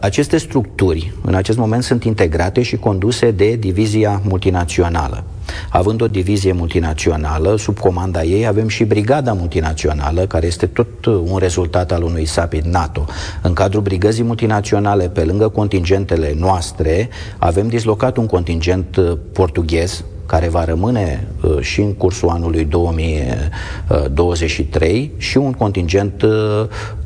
aceste 0.00 0.36
structuri, 0.36 1.12
în 1.22 1.34
acest 1.34 1.58
moment, 1.58 1.82
sunt 1.82 2.04
integrate 2.04 2.62
și 2.62 2.76
conduse 2.76 3.30
de 3.30 3.54
divizia 3.54 4.22
multinațională. 4.24 5.24
Având 5.68 6.00
o 6.00 6.06
divizie 6.06 6.52
multinațională, 6.52 7.56
sub 7.56 7.78
comanda 7.78 8.22
ei 8.22 8.46
avem 8.46 8.68
și 8.68 8.84
brigada 8.84 9.32
multinațională, 9.32 10.26
care 10.26 10.46
este 10.46 10.66
tot 10.66 11.04
un 11.04 11.36
rezultat 11.38 11.92
al 11.92 12.02
unui 12.02 12.24
summit 12.24 12.64
NATO. 12.64 13.04
În 13.42 13.52
cadrul 13.52 13.82
brigăzii 13.82 14.24
multinaționale, 14.24 15.08
pe 15.08 15.24
lângă 15.24 15.48
contingentele 15.48 16.34
noastre, 16.38 17.08
avem 17.38 17.68
dislocat 17.68 18.16
un 18.16 18.26
contingent 18.26 18.96
uh, 18.96 19.12
portughez, 19.32 20.04
care 20.28 20.48
va 20.48 20.64
rămâne 20.64 21.28
uh, 21.42 21.60
și 21.60 21.80
în 21.80 21.94
cursul 21.94 22.28
anului 22.28 22.64
2023 22.64 25.12
și 25.16 25.36
un 25.36 25.52
contingent 25.52 26.22
uh, 26.22 26.30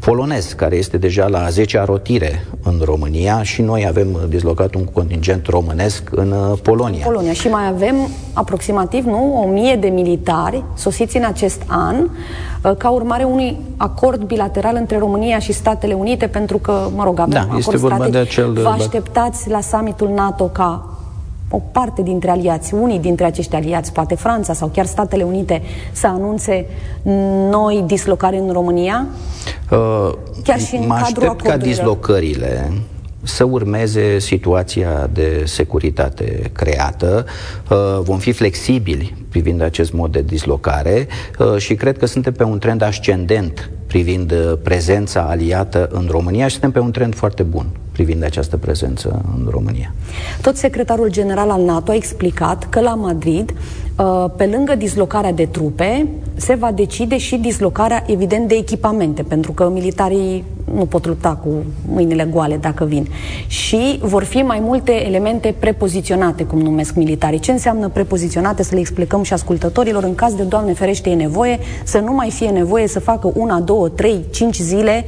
polonez, 0.00 0.52
care 0.52 0.76
este 0.76 0.96
deja 0.96 1.26
la 1.26 1.46
10-a 1.48 1.84
rotire 1.84 2.46
în 2.62 2.80
România 2.84 3.42
și 3.42 3.62
noi 3.62 3.84
avem 3.88 4.18
dislocat 4.28 4.74
un 4.74 4.84
contingent 4.84 5.46
românesc 5.46 6.02
în 6.10 6.30
uh, 6.30 6.58
Polonia. 6.62 7.04
Polonia. 7.04 7.32
Și 7.32 7.48
mai 7.48 7.68
avem 7.68 7.96
aproximativ, 8.32 9.04
nu, 9.04 9.42
o 9.42 9.46
mie 9.46 9.76
de 9.76 9.88
militari 9.88 10.64
sosiți 10.74 11.16
în 11.16 11.24
acest 11.24 11.62
an 11.66 12.08
ca 12.78 12.90
urmare 12.90 13.24
unui 13.24 13.56
acord 13.76 14.22
bilateral 14.22 14.76
între 14.78 14.98
România 14.98 15.38
și 15.38 15.52
Statele 15.52 15.92
Unite, 15.92 16.26
pentru 16.26 16.58
că, 16.58 16.88
mă 16.94 17.04
rog, 17.04 17.18
avem 17.18 17.32
da, 17.32 17.40
acord 17.40 17.58
este 17.58 17.76
vorba 17.76 17.94
strategic. 17.94 18.22
de 18.22 18.40
acel... 18.40 18.52
Vă 18.52 18.68
așteptați 18.68 19.50
la 19.50 19.60
summitul 19.60 20.08
NATO 20.08 20.44
ca 20.44 20.91
o 21.54 21.60
parte 21.72 22.02
dintre 22.02 22.30
aliați, 22.30 22.74
unii 22.74 22.98
dintre 22.98 23.24
acești 23.24 23.54
aliați, 23.54 23.92
poate 23.92 24.14
Franța 24.14 24.52
sau 24.52 24.68
chiar 24.68 24.86
Statele 24.86 25.22
Unite, 25.22 25.62
să 25.92 26.06
anunțe 26.06 26.66
noi 27.50 27.82
dislocare 27.86 28.38
în 28.38 28.50
România? 28.50 29.06
Uh, 29.70 30.12
chiar 30.44 30.60
și 30.60 30.74
în 30.74 30.86
mă 30.86 30.94
cadrul 30.94 31.28
aștept 31.28 31.42
ca 31.42 31.56
dislocările 31.56 32.72
să 33.22 33.44
urmeze 33.44 34.18
situația 34.18 35.10
de 35.12 35.42
securitate 35.46 36.50
creată. 36.52 37.26
Uh, 37.70 37.76
vom 38.00 38.18
fi 38.18 38.32
flexibili 38.32 39.14
privind 39.28 39.62
acest 39.62 39.92
mod 39.92 40.12
de 40.12 40.22
dislocare 40.22 41.06
uh, 41.38 41.56
și 41.56 41.74
cred 41.74 41.98
că 41.98 42.06
suntem 42.06 42.32
pe 42.32 42.44
un 42.44 42.58
trend 42.58 42.82
ascendent 42.82 43.70
privind 43.92 44.32
uh, 44.32 44.52
prezența 44.62 45.26
aliată 45.28 45.88
în 45.92 46.06
România 46.10 46.44
și 46.46 46.52
suntem 46.52 46.70
pe 46.70 46.78
un 46.78 46.90
trend 46.90 47.14
foarte 47.14 47.42
bun 47.42 47.66
privind 47.92 48.24
această 48.24 48.56
prezență 48.56 49.22
în 49.36 49.46
România. 49.50 49.94
Tot 50.42 50.56
secretarul 50.56 51.10
general 51.10 51.50
al 51.50 51.62
NATO 51.62 51.90
a 51.90 51.94
explicat 51.94 52.68
că 52.68 52.80
la 52.80 52.94
Madrid, 52.94 53.52
uh, 53.96 54.24
pe 54.36 54.46
lângă 54.46 54.74
dislocarea 54.74 55.32
de 55.32 55.44
trupe, 55.44 56.06
se 56.34 56.54
va 56.54 56.72
decide 56.72 57.18
și 57.18 57.36
dislocarea, 57.36 58.04
evident, 58.06 58.48
de 58.48 58.54
echipamente, 58.54 59.22
pentru 59.22 59.52
că 59.52 59.68
militarii 59.68 60.44
nu 60.74 60.84
pot 60.84 61.06
lupta 61.06 61.34
cu 61.34 61.48
mâinile 61.92 62.24
goale 62.24 62.56
dacă 62.56 62.84
vin. 62.84 63.06
Și 63.46 63.98
vor 64.02 64.22
fi 64.24 64.38
mai 64.38 64.58
multe 64.62 65.06
elemente 65.06 65.54
prepoziționate, 65.58 66.44
cum 66.44 66.58
numesc 66.58 66.94
militarii. 66.94 67.38
Ce 67.38 67.52
înseamnă 67.52 67.88
prepoziționate? 67.88 68.62
Să 68.62 68.74
le 68.74 68.80
explicăm 68.80 69.22
și 69.22 69.32
ascultătorilor, 69.32 70.04
în 70.04 70.14
caz 70.14 70.34
de 70.34 70.42
Doamne 70.42 70.72
ferește 70.72 71.10
e 71.10 71.14
nevoie, 71.14 71.58
să 71.84 71.98
nu 71.98 72.12
mai 72.12 72.30
fie 72.30 72.48
nevoie 72.48 72.88
să 72.88 73.00
facă 73.00 73.32
una, 73.34 73.60
două, 73.60 73.88
trei, 73.88 74.24
cinci 74.30 74.56
zile 74.56 75.04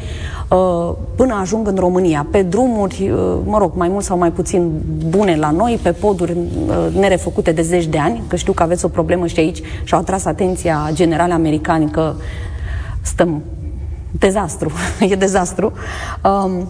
uh, 0.51 0.95
până 1.17 1.39
ajung 1.41 1.69
în 1.69 1.77
România, 1.77 2.27
pe 2.31 2.43
drumuri, 2.43 3.11
uh, 3.13 3.19
mă 3.45 3.59
rog, 3.59 3.73
mai 3.75 3.89
mult 3.89 4.05
sau 4.05 4.19
mai 4.19 4.33
puțin 4.33 4.71
bune 5.09 5.37
la 5.37 5.51
noi, 5.51 5.79
pe 5.83 5.93
poduri 5.93 6.33
uh, 6.33 6.95
nerefăcute 6.99 7.53
de 7.53 7.63
zeci 7.63 7.87
de 7.87 7.99
ani, 7.99 8.23
că 8.29 8.37
știu 8.37 8.53
că 8.53 8.63
aveți 8.63 8.85
o 8.85 8.89
problemă 8.89 9.27
și 9.27 9.41
aici 9.41 9.63
și 9.85 9.95
au 9.95 10.01
atras 10.01 10.25
atenția 10.25 10.91
generale 10.93 11.33
americani 11.33 11.91
că 11.91 12.15
stăm 13.01 13.43
dezastru, 14.19 14.73
e 15.11 15.15
dezastru. 15.15 15.73
Um, 16.23 16.69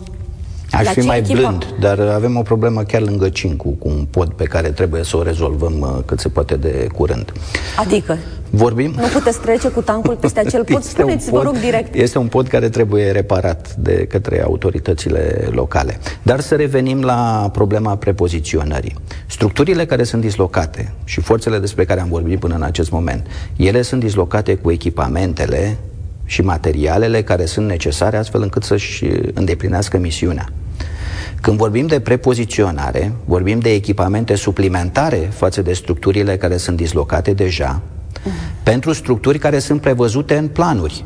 Aș 0.71 0.87
fi 0.87 1.01
mai 1.01 1.19
echipa... 1.19 1.39
blând, 1.39 1.75
dar 1.81 2.01
avem 2.01 2.37
o 2.37 2.43
problemă 2.43 2.83
chiar 2.83 3.03
lângă 3.03 3.29
Cincu, 3.29 3.69
cu 3.69 3.89
un 3.89 4.07
pod 4.11 4.33
pe 4.33 4.45
care 4.45 4.69
trebuie 4.69 5.05
să 5.05 5.17
o 5.17 5.23
rezolvăm 5.23 5.81
uh, 5.81 6.05
cât 6.05 6.21
se 6.21 6.29
poate 6.29 6.57
de 6.57 6.89
curând. 6.95 7.33
Adică? 7.79 8.19
Vorbim? 8.51 8.95
Nu 8.97 9.07
puteți 9.13 9.41
trece 9.41 9.69
cu 9.69 9.81
tancul 9.81 10.17
peste 10.17 10.41
acel 10.41 10.65
pod? 10.65 10.83
Spuneți, 10.95 11.31
pod, 11.31 11.39
vă 11.39 11.45
rog, 11.45 11.59
direct. 11.59 11.95
Este 11.95 12.19
un 12.19 12.27
pod 12.27 12.49
care 12.49 12.69
trebuie 12.69 13.11
reparat 13.11 13.75
de 13.75 14.07
către 14.07 14.43
autoritățile 14.43 15.49
locale. 15.51 15.99
Dar 16.23 16.41
să 16.41 16.55
revenim 16.55 17.03
la 17.03 17.49
problema 17.53 17.97
prepoziționării. 17.97 18.95
Structurile 19.27 19.87
care 19.87 20.05
sunt 20.05 20.23
dislocate 20.23 20.93
și 21.05 21.21
forțele 21.21 21.59
despre 21.59 21.85
care 21.85 22.01
am 22.01 22.09
vorbit 22.09 22.39
până 22.39 22.55
în 22.55 22.63
acest 22.63 22.91
moment, 22.91 23.27
ele 23.57 23.83
sunt 23.83 24.01
dislocate 24.01 24.55
cu 24.55 24.71
echipamentele 24.71 25.77
și 26.25 26.43
materialele 26.43 27.23
care 27.23 27.45
sunt 27.45 27.67
necesare 27.67 28.17
astfel 28.17 28.43
încât 28.43 28.63
să-și 28.63 29.05
îndeplinească 29.35 29.99
misiunea. 29.99 30.49
Când 31.41 31.57
vorbim 31.57 31.87
de 31.87 32.01
prepoziționare, 32.01 33.13
vorbim 33.25 33.59
de 33.59 33.73
echipamente 33.73 34.35
suplimentare 34.35 35.17
față 35.17 35.63
de 35.63 35.73
structurile 35.73 36.37
care 36.37 36.57
sunt 36.57 36.77
dislocate 36.77 37.33
deja, 37.33 37.81
uh-huh. 37.81 38.63
pentru 38.63 38.93
structuri 38.93 39.39
care 39.39 39.59
sunt 39.59 39.81
prevăzute 39.81 40.37
în 40.37 40.49
planuri. 40.49 41.05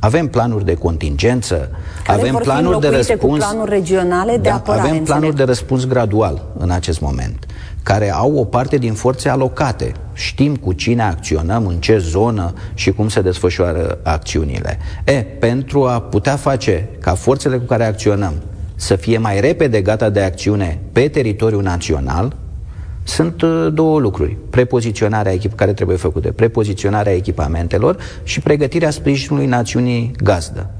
Avem 0.00 0.26
planuri 0.28 0.64
de 0.64 0.74
contingență, 0.74 1.70
care 2.04 2.20
avem 2.20 2.34
planuri 2.34 2.80
de 2.80 2.88
răspuns. 2.88 3.20
Cu 3.20 3.48
planuri 3.50 3.70
regionale 3.70 4.32
de 4.32 4.48
da, 4.48 4.54
apărare. 4.54 4.88
Avem 4.88 5.02
planuri 5.02 5.26
înțeleg. 5.26 5.34
de 5.34 5.42
răspuns 5.44 5.86
gradual 5.86 6.44
în 6.58 6.70
acest 6.70 7.00
moment 7.00 7.46
care 7.86 8.12
au 8.12 8.36
o 8.36 8.44
parte 8.44 8.76
din 8.76 8.92
forțe 8.92 9.28
alocate. 9.28 9.92
Știm 10.12 10.56
cu 10.56 10.72
cine 10.72 11.02
acționăm, 11.02 11.66
în 11.66 11.76
ce 11.76 11.98
zonă 11.98 12.52
și 12.74 12.92
cum 12.92 13.08
se 13.08 13.20
desfășoară 13.20 13.98
acțiunile. 14.02 14.78
E, 15.04 15.12
pentru 15.12 15.84
a 15.84 16.00
putea 16.00 16.36
face 16.36 16.88
ca 17.00 17.14
forțele 17.14 17.56
cu 17.56 17.64
care 17.64 17.84
acționăm 17.84 18.32
să 18.74 18.96
fie 18.96 19.18
mai 19.18 19.40
repede 19.40 19.80
gata 19.80 20.10
de 20.10 20.20
acțiune 20.20 20.78
pe 20.92 21.08
teritoriul 21.08 21.62
național, 21.62 22.36
sunt 23.04 23.42
uh, 23.42 23.68
două 23.72 23.98
lucruri. 23.98 24.36
Prepoziționarea 24.50 25.32
echip 25.32 25.54
care 25.54 25.72
trebuie 25.72 25.96
făcute, 25.96 26.32
prepoziționarea 26.32 27.14
echipamentelor 27.14 27.96
și 28.22 28.40
pregătirea 28.40 28.90
sprijinului 28.90 29.46
națiunii 29.46 30.10
gazdă. 30.22 30.70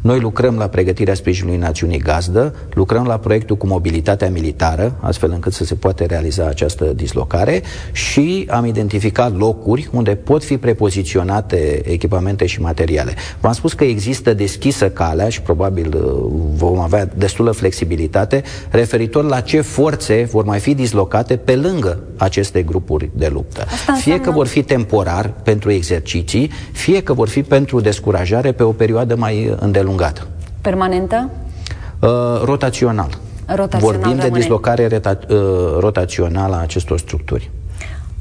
Noi 0.00 0.20
lucrăm 0.20 0.56
la 0.56 0.66
pregătirea 0.66 1.14
sprijinului 1.14 1.58
națiunii 1.58 1.98
gazdă, 1.98 2.54
lucrăm 2.74 3.06
la 3.06 3.18
proiectul 3.18 3.56
cu 3.56 3.66
mobilitatea 3.66 4.30
militară, 4.30 4.96
astfel 5.00 5.30
încât 5.30 5.52
să 5.52 5.64
se 5.64 5.74
poate 5.74 6.04
realiza 6.04 6.46
această 6.46 6.84
dislocare 6.84 7.62
și 7.92 8.46
am 8.50 8.64
identificat 8.64 9.36
locuri 9.36 9.88
unde 9.92 10.14
pot 10.14 10.44
fi 10.44 10.58
prepoziționate 10.58 11.82
echipamente 11.84 12.46
și 12.46 12.60
materiale. 12.60 13.14
V-am 13.40 13.52
spus 13.52 13.72
că 13.72 13.84
există 13.84 14.34
deschisă 14.34 14.90
calea 14.90 15.28
și 15.28 15.42
probabil 15.42 15.94
uh, 15.96 16.02
vom 16.54 16.78
avea 16.78 17.08
destulă 17.14 17.50
flexibilitate 17.50 18.42
referitor 18.70 19.24
la 19.24 19.40
ce 19.40 19.60
forțe 19.60 20.28
vor 20.30 20.44
mai 20.44 20.58
fi 20.58 20.74
dislocate 20.74 21.36
pe 21.36 21.56
lângă 21.56 22.02
aceste 22.16 22.62
grupuri 22.62 23.10
de 23.14 23.30
luptă. 23.32 23.66
Asta 23.70 23.92
fie 23.92 24.20
că 24.20 24.30
vor 24.30 24.46
fi 24.46 24.62
temporar 24.62 25.32
pentru 25.42 25.70
exerciții, 25.70 26.50
fie 26.72 27.02
că 27.02 27.12
vor 27.12 27.28
fi 27.28 27.42
pentru 27.42 27.80
descurajare 27.80 28.52
pe 28.52 28.62
o 28.62 28.72
perioadă 28.72 29.16
mai 29.16 29.54
îndelungată 29.58 29.88
îndelungată. 29.90 30.26
Permanentă? 30.60 31.30
Uh, 32.00 32.42
rotațional. 32.44 33.08
rotațional. 33.46 33.80
Vorbim 33.80 34.02
rămâne. 34.02 34.28
de 34.28 34.38
dislocare 34.38 34.86
reta- 34.86 35.28
uh, 35.28 35.36
rotațională 35.78 36.54
a 36.54 36.60
acestor 36.60 36.98
structuri. 36.98 37.50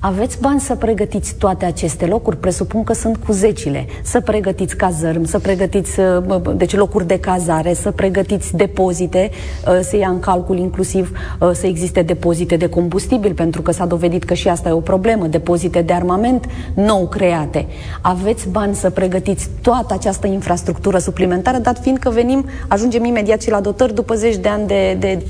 Aveți 0.02 0.40
bani 0.42 0.60
să 0.60 0.76
pregătiți 0.76 1.36
toate 1.36 1.66
aceste 1.66 2.06
locuri? 2.06 2.38
Presupun 2.38 2.84
că 2.84 2.94
sunt 2.94 3.18
cu 3.18 3.32
zecile. 3.32 3.86
Să 4.04 4.22
pregătiți 4.22 4.76
cazărmi, 4.76 5.28
să 5.28 5.40
pregătiți 5.40 6.00
uh, 6.00 6.42
deci 6.56 6.76
locuri 6.76 7.08
de 7.08 7.20
cazare, 7.20 7.74
să 7.74 7.92
pregătiți 7.92 8.56
depozite, 8.56 9.30
uh, 9.68 9.80
să 9.82 9.98
ia 9.98 10.10
în 10.10 10.20
calcul 10.20 10.58
inclusiv 10.58 11.18
uh, 11.40 11.52
să 11.54 11.68
existe 11.68 12.02
depozite 12.02 12.56
de 12.56 12.70
combustibil, 12.70 13.34
pentru 13.34 13.62
că 13.62 13.72
s-a 13.72 13.86
dovedit 13.86 14.24
că 14.24 14.34
și 14.34 14.48
asta 14.48 14.70
e 14.70 14.72
o 14.72 14.80
problemă, 14.80 15.28
depozite 15.28 15.82
de 15.82 15.94
armament 15.94 16.46
nou 16.74 17.08
create. 17.08 17.66
Aveți 18.02 18.50
bani 18.50 18.76
să 18.76 18.90
pregătiți 18.90 19.50
toată 19.62 19.94
această 19.94 20.28
infrastructură 20.28 20.98
suplimentară, 20.98 21.58
dat 21.58 21.80
fiind 21.80 21.98
că 21.98 22.10
venim, 22.10 22.46
ajungem 22.68 23.06
imediat 23.06 23.42
și 23.42 23.50
la 23.50 23.60
dotări 23.60 23.94
după 23.94 24.14
zeci 24.16 24.38
de 24.38 24.50
ani 24.50 24.68
de, 24.68 24.98
de 25.00 25.26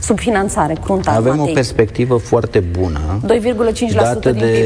subfinanțare 0.00 0.76
cruntă 0.84 1.10
Avem 1.10 1.40
o 1.40 1.44
perspectivă 1.44 2.16
foarte 2.16 2.58
bună 2.58 3.20
2,5% 3.26 3.94
dată 3.94 4.30
din 4.30 4.40
de, 4.40 4.64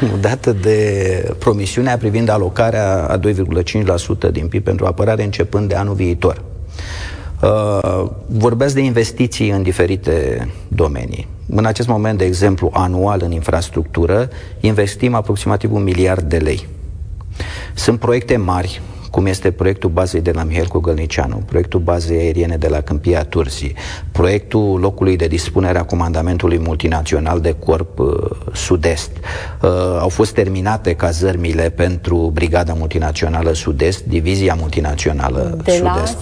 PIB. 0.00 0.20
Dată 0.20 0.52
de 0.52 1.34
promisiunea 1.38 1.96
privind 1.96 2.28
alocarea 2.28 3.06
a 3.06 3.18
2,5% 3.18 4.30
din 4.32 4.48
PIB 4.48 4.64
pentru 4.64 4.86
apărare 4.86 5.24
începând 5.24 5.68
de 5.68 5.74
anul 5.74 5.94
viitor. 5.94 6.42
Uh, 7.42 8.10
vorbeați 8.26 8.74
de 8.74 8.80
investiții 8.80 9.50
în 9.50 9.62
diferite 9.62 10.48
domenii. 10.68 11.28
În 11.48 11.64
acest 11.64 11.88
moment, 11.88 12.18
de 12.18 12.24
exemplu, 12.24 12.70
anual 12.72 13.20
în 13.24 13.32
infrastructură, 13.32 14.28
investim 14.60 15.14
aproximativ 15.14 15.72
un 15.72 15.82
miliard 15.82 16.22
de 16.28 16.36
lei. 16.36 16.66
Sunt 17.74 17.98
proiecte 17.98 18.36
mari, 18.36 18.80
cum 19.14 19.26
este 19.26 19.50
proiectul 19.50 19.90
bazei 19.90 20.20
de 20.20 20.30
la 20.30 20.42
Mihail 20.42 20.66
Cogălnicianu, 20.66 21.36
proiectul 21.36 21.80
bazei 21.80 22.18
aeriene 22.18 22.56
de 22.56 22.68
la 22.68 22.80
Câmpia 22.80 23.24
Turzii, 23.24 23.74
proiectul 24.12 24.78
locului 24.80 25.16
de 25.16 25.26
dispunere 25.26 25.78
a 25.78 25.84
comandamentului 25.84 26.58
multinațional 26.58 27.40
de 27.40 27.54
corp 27.64 27.98
uh, 27.98 28.08
sud-est. 28.52 29.10
Uh, 29.62 29.70
au 29.98 30.08
fost 30.08 30.32
terminate 30.32 30.94
cazărmile 30.94 31.70
pentru 31.70 32.30
Brigada 32.32 32.72
Multinațională 32.72 33.52
Sud-Est, 33.52 34.04
Divizia 34.04 34.56
Multinațională 34.60 35.58
de 35.64 35.70
Sud-Est, 35.70 36.16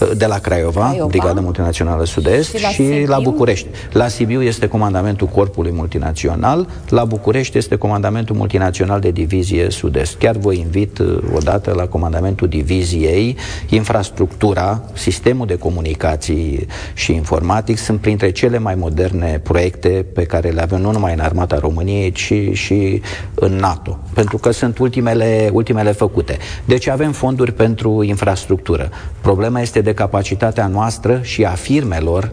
la... 0.00 0.06
Uh, 0.06 0.16
de 0.16 0.26
la 0.26 0.38
Craiova, 0.38 0.88
Craiova, 0.88 1.06
Brigada 1.06 1.40
Multinațională 1.40 2.04
Sud-Est 2.04 2.54
și, 2.54 2.62
la, 2.62 2.68
și 2.68 3.04
la 3.06 3.18
București. 3.18 3.66
La 3.92 4.08
Sibiu 4.08 4.42
este 4.42 4.66
comandamentul 4.66 5.26
Corpului 5.26 5.72
Multinațional, 5.72 6.68
la 6.88 7.04
București 7.04 7.58
este 7.58 7.76
comandamentul 7.76 8.36
multinațional 8.36 9.00
de 9.00 9.10
divizie 9.10 9.70
Sud-Est. 9.70 10.16
Chiar 10.16 10.36
vă 10.36 10.52
invit 10.52 10.98
uh, 10.98 11.18
odată 11.34 11.72
la 11.76 11.86
comandamentul 11.86 12.30
departamentul 12.32 12.48
diviziei, 12.48 13.36
infrastructura, 13.68 14.82
sistemul 14.92 15.46
de 15.46 15.56
comunicații 15.56 16.66
și 16.94 17.12
informatic 17.12 17.78
sunt 17.78 18.00
printre 18.00 18.30
cele 18.30 18.58
mai 18.58 18.74
moderne 18.74 19.40
proiecte 19.42 20.06
pe 20.14 20.24
care 20.24 20.48
le 20.48 20.62
avem 20.62 20.80
nu 20.80 20.90
numai 20.90 21.12
în 21.12 21.20
armata 21.20 21.58
României, 21.58 22.12
ci 22.12 22.32
și 22.52 23.02
în 23.34 23.52
NATO, 23.52 23.98
pentru 24.14 24.38
că 24.38 24.50
sunt 24.50 24.78
ultimele, 24.78 25.50
ultimele 25.52 25.92
făcute. 25.92 26.38
Deci 26.64 26.88
avem 26.88 27.12
fonduri 27.12 27.52
pentru 27.52 28.02
infrastructură. 28.02 28.90
Problema 29.20 29.60
este 29.60 29.80
de 29.80 29.94
capacitatea 29.94 30.66
noastră 30.66 31.20
și 31.22 31.44
a 31.44 31.50
firmelor 31.50 32.32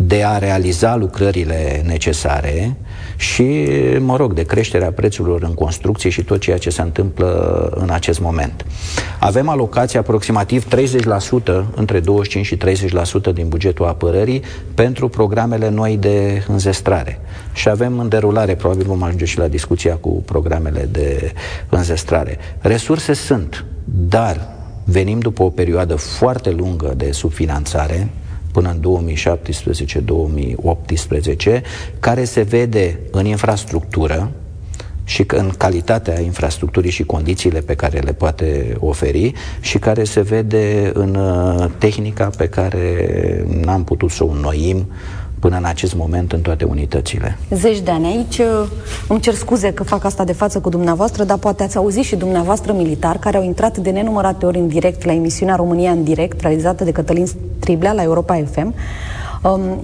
de 0.00 0.24
a 0.24 0.38
realiza 0.38 0.96
lucrările 0.96 1.82
necesare 1.86 2.76
și, 3.16 3.68
mă 3.98 4.16
rog, 4.16 4.32
de 4.32 4.42
creșterea 4.42 4.92
prețurilor 4.92 5.42
în 5.42 5.54
construcție 5.54 6.10
și 6.10 6.22
tot 6.22 6.40
ceea 6.40 6.58
ce 6.58 6.70
se 6.70 6.82
întâmplă 6.82 7.70
în 7.74 7.90
acest 7.90 8.20
moment. 8.20 8.66
Avem 9.20 9.48
alocație 9.48 9.98
aproximativ 9.98 10.66
30%, 10.66 10.68
între 11.74 12.00
25 12.00 12.46
și 12.46 12.56
30% 13.30 13.32
din 13.34 13.48
bugetul 13.48 13.86
apărării 13.86 14.42
pentru 14.74 15.08
programele 15.08 15.68
noi 15.68 15.96
de 15.96 16.44
înzestrare. 16.48 17.20
Și 17.52 17.68
avem 17.68 17.98
în 17.98 18.08
derulare, 18.08 18.54
probabil 18.54 18.86
vom 18.86 19.02
ajunge 19.02 19.24
și 19.24 19.38
la 19.38 19.48
discuția 19.48 19.94
cu 19.94 20.08
programele 20.08 20.88
de 20.92 21.32
înzestrare. 21.68 22.38
Resurse 22.58 23.12
sunt, 23.12 23.64
dar 23.84 24.48
venim 24.84 25.18
după 25.18 25.42
o 25.42 25.50
perioadă 25.50 25.94
foarte 25.94 26.50
lungă 26.50 26.92
de 26.96 27.12
subfinanțare, 27.12 28.08
până 28.58 28.70
în 28.70 28.80
2017-2018, 31.58 31.60
care 32.00 32.24
se 32.24 32.42
vede 32.42 33.00
în 33.10 33.26
infrastructură 33.26 34.30
și 35.04 35.24
în 35.26 35.50
calitatea 35.58 36.20
infrastructurii 36.20 36.90
și 36.90 37.04
condițiile 37.04 37.60
pe 37.60 37.74
care 37.74 37.98
le 37.98 38.12
poate 38.12 38.76
oferi 38.78 39.32
și 39.60 39.78
care 39.78 40.04
se 40.04 40.20
vede 40.20 40.90
în 40.94 41.14
uh, 41.14 41.70
tehnica 41.78 42.30
pe 42.36 42.48
care 42.48 43.44
n-am 43.64 43.84
putut 43.84 44.10
să 44.10 44.24
o 44.24 44.28
înnoim 44.28 44.90
până 45.40 45.56
în 45.56 45.64
acest 45.64 45.94
moment 45.94 46.32
în 46.32 46.40
toate 46.40 46.64
unitățile. 46.64 47.38
Zeci 47.50 47.80
de 47.80 47.90
ani 47.90 48.06
aici, 48.06 48.40
îmi 49.08 49.20
cer 49.20 49.34
scuze 49.34 49.72
că 49.72 49.82
fac 49.82 50.04
asta 50.04 50.24
de 50.24 50.32
față 50.32 50.60
cu 50.60 50.68
dumneavoastră, 50.68 51.24
dar 51.24 51.38
poate 51.38 51.62
ați 51.62 51.76
auzit 51.76 52.04
și 52.04 52.16
dumneavoastră 52.16 52.72
militar 52.72 53.18
care 53.18 53.36
au 53.36 53.44
intrat 53.44 53.78
de 53.78 53.90
nenumărate 53.90 54.46
ori 54.46 54.58
în 54.58 54.68
direct 54.68 55.04
la 55.04 55.12
emisiunea 55.12 55.54
România 55.54 55.90
în 55.90 56.04
direct, 56.04 56.40
realizată 56.40 56.84
de 56.84 56.90
Cătălin 56.92 57.26
Striblea 57.60 57.92
la 57.92 58.02
Europa 58.02 58.42
FM, 58.50 58.64
um, 58.64 58.74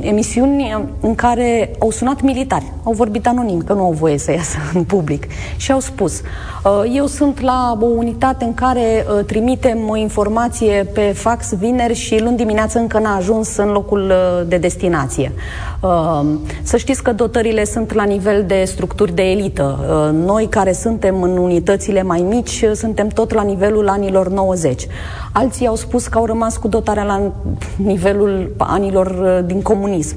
emisiuni 0.01 0.89
în 1.01 1.15
care 1.15 1.71
au 1.79 1.91
sunat 1.91 2.21
militari, 2.21 2.73
au 2.83 2.93
vorbit 2.93 3.27
anonim, 3.27 3.63
că 3.63 3.73
nu 3.73 3.81
au 3.81 3.93
voie 3.93 4.19
să 4.19 4.33
iasă 4.33 4.57
în 4.75 4.85
public 4.85 5.27
și 5.57 5.73
au 5.73 5.81
spus 5.81 6.21
uh, 6.65 6.93
eu 6.95 7.07
sunt 7.07 7.41
la 7.41 7.79
o 7.81 7.87
unitate 7.87 8.45
în 8.45 8.55
care 8.55 9.07
uh, 9.19 9.25
trimitem 9.25 9.89
o 9.89 9.97
informație 9.97 10.89
pe 10.95 11.01
fax 11.01 11.55
vineri 11.55 11.95
și 11.95 12.21
luni 12.21 12.37
dimineață 12.37 12.79
încă 12.79 12.99
n-a 12.99 13.17
ajuns 13.17 13.57
în 13.57 13.69
locul 13.69 14.03
uh, 14.03 14.49
de 14.49 14.57
destinație. 14.57 15.33
Uh, 15.81 16.25
să 16.63 16.77
știți 16.77 17.03
că 17.03 17.13
dotările 17.13 17.65
sunt 17.65 17.93
la 17.93 18.05
nivel 18.05 18.45
de 18.47 18.65
structuri 18.67 19.15
de 19.15 19.23
elită. 19.23 19.79
Uh, 19.81 20.27
noi 20.27 20.47
care 20.47 20.73
suntem 20.73 21.23
în 21.23 21.37
unitățile 21.37 22.03
mai 22.03 22.21
mici, 22.29 22.63
uh, 22.63 22.73
suntem 22.75 23.09
tot 23.09 23.33
la 23.33 23.43
nivelul 23.43 23.89
anilor 23.89 24.29
90. 24.29 24.87
Alții 25.33 25.67
au 25.67 25.75
spus 25.75 26.07
că 26.07 26.19
au 26.19 26.25
rămas 26.25 26.57
cu 26.57 26.69
dotarea 26.69 27.05
la 27.05 27.33
nivelul 27.77 28.55
anilor 28.57 29.07
uh, 29.07 29.44
din 29.47 29.63
comunism. 29.63 30.17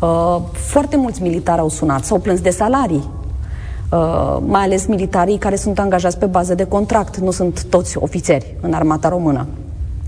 Uh, 0.00 0.38
foarte 0.52 0.96
mulți 0.96 1.22
militari 1.22 1.60
au 1.60 1.68
sunat, 1.68 2.04
s-au 2.04 2.18
plâns 2.18 2.40
de 2.40 2.50
salarii, 2.50 3.10
Uh, 3.92 4.38
mai 4.46 4.62
ales 4.62 4.86
militarii 4.86 5.38
care 5.38 5.56
sunt 5.56 5.78
angajați 5.78 6.18
pe 6.18 6.26
bază 6.26 6.54
de 6.54 6.64
contract, 6.64 7.16
nu 7.16 7.30
sunt 7.30 7.64
toți 7.64 7.98
ofițeri 7.98 8.56
în 8.60 8.72
armata 8.72 9.08
română. 9.08 9.46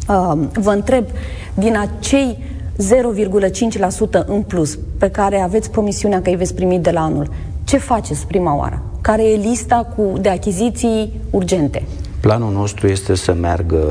Uh, 0.08 0.32
vă 0.52 0.70
întreb, 0.70 1.04
din 1.54 1.76
acei 1.76 2.38
0,5% 4.20 4.24
în 4.26 4.42
plus 4.42 4.78
pe 4.98 5.10
care 5.10 5.40
aveți 5.40 5.70
promisiunea 5.70 6.22
că 6.22 6.30
îi 6.30 6.36
veți 6.36 6.54
primi 6.54 6.78
de 6.78 6.90
la 6.90 7.00
anul, 7.00 7.28
ce 7.64 7.78
faceți 7.78 8.26
prima 8.26 8.56
oară? 8.56 8.82
Care 9.00 9.30
e 9.30 9.36
lista 9.36 9.92
cu, 9.96 10.18
de 10.20 10.28
achiziții 10.28 11.20
urgente? 11.30 11.82
Planul 12.20 12.52
nostru 12.52 12.86
este 12.86 13.14
să 13.14 13.32
meargă 13.32 13.84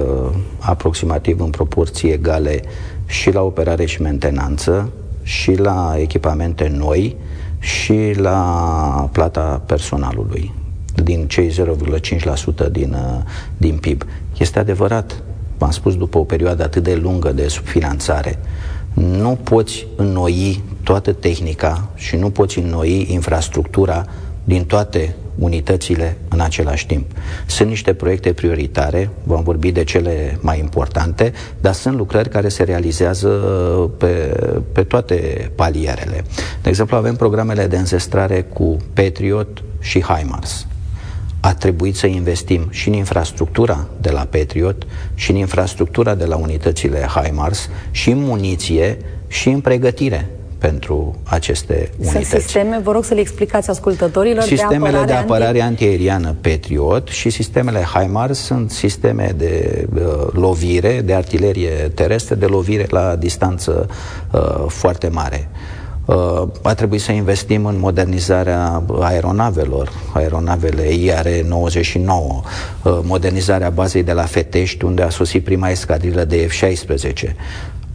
aproximativ 0.60 1.40
în 1.42 1.50
proporții 1.50 2.12
egale 2.12 2.62
și 3.10 3.32
la 3.32 3.42
operare 3.42 3.86
și 3.86 4.02
mentenanță 4.02 4.90
și 5.24 5.54
la 5.56 5.96
echipamente 5.98 6.68
noi 6.68 7.16
și 7.60 8.14
la 8.16 9.10
plata 9.12 9.62
personalului 9.66 10.54
din 11.04 11.28
cei 11.28 11.52
0,5% 12.66 12.72
din, 12.72 12.96
din 13.58 13.78
PIB. 13.78 14.04
Este 14.38 14.60
adevărat, 14.60 15.24
v-am 15.58 15.72
spus, 15.72 15.96
după 15.98 16.18
o 16.18 16.24
perioadă 16.24 16.64
atât 16.64 16.84
de 16.84 16.96
lungă 16.96 17.32
de 17.32 17.48
subfinanțare, 17.48 18.40
nu 18.94 19.38
poți 19.44 19.88
înnoi 19.96 20.64
toată 20.84 21.14
tehnica 21.14 21.90
și 21.96 22.16
nu 22.16 22.30
poți 22.30 22.60
înnoi 22.60 23.08
infrastructura 23.12 24.06
din 24.44 24.66
toate 24.66 25.16
unitățile 25.40 26.18
în 26.30 26.40
același 26.40 26.86
timp. 26.86 27.12
Sunt 27.46 27.70
niște 27.70 27.94
proiecte 27.94 28.34
prioritare, 28.34 29.10
vom 29.24 29.44
vorbi 29.44 29.72
de 29.72 29.84
cele 29.84 30.38
mai 30.42 30.60
importante, 30.60 31.34
dar 31.62 31.74
sunt 31.74 31.96
lucrări 31.96 32.30
care 32.30 32.50
se 32.50 32.64
realizează 32.64 33.30
pe, 33.98 34.08
pe 34.72 34.84
toate 34.84 35.52
palierele. 35.56 36.24
De 36.62 36.70
exemplu, 36.70 36.98
avem 36.98 37.16
programele 37.16 37.68
de 37.68 37.78
înzestrare 37.78 38.42
cu 38.42 38.78
Patriot 38.94 39.64
și 39.80 40.02
HIMARS. 40.02 40.68
A 41.40 41.54
trebuit 41.54 41.96
să 41.96 42.08
investim 42.08 42.68
și 42.70 42.88
în 42.88 42.94
infrastructura 42.94 43.88
de 44.02 44.10
la 44.10 44.28
Patriot, 44.30 44.88
și 45.16 45.32
în 45.32 45.38
infrastructura 45.38 46.16
de 46.16 46.26
la 46.26 46.36
unitățile 46.36 47.08
HIMARS, 47.16 47.70
și 47.92 48.10
în 48.10 48.20
muniție, 48.20 48.98
și 49.28 49.50
în 49.50 49.62
pregătire 49.62 50.30
pentru 50.60 51.16
aceste 51.24 51.90
unități. 51.98 52.30
Sunt 52.30 52.42
sisteme, 52.42 52.80
vă 52.84 52.92
rog 52.92 53.04
să 53.04 53.14
le 53.14 53.20
explicați 53.20 53.70
ascultătorilor, 53.70 54.44
Sistemele 54.44 54.80
de 54.80 54.88
apărare, 54.88 55.06
de 55.06 55.14
apărare 55.14 55.62
anti... 55.62 55.62
antiaeriană 55.62 56.36
Patriot 56.42 57.08
și 57.08 57.30
sistemele 57.30 57.80
HIMARS 57.94 58.40
sunt 58.40 58.72
sisteme 58.72 59.34
de 59.38 59.86
uh, 59.96 60.02
lovire, 60.32 61.02
de 61.06 61.14
artilerie 61.14 61.70
terestre, 61.70 62.36
de 62.36 62.46
lovire 62.46 62.86
la 62.90 63.16
distanță 63.16 63.88
uh, 64.32 64.66
foarte 64.68 65.08
mare. 65.08 65.50
Uh, 66.10 66.48
a 66.62 66.74
trebuit 66.74 67.02
să 67.02 67.12
investim 67.12 67.66
în 67.66 67.80
modernizarea 67.80 68.84
aeronavelor, 69.00 69.92
aeronavele 70.14 70.84
IR-99, 70.84 72.08
uh, 72.08 72.42
modernizarea 72.84 73.70
bazei 73.70 74.04
de 74.04 74.12
la 74.12 74.24
Fetești, 74.24 74.86
unde 74.86 75.02
a 75.02 75.10
sosit 75.10 75.44
prima 75.44 75.70
escadrilă 75.70 76.24
de 76.24 76.48
F-16. 76.48 77.36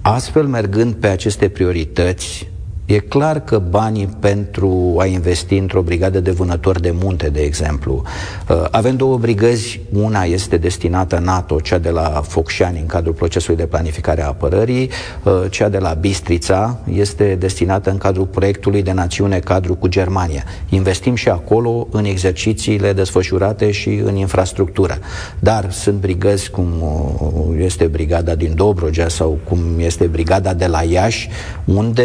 Astfel, 0.00 0.46
mergând 0.46 0.94
pe 0.94 1.06
aceste 1.06 1.48
priorități, 1.48 2.48
E 2.86 2.98
clar 2.98 3.40
că 3.40 3.58
banii 3.58 4.08
pentru 4.20 4.96
a 4.98 5.04
investi 5.04 5.56
într-o 5.56 5.82
brigadă 5.82 6.20
de 6.20 6.30
vânători 6.30 6.82
de 6.82 6.94
munte, 7.02 7.28
de 7.28 7.40
exemplu, 7.40 8.02
uh, 8.48 8.64
avem 8.70 8.96
două 8.96 9.18
brigăzi, 9.18 9.80
una 9.92 10.22
este 10.22 10.56
destinată 10.56 11.18
NATO, 11.18 11.60
cea 11.60 11.78
de 11.78 11.90
la 11.90 12.22
Focșani 12.28 12.78
în 12.78 12.86
cadrul 12.86 13.14
procesului 13.14 13.56
de 13.56 13.66
planificare 13.66 14.22
a 14.22 14.26
apărării, 14.26 14.90
uh, 15.22 15.32
cea 15.50 15.68
de 15.68 15.78
la 15.78 15.92
Bistrița 15.92 16.78
este 16.92 17.34
destinată 17.34 17.90
în 17.90 17.98
cadrul 17.98 18.26
proiectului 18.26 18.82
de 18.82 18.92
națiune 18.92 19.38
cadru 19.38 19.74
cu 19.74 19.88
Germania. 19.88 20.44
Investim 20.68 21.14
și 21.14 21.28
acolo 21.28 21.86
în 21.90 22.04
exercițiile 22.04 22.92
desfășurate 22.92 23.70
și 23.70 24.02
în 24.04 24.16
infrastructură. 24.16 24.98
Dar 25.38 25.70
sunt 25.70 26.00
brigăzi 26.00 26.50
cum 26.50 26.68
uh, 26.80 27.64
este 27.64 27.84
brigada 27.84 28.34
din 28.34 28.52
Dobrogea 28.54 29.08
sau 29.08 29.38
cum 29.48 29.58
este 29.78 30.04
brigada 30.04 30.54
de 30.54 30.66
la 30.66 30.82
Iași, 30.82 31.28
unde 31.64 32.02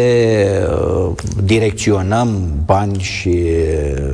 Uh, 0.69 0.69
direcționăm 1.44 2.28
bani 2.64 2.98
și 2.98 3.44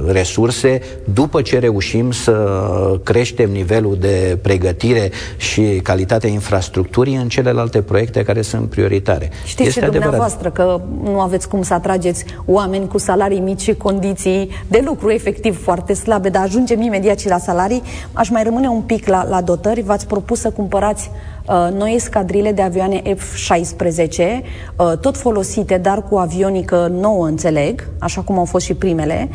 resurse 0.06 0.80
după 1.12 1.42
ce 1.42 1.58
reușim 1.58 2.10
să 2.10 2.60
creștem 3.02 3.50
nivelul 3.50 3.96
de 4.00 4.38
pregătire 4.42 5.10
și 5.36 5.80
calitatea 5.82 6.28
infrastructurii 6.28 7.14
în 7.14 7.28
celelalte 7.28 7.82
proiecte 7.82 8.22
care 8.22 8.42
sunt 8.42 8.68
prioritare. 8.68 9.30
Știți 9.44 9.68
este 9.68 9.84
și 9.84 9.90
dumneavoastră 9.90 10.50
că 10.50 10.80
nu 11.02 11.20
aveți 11.20 11.48
cum 11.48 11.62
să 11.62 11.74
atrageți 11.74 12.24
oameni 12.44 12.88
cu 12.88 12.98
salarii 12.98 13.40
mici 13.40 13.60
și 13.60 13.74
condiții 13.74 14.50
de 14.68 14.82
lucru 14.84 15.10
efectiv 15.10 15.62
foarte 15.62 15.94
slabe, 15.94 16.28
dar 16.28 16.42
ajungem 16.42 16.80
imediat 16.80 17.18
și 17.18 17.28
la 17.28 17.38
salarii. 17.38 17.82
Aș 18.12 18.28
mai 18.28 18.42
rămâne 18.42 18.68
un 18.68 18.80
pic 18.80 19.08
la, 19.08 19.26
la 19.28 19.40
dotări. 19.40 19.82
V-ați 19.82 20.06
propus 20.06 20.40
să 20.40 20.50
cumpărați 20.50 21.10
uh, 21.12 21.35
noi 21.72 21.94
escadrile 21.94 22.52
de 22.52 22.62
avioane 22.62 23.02
F-16, 23.02 24.42
uh, 24.76 24.92
tot 25.00 25.16
folosite, 25.16 25.78
dar 25.78 26.02
cu 26.02 26.16
avionică 26.16 26.92
nouă, 27.00 27.26
înțeleg, 27.26 27.88
așa 27.98 28.20
cum 28.20 28.38
au 28.38 28.44
fost 28.44 28.64
și 28.64 28.74
primele. 28.74 29.28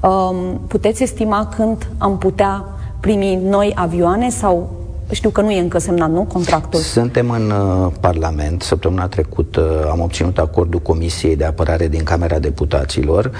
Uh, 0.00 0.36
puteți 0.68 1.02
estima 1.02 1.48
când 1.56 1.86
am 1.98 2.18
putea 2.18 2.64
primi 3.00 3.40
noi 3.44 3.72
avioane 3.74 4.30
sau 4.30 4.70
știu 5.10 5.30
că 5.30 5.40
nu 5.40 5.50
e 5.50 5.60
încă 5.60 5.78
semnat, 5.78 6.10
nu, 6.10 6.22
contractul? 6.22 6.80
Suntem 6.80 7.30
în 7.30 7.50
uh, 7.50 7.92
Parlament. 8.00 8.62
Săptămâna 8.62 9.08
trecută 9.08 9.60
uh, 9.60 9.90
am 9.90 10.00
obținut 10.00 10.38
acordul 10.38 10.80
Comisiei 10.80 11.36
de 11.36 11.44
Apărare 11.44 11.88
din 11.88 12.02
Camera 12.02 12.38
Deputaților. 12.38 13.30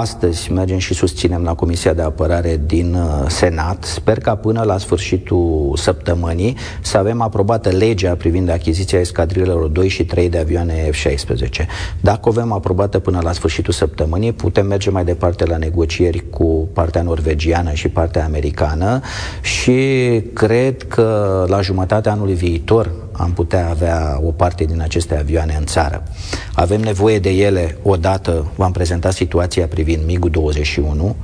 Astăzi 0.00 0.52
mergem 0.52 0.78
și 0.78 0.94
susținem 0.94 1.42
la 1.42 1.54
Comisia 1.54 1.92
de 1.92 2.02
Apărare 2.02 2.60
din 2.66 2.94
uh, 2.94 3.28
Senat. 3.28 3.84
Sper 3.84 4.18
ca 4.18 4.36
până 4.36 4.62
la 4.62 4.78
sfârșitul 4.78 5.72
săptămânii 5.76 6.56
să 6.80 6.98
avem 6.98 7.20
aprobată 7.20 7.68
legea 7.68 8.14
privind 8.14 8.50
achiziția 8.50 9.00
escadrilelor 9.00 9.68
2 9.68 9.88
și 9.88 10.04
3 10.04 10.28
de 10.28 10.38
avioane 10.38 10.90
F-16. 10.90 11.66
Dacă 12.00 12.20
o 12.22 12.28
avem 12.28 12.52
aprobată 12.52 12.98
până 12.98 13.20
la 13.22 13.32
sfârșitul 13.32 13.72
săptămânii, 13.72 14.32
putem 14.32 14.66
merge 14.66 14.90
mai 14.90 15.04
departe 15.04 15.46
la 15.46 15.56
negocieri 15.56 16.24
cu 16.30 16.68
partea 16.72 17.02
norvegiană 17.02 17.72
și 17.72 17.88
partea 17.88 18.24
americană 18.24 19.00
și 19.42 19.80
cred 20.32 20.82
că 20.82 21.44
la 21.48 21.60
jumătatea 21.60 22.12
anului 22.12 22.34
viitor 22.34 23.03
am 23.16 23.32
putea 23.32 23.68
avea 23.68 24.20
o 24.24 24.30
parte 24.30 24.64
din 24.64 24.80
aceste 24.80 25.18
avioane 25.18 25.56
în 25.58 25.64
țară. 25.64 26.02
Avem 26.54 26.80
nevoie 26.80 27.18
de 27.18 27.30
ele 27.30 27.76
odată, 27.82 28.46
v-am 28.56 28.72
prezentat 28.72 29.12
situația 29.12 29.66
privind 29.66 30.02
MiG-21, 30.02 31.14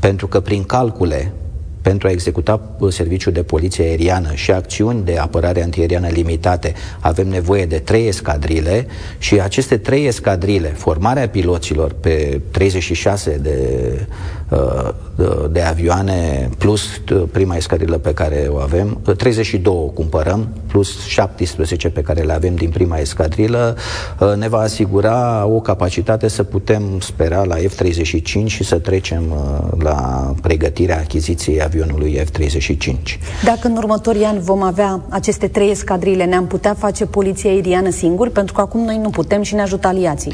pentru 0.00 0.26
că 0.26 0.40
prin 0.40 0.64
calcule 0.64 1.32
pentru 1.84 2.08
a 2.08 2.10
executa 2.10 2.76
uh, 2.78 2.92
serviciul 2.92 3.32
de 3.32 3.42
poliție 3.42 3.84
aeriană 3.84 4.34
și 4.34 4.50
acțiuni 4.50 5.04
de 5.04 5.18
apărare 5.18 5.62
antiaeriană 5.62 6.08
limitate, 6.08 6.72
avem 7.00 7.28
nevoie 7.28 7.66
de 7.66 7.78
trei 7.78 8.06
escadrile 8.06 8.86
și 9.18 9.40
aceste 9.40 9.76
trei 9.76 10.06
escadrile, 10.06 10.68
formarea 10.68 11.28
piloților 11.28 11.92
pe 12.00 12.40
36 12.50 13.38
de 13.42 13.58
de 15.50 15.60
avioane 15.60 16.48
plus 16.58 16.82
prima 17.32 17.56
escadrilă 17.56 17.98
pe 17.98 18.14
care 18.14 18.46
o 18.50 18.56
avem, 18.56 19.00
32 19.16 19.90
cumpărăm, 19.94 20.48
plus 20.66 21.06
17 21.06 21.88
pe 21.88 22.00
care 22.00 22.22
le 22.22 22.32
avem 22.32 22.54
din 22.54 22.70
prima 22.70 22.96
escadrilă, 22.96 23.76
ne 24.36 24.48
va 24.48 24.58
asigura 24.58 25.46
o 25.46 25.60
capacitate 25.60 26.28
să 26.28 26.42
putem 26.42 26.82
spera 27.00 27.44
la 27.44 27.56
F-35 27.56 28.46
și 28.46 28.64
să 28.64 28.78
trecem 28.78 29.22
la 29.78 30.30
pregătirea 30.42 30.98
achiziției 30.98 31.62
avionului 31.62 32.20
F-35. 32.24 33.18
Dacă 33.44 33.68
în 33.68 33.76
următorii 33.76 34.24
ani 34.24 34.40
vom 34.40 34.62
avea 34.62 35.00
aceste 35.08 35.48
trei 35.48 35.70
escadrile, 35.70 36.24
ne-am 36.24 36.46
putea 36.46 36.74
face 36.74 37.06
poliția 37.06 37.50
aeriană 37.50 37.90
singuri? 37.90 38.30
Pentru 38.30 38.54
că 38.54 38.60
acum 38.60 38.84
noi 38.84 38.98
nu 39.02 39.10
putem 39.10 39.42
și 39.42 39.54
ne 39.54 39.62
ajută 39.62 39.86
aliații. 39.86 40.32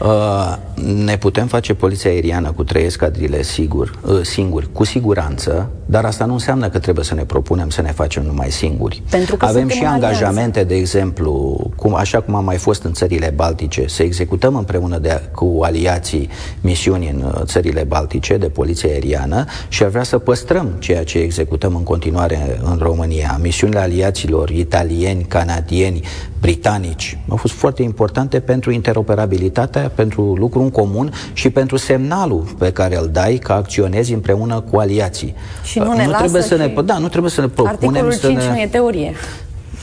Uh, 0.00 0.56
ne 1.04 1.16
putem 1.16 1.46
face 1.46 1.74
poliția 1.74 2.10
aeriană 2.10 2.52
cu 2.52 2.64
trei 2.64 2.84
escadrile 2.84 3.42
sigur, 3.48 3.98
uh, 4.06 4.20
singuri, 4.22 4.68
cu 4.72 4.84
siguranță, 4.84 5.70
dar 5.86 6.04
asta 6.04 6.24
nu 6.24 6.32
înseamnă 6.32 6.68
că 6.68 6.78
trebuie 6.78 7.04
să 7.04 7.14
ne 7.14 7.24
propunem 7.24 7.68
să 7.70 7.82
ne 7.82 7.92
facem 7.92 8.22
numai 8.22 8.50
singuri. 8.50 9.02
Pentru 9.10 9.36
că 9.36 9.44
Avem 9.46 9.68
și 9.68 9.84
angajamente, 9.84 10.58
alianță. 10.58 10.64
de 10.64 10.74
exemplu, 10.74 11.60
cum, 11.76 11.94
așa 11.94 12.20
cum 12.20 12.34
am 12.34 12.44
mai 12.44 12.56
fost 12.56 12.82
în 12.82 12.92
țările 12.92 13.32
Baltice, 13.34 13.84
să 13.86 14.02
executăm 14.02 14.56
împreună 14.56 14.98
de, 14.98 15.22
cu 15.34 15.58
aliații 15.62 16.28
misiuni 16.60 17.08
în 17.08 17.22
uh, 17.22 17.40
țările 17.44 17.84
Baltice 17.84 18.36
de 18.36 18.48
poliție 18.48 18.90
aeriană 18.90 19.44
și 19.68 19.82
ar 19.82 19.88
vrea 19.88 20.02
să 20.02 20.18
păstrăm 20.18 20.66
ceea 20.78 21.04
ce 21.04 21.18
executăm 21.18 21.74
în 21.76 21.82
continuare 21.82 22.60
în 22.62 22.78
România. 22.80 23.38
Misiunile 23.42 23.80
aliaților 23.80 24.50
italieni, 24.50 25.22
canadieni, 25.22 26.02
britanici 26.40 27.18
au 27.28 27.36
fost 27.36 27.54
foarte 27.54 27.82
importante 27.82 28.40
pentru 28.40 28.70
interoperabilitatea, 28.70 29.92
pentru 29.94 30.34
lucru 30.34 30.60
în 30.60 30.70
comun 30.70 31.12
și 31.32 31.50
pentru 31.50 31.76
semnalul 31.76 32.44
pe 32.58 32.72
care 32.72 32.98
îl 32.98 33.08
dai 33.12 33.37
că 33.42 33.52
acționezi 33.52 34.12
împreună 34.12 34.60
cu 34.60 34.78
aliații. 34.78 35.34
Și 35.62 35.78
nu 35.78 35.92
ne 35.92 36.04
nu 36.04 36.10
lasă 36.10 36.22
trebuie 36.22 36.42
să 36.42 36.54
și... 36.54 36.60
ne, 36.60 36.82
da, 36.82 36.98
nu 36.98 37.08
trebuie 37.08 37.30
să 37.30 37.40
ne 37.40 37.48
propunem 37.48 38.04
Articolul 38.04 38.12
să 38.12 38.26
5 38.26 38.42
ne... 38.42 38.48
nu 38.48 38.60
e 38.60 38.66
teorie. 38.66 39.14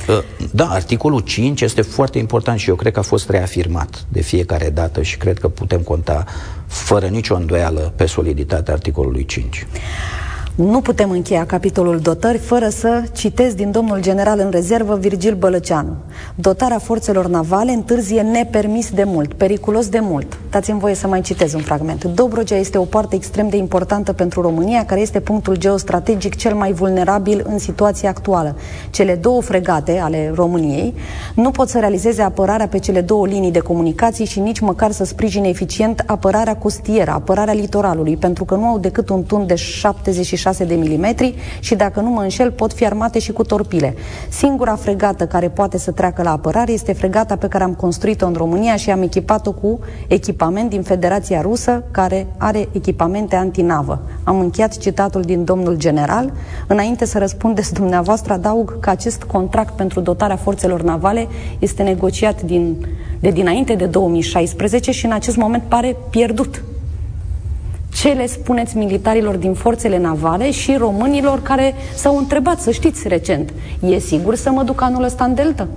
Uh, 0.07 0.23
da, 0.51 0.65
articolul 0.65 1.19
5 1.19 1.61
este 1.61 1.81
foarte 1.81 2.17
important 2.17 2.59
și 2.59 2.69
eu 2.69 2.75
cred 2.75 2.93
că 2.93 2.99
a 2.99 3.01
fost 3.01 3.29
reafirmat 3.29 4.05
de 4.09 4.21
fiecare 4.21 4.69
dată 4.69 5.01
și 5.01 5.17
cred 5.17 5.39
că 5.39 5.47
putem 5.47 5.79
conta 5.79 6.23
fără 6.67 7.05
nicio 7.05 7.35
îndoială 7.35 7.93
pe 7.95 8.05
soliditatea 8.05 8.73
articolului 8.73 9.25
5. 9.25 9.67
Nu 10.55 10.81
putem 10.81 11.09
încheia 11.09 11.45
capitolul 11.45 11.99
dotări 11.99 12.37
fără 12.37 12.69
să 12.69 13.03
citez 13.13 13.53
din 13.53 13.71
domnul 13.71 14.01
general 14.01 14.39
în 14.39 14.49
rezervă 14.51 14.95
Virgil 14.95 15.35
Bălăceanu. 15.35 15.95
Dotarea 16.35 16.79
forțelor 16.79 17.27
navale 17.27 17.71
întârzie 17.71 18.21
nepermis 18.21 18.89
de 18.89 19.03
mult, 19.03 19.33
periculos 19.33 19.89
de 19.89 19.99
mult. 20.01 20.37
Dați-mi 20.55 20.79
voie 20.79 20.95
să 20.95 21.07
mai 21.07 21.21
citez 21.21 21.53
un 21.53 21.61
fragment. 21.61 22.03
Dobrogea 22.03 22.55
este 22.55 22.77
o 22.77 22.83
parte 22.83 23.15
extrem 23.15 23.49
de 23.49 23.57
importantă 23.57 24.13
pentru 24.13 24.41
România, 24.41 24.85
care 24.85 25.01
este 25.01 25.19
punctul 25.19 25.55
geostrategic 25.55 26.35
cel 26.35 26.53
mai 26.53 26.71
vulnerabil 26.71 27.45
în 27.47 27.59
situația 27.59 28.09
actuală. 28.09 28.55
Cele 28.89 29.15
două 29.15 29.41
fregate 29.41 29.99
ale 29.99 30.31
României 30.35 30.93
nu 31.33 31.51
pot 31.51 31.69
să 31.69 31.79
realizeze 31.79 32.21
apărarea 32.21 32.67
pe 32.67 32.79
cele 32.79 33.01
două 33.01 33.27
linii 33.27 33.51
de 33.51 33.59
comunicații 33.59 34.25
și 34.25 34.39
nici 34.39 34.59
măcar 34.59 34.91
să 34.91 35.05
sprijine 35.05 35.47
eficient 35.47 36.03
apărarea 36.05 36.57
costieră, 36.57 37.11
apărarea 37.11 37.53
litoralului, 37.53 38.17
pentru 38.17 38.45
că 38.45 38.55
nu 38.55 38.65
au 38.65 38.79
decât 38.79 39.09
un 39.09 39.23
tun 39.23 39.47
de 39.47 39.55
76 39.55 40.35
6 40.35 40.65
de 40.65 40.75
milimetri 40.75 41.35
și, 41.59 41.75
dacă 41.75 41.99
nu 41.99 42.09
mă 42.09 42.21
înșel, 42.21 42.51
pot 42.51 42.73
fi 42.73 42.85
armate 42.85 43.19
și 43.19 43.31
cu 43.31 43.43
torpile. 43.43 43.95
Singura 44.29 44.75
fregată 44.75 45.25
care 45.25 45.49
poate 45.49 45.77
să 45.77 45.91
treacă 45.91 46.21
la 46.21 46.31
apărare 46.31 46.71
este 46.71 46.93
fregata 46.93 47.35
pe 47.35 47.47
care 47.47 47.63
am 47.63 47.73
construit-o 47.73 48.25
în 48.25 48.33
România 48.33 48.75
și 48.75 48.91
am 48.91 49.01
echipat-o 49.01 49.51
cu 49.51 49.79
echipament 50.45 50.69
din 50.69 50.81
Federația 50.81 51.41
Rusă, 51.41 51.83
care 51.91 52.27
are 52.37 52.67
echipamente 52.71 53.35
antinavă. 53.35 54.01
Am 54.23 54.39
încheiat 54.39 54.77
citatul 54.77 55.21
din 55.21 55.43
domnul 55.43 55.77
general. 55.77 56.33
Înainte 56.67 57.05
să 57.05 57.17
răspundeți 57.17 57.73
dumneavoastră, 57.73 58.33
adaug 58.33 58.79
că 58.79 58.89
acest 58.89 59.23
contract 59.23 59.75
pentru 59.75 59.99
dotarea 59.99 60.35
forțelor 60.35 60.81
navale 60.81 61.27
este 61.59 61.83
negociat 61.83 62.41
din, 62.41 62.85
de 63.19 63.29
dinainte 63.29 63.73
de 63.73 63.85
2016 63.85 64.91
și 64.91 65.05
în 65.05 65.11
acest 65.11 65.37
moment 65.37 65.63
pare 65.67 65.95
pierdut. 66.09 66.63
Ce 67.93 68.09
le 68.09 68.27
spuneți 68.27 68.77
militarilor 68.77 69.35
din 69.35 69.53
forțele 69.53 69.97
navale 69.97 70.51
și 70.51 70.75
românilor 70.75 71.41
care 71.41 71.73
s-au 71.95 72.17
întrebat, 72.17 72.59
să 72.59 72.71
știți, 72.71 73.07
recent, 73.07 73.53
e 73.79 73.99
sigur 73.99 74.35
să 74.35 74.51
mă 74.51 74.63
duc 74.63 74.81
anul 74.81 75.03
ăsta 75.03 75.23
în 75.23 75.33
Delta? 75.35 75.67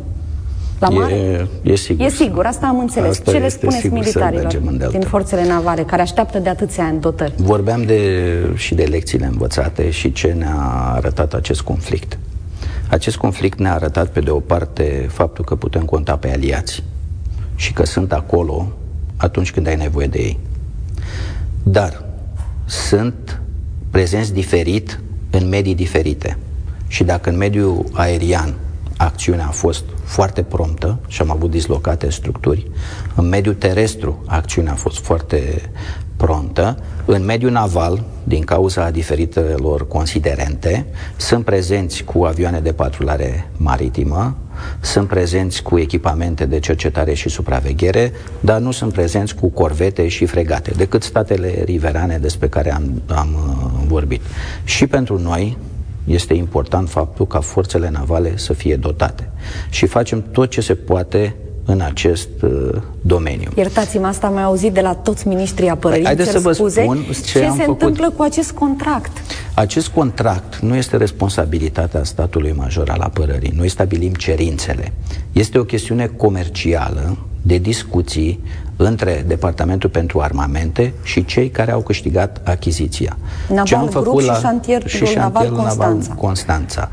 La 0.78 0.88
mare? 0.88 1.14
E, 1.14 1.70
e 1.70 1.74
sigur. 1.74 2.06
E 2.06 2.08
sigur, 2.08 2.44
asta 2.46 2.66
am 2.66 2.78
înțeles. 2.78 3.08
Asta 3.08 3.30
Ce 3.30 3.38
le 3.38 3.44
este 3.44 3.58
spuneți 3.58 3.80
sigur 3.80 3.96
să 3.96 4.04
militarilor 4.04 4.42
mergem 4.42 4.66
în 4.66 4.78
Delta. 4.78 4.98
din 4.98 5.08
forțele 5.08 5.46
navale 5.46 5.82
care 5.82 6.02
așteaptă 6.02 6.38
de 6.38 6.48
atâția 6.48 6.84
ani 6.84 7.00
dotări? 7.00 7.32
Vorbeam 7.36 7.82
de, 7.82 8.22
și 8.54 8.74
de 8.74 8.82
lecțiile 8.84 9.26
învățate 9.26 9.90
și 9.90 10.12
ce 10.12 10.26
ne-a 10.26 10.92
arătat 10.94 11.34
acest 11.34 11.60
conflict. 11.60 12.18
Acest 12.88 13.16
conflict 13.16 13.58
ne-a 13.58 13.74
arătat, 13.74 14.08
pe 14.08 14.20
de 14.20 14.30
o 14.30 14.40
parte, 14.40 15.06
faptul 15.10 15.44
că 15.44 15.54
putem 15.54 15.82
conta 15.82 16.16
pe 16.16 16.30
aliați 16.32 16.82
și 17.54 17.72
că 17.72 17.86
sunt 17.86 18.12
acolo 18.12 18.72
atunci 19.16 19.52
când 19.52 19.66
ai 19.66 19.76
nevoie 19.76 20.06
de 20.06 20.18
ei. 20.18 20.38
Dar 21.62 22.04
sunt 22.64 23.40
prezenți 23.90 24.32
diferit 24.32 25.00
în 25.30 25.48
medii 25.48 25.74
diferite. 25.74 26.36
Și 26.86 27.04
dacă 27.04 27.30
în 27.30 27.36
mediul 27.36 27.84
aerian 27.92 28.54
acțiunea 28.98 29.46
a 29.46 29.50
fost 29.50 29.84
foarte 30.04 30.42
promptă 30.42 30.98
și 31.06 31.22
am 31.22 31.30
avut 31.30 31.50
dislocate 31.50 32.10
structuri, 32.10 32.70
în 33.14 33.28
mediul 33.28 33.54
terestru 33.54 34.22
acțiunea 34.26 34.72
a 34.72 34.76
fost 34.76 34.98
foarte 34.98 35.70
promptă, 36.16 36.78
în 37.04 37.24
mediul 37.24 37.50
naval, 37.50 38.04
din 38.24 38.42
cauza 38.42 38.90
diferitelor 38.90 39.88
considerente, 39.88 40.86
sunt 41.16 41.44
prezenți 41.44 42.04
cu 42.04 42.24
avioane 42.24 42.60
de 42.60 42.72
patrulare 42.72 43.50
maritimă, 43.56 44.36
sunt 44.80 45.08
prezenți 45.08 45.62
cu 45.62 45.78
echipamente 45.78 46.46
de 46.46 46.58
cercetare 46.58 47.14
și 47.14 47.28
supraveghere, 47.28 48.12
dar 48.40 48.60
nu 48.60 48.70
sunt 48.70 48.92
prezenți 48.92 49.34
cu 49.34 49.48
corvete 49.48 50.08
și 50.08 50.26
fregate, 50.26 50.70
decât 50.76 51.02
statele 51.02 51.62
riverane 51.64 52.18
despre 52.18 52.48
care 52.48 52.74
am, 52.74 53.02
am 53.06 53.28
uh, 53.34 53.84
vorbit. 53.86 54.22
Și 54.64 54.86
pentru 54.86 55.18
noi, 55.18 55.56
este 56.08 56.34
important 56.34 56.88
faptul 56.88 57.26
ca 57.26 57.40
forțele 57.40 57.90
navale 57.90 58.36
să 58.36 58.52
fie 58.52 58.76
dotate. 58.76 59.30
Și 59.70 59.86
facem 59.86 60.24
tot 60.32 60.50
ce 60.50 60.60
se 60.60 60.74
poate 60.74 61.34
în 61.64 61.80
acest 61.80 62.28
uh, 62.42 62.82
domeniu. 63.00 63.50
Iertați-mă, 63.56 64.06
asta 64.06 64.26
am 64.26 64.32
mai 64.32 64.42
auzit 64.42 64.72
de 64.72 64.80
la 64.80 64.94
toți 64.94 65.28
ministrii 65.28 65.68
apărării. 65.68 66.04
Haideți 66.04 66.30
să 66.30 66.38
vă 66.38 66.52
scuze. 66.52 66.82
spun 66.82 67.04
ce, 67.24 67.38
ce 67.38 67.44
am 67.44 67.56
se 67.56 67.62
făcut. 67.62 67.82
întâmplă 67.82 68.10
cu 68.16 68.22
acest 68.22 68.50
contract? 68.50 69.18
Acest 69.54 69.88
contract 69.88 70.58
nu 70.58 70.74
este 70.74 70.96
responsabilitatea 70.96 72.04
statului 72.04 72.52
major 72.52 72.90
al 72.90 73.00
apărării. 73.00 73.52
Noi 73.56 73.68
stabilim 73.68 74.12
cerințele. 74.12 74.92
Este 75.32 75.58
o 75.58 75.64
chestiune 75.64 76.06
comercială 76.06 77.16
de 77.42 77.58
discuții 77.58 78.40
între 78.80 79.24
Departamentul 79.26 79.90
pentru 79.90 80.20
Armamente 80.20 80.92
și 81.02 81.24
cei 81.24 81.50
care 81.50 81.70
au 81.70 81.80
câștigat 81.80 82.40
achiziția. 82.44 83.16
Naval 83.48 83.64
Ce 83.64 83.74
am 83.74 83.80
Grup 83.80 83.92
făcut 83.92 84.22
și 84.22 84.26
la, 84.26 84.34
șantierul 84.34 84.88
și 84.88 85.04
șantierul 85.04 85.56
Naval 85.56 85.74
Constanța. 85.74 86.14
Constanța. 86.14 86.88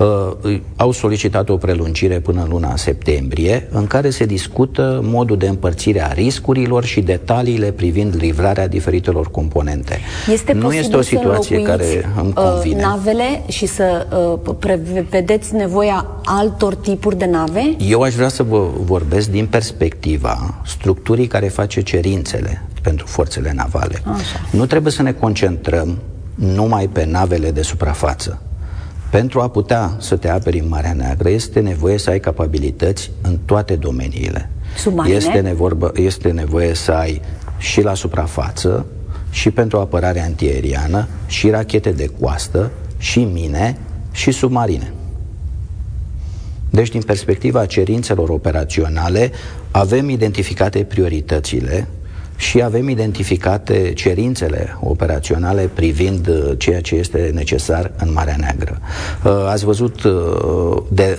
Uh, 0.00 0.60
au 0.76 0.92
solicitat 0.92 1.48
o 1.48 1.56
prelungire 1.56 2.20
până 2.20 2.42
în 2.42 2.48
luna 2.48 2.76
septembrie, 2.76 3.68
în 3.70 3.86
care 3.86 4.10
se 4.10 4.24
discută 4.24 5.00
modul 5.04 5.36
de 5.36 5.48
împărțire 5.48 6.04
a 6.04 6.12
riscurilor 6.12 6.84
și 6.84 7.00
detaliile 7.00 7.72
privind 7.72 8.14
livrarea 8.18 8.68
diferitelor 8.68 9.30
componente. 9.30 9.98
Este 10.32 10.52
nu 10.52 10.72
este 10.72 10.96
o 10.96 11.00
situație 11.00 11.58
să 11.58 11.62
care 11.62 12.12
îmi 12.22 12.32
convine. 12.32 12.76
Uh, 12.76 12.82
navele 12.82 13.42
și 13.48 13.66
să 13.66 14.06
uh, 14.46 14.54
prevedeți 14.58 15.54
nevoia 15.54 16.06
altor 16.24 16.74
tipuri 16.74 17.18
de 17.18 17.26
nave? 17.26 17.76
Eu 17.78 18.00
aș 18.00 18.14
vrea 18.14 18.28
să 18.28 18.42
vă 18.42 18.68
vorbesc 18.84 19.30
din 19.30 19.46
perspectiva 19.46 20.60
structurii 20.66 21.26
care 21.26 21.48
face 21.48 21.80
cerințele 21.80 22.62
pentru 22.82 23.06
forțele 23.06 23.52
navale. 23.54 24.02
Așa. 24.04 24.40
Nu 24.50 24.66
trebuie 24.66 24.92
să 24.92 25.02
ne 25.02 25.12
concentrăm 25.12 25.98
numai 26.34 26.88
pe 26.92 27.04
navele 27.04 27.50
de 27.50 27.62
suprafață. 27.62 28.40
Pentru 29.10 29.40
a 29.40 29.48
putea 29.48 29.96
să 29.98 30.16
te 30.16 30.28
aperi 30.28 30.58
în 30.58 30.68
Marea 30.68 30.92
Neagră, 30.92 31.28
este 31.28 31.60
nevoie 31.60 31.98
să 31.98 32.10
ai 32.10 32.20
capabilități 32.20 33.10
în 33.22 33.38
toate 33.44 33.76
domeniile. 33.76 34.50
Submarine? 34.76 35.14
Este, 35.14 35.40
nevorbă, 35.40 35.92
este 35.94 36.30
nevoie 36.30 36.74
să 36.74 36.92
ai 36.92 37.20
și 37.58 37.82
la 37.82 37.94
suprafață, 37.94 38.86
și 39.30 39.50
pentru 39.50 39.78
apărare 39.78 40.20
antiaeriană, 40.20 41.08
și 41.26 41.50
rachete 41.50 41.90
de 41.90 42.10
coastă, 42.20 42.70
și 42.98 43.18
mine, 43.18 43.78
și 44.12 44.30
submarine. 44.30 44.92
Deci, 46.70 46.88
din 46.88 47.02
perspectiva 47.02 47.66
cerințelor 47.66 48.28
operaționale, 48.28 49.30
avem 49.70 50.08
identificate 50.08 50.84
prioritățile 50.84 51.88
și 52.40 52.62
avem 52.62 52.88
identificate 52.88 53.92
cerințele 53.94 54.76
operaționale 54.80 55.70
privind 55.74 56.28
uh, 56.28 56.52
ceea 56.58 56.80
ce 56.80 56.94
este 56.94 57.30
necesar 57.34 57.90
în 57.98 58.12
Marea 58.12 58.36
Neagră. 58.38 58.78
Uh, 59.24 59.32
ați 59.48 59.64
văzut 59.64 60.02
uh, 60.02 60.82
de, 60.88 61.16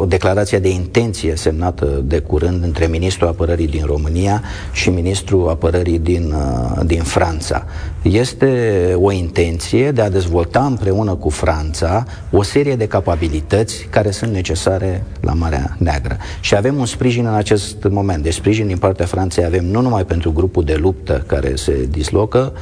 o 0.00 0.04
declarație 0.04 0.58
de 0.58 0.68
intenție 0.68 1.36
semnată 1.36 2.02
de 2.04 2.18
curând 2.18 2.64
între 2.64 2.86
Ministrul 2.86 3.28
Apărării 3.28 3.66
din 3.66 3.84
România 3.86 4.42
și 4.72 4.90
Ministrul 4.90 5.48
Apărării 5.48 5.98
din, 5.98 6.34
din 6.84 7.02
Franța. 7.02 7.64
Este 8.02 8.94
o 8.96 9.12
intenție 9.12 9.90
de 9.90 10.00
a 10.00 10.10
dezvolta 10.10 10.64
împreună 10.64 11.14
cu 11.14 11.28
Franța 11.28 12.04
o 12.30 12.42
serie 12.42 12.76
de 12.76 12.86
capabilități 12.86 13.86
care 13.90 14.10
sunt 14.10 14.32
necesare 14.32 15.04
la 15.20 15.32
Marea 15.32 15.76
Neagră. 15.78 16.16
Și 16.40 16.56
avem 16.56 16.76
un 16.76 16.86
sprijin 16.86 17.26
în 17.26 17.34
acest 17.34 17.76
moment. 17.90 18.22
Deci 18.22 18.34
sprijin 18.34 18.66
din 18.66 18.78
partea 18.78 19.06
Franței 19.06 19.44
avem 19.44 19.64
nu 19.64 19.80
numai 19.80 20.04
pentru 20.04 20.32
grupul 20.32 20.50
grupul 20.52 20.64
de 20.64 20.80
luptă 20.80 21.24
care 21.26 21.56
se 21.56 21.88
dislocă, 21.90 22.52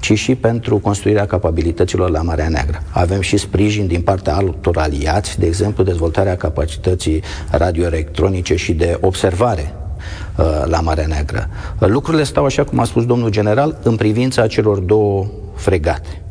ci 0.00 0.12
și 0.12 0.34
pentru 0.34 0.78
construirea 0.78 1.26
capabilităților 1.26 2.10
la 2.10 2.22
Marea 2.22 2.48
Neagră. 2.48 2.82
Avem 2.90 3.20
și 3.20 3.36
sprijin 3.36 3.86
din 3.86 4.00
partea 4.00 4.34
altor 4.34 4.78
aliați, 4.78 5.38
de 5.38 5.46
exemplu 5.46 5.84
dezvoltarea 5.84 6.36
capacității 6.36 7.22
radioelectronice 7.50 8.56
și 8.56 8.72
de 8.72 8.98
observare 9.00 9.74
uh, 9.74 9.85
la 10.64 10.80
Marea 10.80 11.06
Neagră. 11.06 11.48
Lucrurile 11.78 12.22
stau 12.22 12.44
așa 12.44 12.64
cum 12.64 12.78
a 12.78 12.84
spus 12.84 13.06
domnul 13.06 13.30
general 13.30 13.78
în 13.82 13.96
privința 13.96 14.46
celor 14.46 14.78
două 14.78 15.26
fregate 15.54 16.22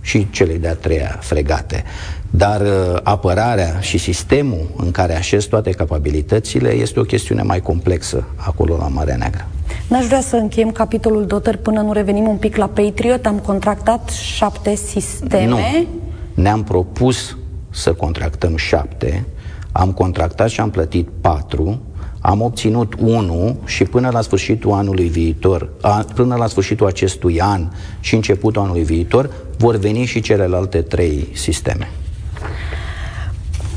și 0.00 0.30
cele 0.30 0.54
de-a 0.54 0.74
treia 0.74 1.18
fregate. 1.20 1.84
Dar 2.30 2.60
uh, 2.60 2.96
apărarea 3.02 3.80
și 3.80 3.98
sistemul 3.98 4.70
în 4.76 4.90
care 4.90 5.16
așez 5.16 5.44
toate 5.44 5.70
capabilitățile 5.70 6.70
este 6.70 7.00
o 7.00 7.02
chestiune 7.02 7.42
mai 7.42 7.60
complexă 7.60 8.24
acolo 8.36 8.76
la 8.76 8.88
Marea 8.88 9.16
Neagră. 9.16 9.46
N-aș 9.88 10.06
vrea 10.06 10.20
să 10.20 10.36
încheiem 10.36 10.70
capitolul 10.70 11.26
dotări 11.26 11.58
până 11.58 11.80
nu 11.80 11.92
revenim 11.92 12.28
un 12.28 12.36
pic 12.36 12.56
la 12.56 12.66
Patriot. 12.66 13.26
Am 13.26 13.38
contractat 13.38 14.08
șapte 14.08 14.74
sisteme. 14.74 15.46
Nu. 15.46 15.58
Ne-am 16.34 16.64
propus 16.64 17.36
să 17.70 17.92
contractăm 17.92 18.56
șapte. 18.56 19.24
Am 19.72 19.92
contractat 19.92 20.48
și 20.48 20.60
am 20.60 20.70
plătit 20.70 21.08
patru. 21.20 21.80
Am 22.28 22.40
obținut 22.40 22.94
unul 23.00 23.56
și 23.64 23.84
până 23.84 24.08
la 24.12 24.20
sfârșitul 24.20 24.72
anului 24.72 25.08
viitor, 25.08 25.68
a, 25.80 26.04
până 26.14 26.34
la 26.34 26.46
sfârșitul 26.46 26.86
acestui 26.86 27.40
an 27.40 27.68
și 28.00 28.14
începutul 28.14 28.62
anului 28.62 28.82
viitor, 28.82 29.30
vor 29.58 29.76
veni 29.76 30.04
și 30.04 30.20
celelalte 30.20 30.82
trei 30.82 31.28
sisteme. 31.32 31.90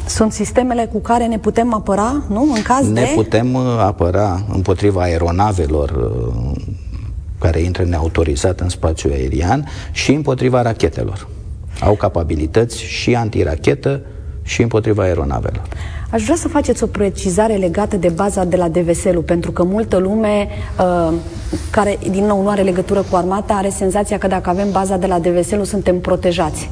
Sunt 0.06 0.32
sistemele 0.32 0.86
cu 0.92 1.00
care 1.00 1.26
ne 1.26 1.38
putem 1.38 1.74
apăra, 1.74 2.24
nu? 2.30 2.52
În 2.56 2.62
caz 2.62 2.88
ne 2.88 2.94
de... 2.94 3.00
Ne 3.00 3.14
putem 3.16 3.54
uh, 3.54 3.62
apăra 3.80 4.46
împotriva 4.54 5.02
aeronavelor 5.02 5.90
uh, 5.90 6.62
care 7.40 7.60
intră 7.60 7.84
neautorizat 7.84 8.60
în 8.60 8.70
spațiul 8.70 9.12
aerian 9.12 9.68
și 9.92 10.12
împotriva 10.12 10.62
rachetelor. 10.62 11.28
Au 11.82 11.94
capabilități 11.94 12.84
și 12.84 13.16
antirachetă 13.16 14.02
și 14.44 14.62
împotriva 14.62 15.04
aeronavelor. 15.04 15.62
Aș 16.12 16.24
vrea 16.24 16.36
să 16.36 16.48
faceți 16.48 16.84
o 16.84 16.88
precizare 16.88 17.56
legată 17.56 17.98
de 17.98 18.10
baza 18.10 18.44
de 18.44 18.56
la 18.56 18.70
Deveselu, 18.70 19.22
pentru 19.22 19.52
că 19.52 19.64
multă 19.64 19.98
lume 19.98 20.48
uh, 20.80 21.14
care, 21.70 21.98
din 22.10 22.26
nou, 22.26 22.42
nu 22.42 22.50
are 22.50 22.62
legătură 22.62 23.06
cu 23.10 23.16
armata, 23.16 23.54
are 23.54 23.70
senzația 23.70 24.18
că 24.18 24.28
dacă 24.28 24.50
avem 24.50 24.72
baza 24.72 24.98
de 24.98 25.08
la 25.08 25.20
Deveselu, 25.20 25.64
suntem 25.64 26.00
protejați. 26.00 26.70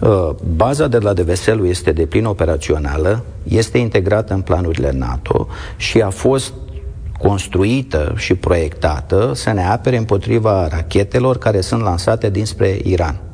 Uh, 0.00 0.30
baza 0.56 0.86
de 0.86 0.98
la 0.98 1.12
Deveselu 1.12 1.66
este 1.66 1.92
de 1.92 2.06
plin 2.06 2.24
operațională, 2.24 3.24
este 3.42 3.78
integrată 3.78 4.34
în 4.34 4.40
planurile 4.40 4.92
NATO 4.94 5.46
și 5.76 6.00
a 6.00 6.10
fost 6.10 6.52
construită 7.18 8.14
și 8.16 8.34
proiectată 8.34 9.32
să 9.34 9.52
ne 9.52 9.66
apere 9.66 9.96
împotriva 9.96 10.68
rachetelor 10.68 11.38
care 11.38 11.60
sunt 11.60 11.82
lansate 11.82 12.30
dinspre 12.30 12.78
Iran. 12.82 13.25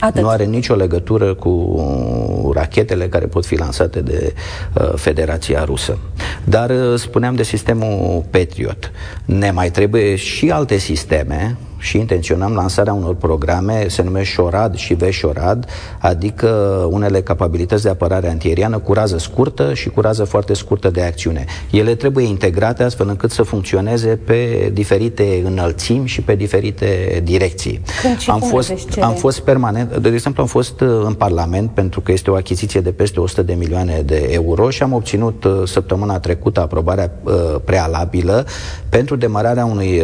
Atât. 0.00 0.22
Nu 0.22 0.28
are 0.28 0.44
nicio 0.44 0.74
legătură 0.74 1.34
cu 1.34 2.52
rachetele 2.54 3.08
care 3.08 3.26
pot 3.26 3.46
fi 3.46 3.58
lansate 3.58 4.00
de 4.00 4.34
uh, 4.74 4.92
Federația 4.94 5.64
Rusă. 5.64 5.98
Dar 6.44 6.70
uh, 6.70 6.98
spuneam 6.98 7.34
de 7.34 7.42
sistemul 7.42 8.24
Patriot. 8.30 8.90
Ne 9.24 9.50
mai 9.50 9.70
trebuie 9.70 10.16
și 10.16 10.50
alte 10.50 10.76
sisteme 10.76 11.56
și 11.80 11.98
intenționăm 11.98 12.54
lansarea 12.54 12.92
unor 12.92 13.14
programe, 13.14 13.86
se 13.88 14.02
numește 14.02 14.28
Șorad 14.30 14.76
și 14.76 14.94
Veșorad, 14.94 15.66
adică 15.98 16.48
unele 16.90 17.20
capabilități 17.22 17.82
de 17.82 17.88
apărare 17.88 18.28
antieriană 18.28 18.78
cu 18.78 18.92
rază 18.92 19.18
scurtă 19.18 19.74
și 19.74 19.88
cu 19.88 20.00
rază 20.00 20.24
foarte 20.24 20.54
scurtă 20.54 20.90
de 20.90 21.02
acțiune. 21.02 21.44
Ele 21.70 21.94
trebuie 21.94 22.26
integrate 22.26 22.82
astfel 22.82 23.08
încât 23.08 23.30
să 23.30 23.42
funcționeze 23.42 24.08
pe 24.08 24.70
diferite 24.72 25.42
înălțimi 25.44 26.06
și 26.06 26.20
pe 26.20 26.34
diferite 26.34 27.20
direcții. 27.24 27.80
Când 28.02 28.16
am 28.26 28.40
fost, 28.40 28.72
am 29.00 29.14
fost 29.14 29.40
permanent, 29.40 29.96
de 29.96 30.08
exemplu 30.08 30.42
am 30.42 30.48
fost 30.48 30.80
uh, 30.80 30.88
în 31.04 31.12
Parlament 31.12 31.70
pentru 31.70 32.00
că 32.00 32.12
este 32.12 32.30
o 32.30 32.34
achiziție 32.34 32.80
de 32.80 32.92
peste 32.92 33.20
100 33.20 33.42
de 33.42 33.52
milioane 33.52 34.02
de 34.04 34.28
euro 34.30 34.70
și 34.70 34.82
am 34.82 34.92
obținut 34.92 35.44
uh, 35.44 35.62
săptămâna 35.64 36.18
trecută 36.18 36.60
aprobarea 36.60 37.12
uh, 37.22 37.32
prealabilă 37.64 38.46
pentru 38.88 39.16
demararea 39.16 39.64
unui 39.64 40.02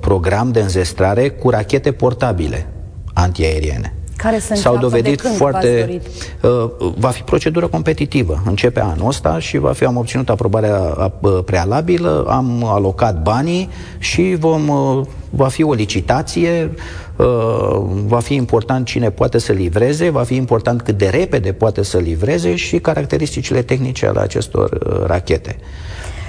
program 0.00 0.50
de 0.52 0.60
înzestrare 0.60 1.28
cu 1.28 1.50
rachete 1.50 1.92
portabile 1.92 2.66
antiaeriene. 3.12 3.94
Care 4.16 4.38
se 4.38 4.54
S-au 4.54 4.78
dovedit 4.78 5.16
de 5.16 5.22
când 5.22 5.34
foarte. 5.34 6.00
Uh, 6.42 6.70
va 6.98 7.08
fi 7.08 7.22
procedură 7.22 7.66
competitivă. 7.66 8.42
Începe 8.46 8.80
anul 8.80 9.08
ăsta 9.08 9.38
și 9.38 9.58
va 9.58 9.72
fi, 9.72 9.84
am 9.84 9.96
obținut 9.96 10.28
aprobarea 10.28 11.12
uh, 11.20 11.38
prealabilă, 11.44 12.26
am 12.28 12.64
alocat 12.64 13.22
banii 13.22 13.68
și 13.98 14.36
vom, 14.38 14.68
uh, 14.68 15.00
va 15.30 15.48
fi 15.48 15.62
o 15.62 15.72
licitație, 15.72 16.70
uh, 17.16 17.26
va 18.06 18.18
fi 18.18 18.34
important 18.34 18.86
cine 18.86 19.10
poate 19.10 19.38
să 19.38 19.52
livreze, 19.52 20.08
va 20.08 20.22
fi 20.22 20.34
important 20.34 20.82
cât 20.82 20.98
de 20.98 21.08
repede 21.08 21.52
poate 21.52 21.82
să 21.82 21.98
livreze 21.98 22.54
și 22.54 22.78
caracteristicile 22.78 23.62
tehnice 23.62 24.06
ale 24.06 24.20
acestor 24.20 24.70
uh, 24.70 25.06
rachete. 25.06 25.56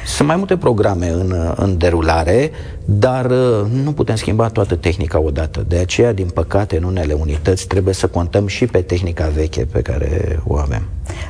Sunt 0.05 0.27
mai 0.27 0.37
multe 0.37 0.57
programe 0.57 1.09
în, 1.09 1.53
în 1.55 1.77
derulare, 1.77 2.51
dar 2.85 3.25
uh, 3.25 3.65
nu 3.83 3.91
putem 3.91 4.15
schimba 4.15 4.47
toată 4.47 4.75
tehnica 4.75 5.19
odată. 5.19 5.65
De 5.67 5.77
aceea, 5.77 6.13
din 6.13 6.27
păcate, 6.33 6.77
în 6.77 6.83
unele 6.83 7.13
unități 7.13 7.67
trebuie 7.67 7.93
să 7.93 8.07
contăm 8.07 8.47
și 8.47 8.65
pe 8.65 8.81
tehnica 8.81 9.31
veche 9.35 9.65
pe 9.71 9.81
care 9.81 10.39
o 10.47 10.57
avem. 10.57 10.81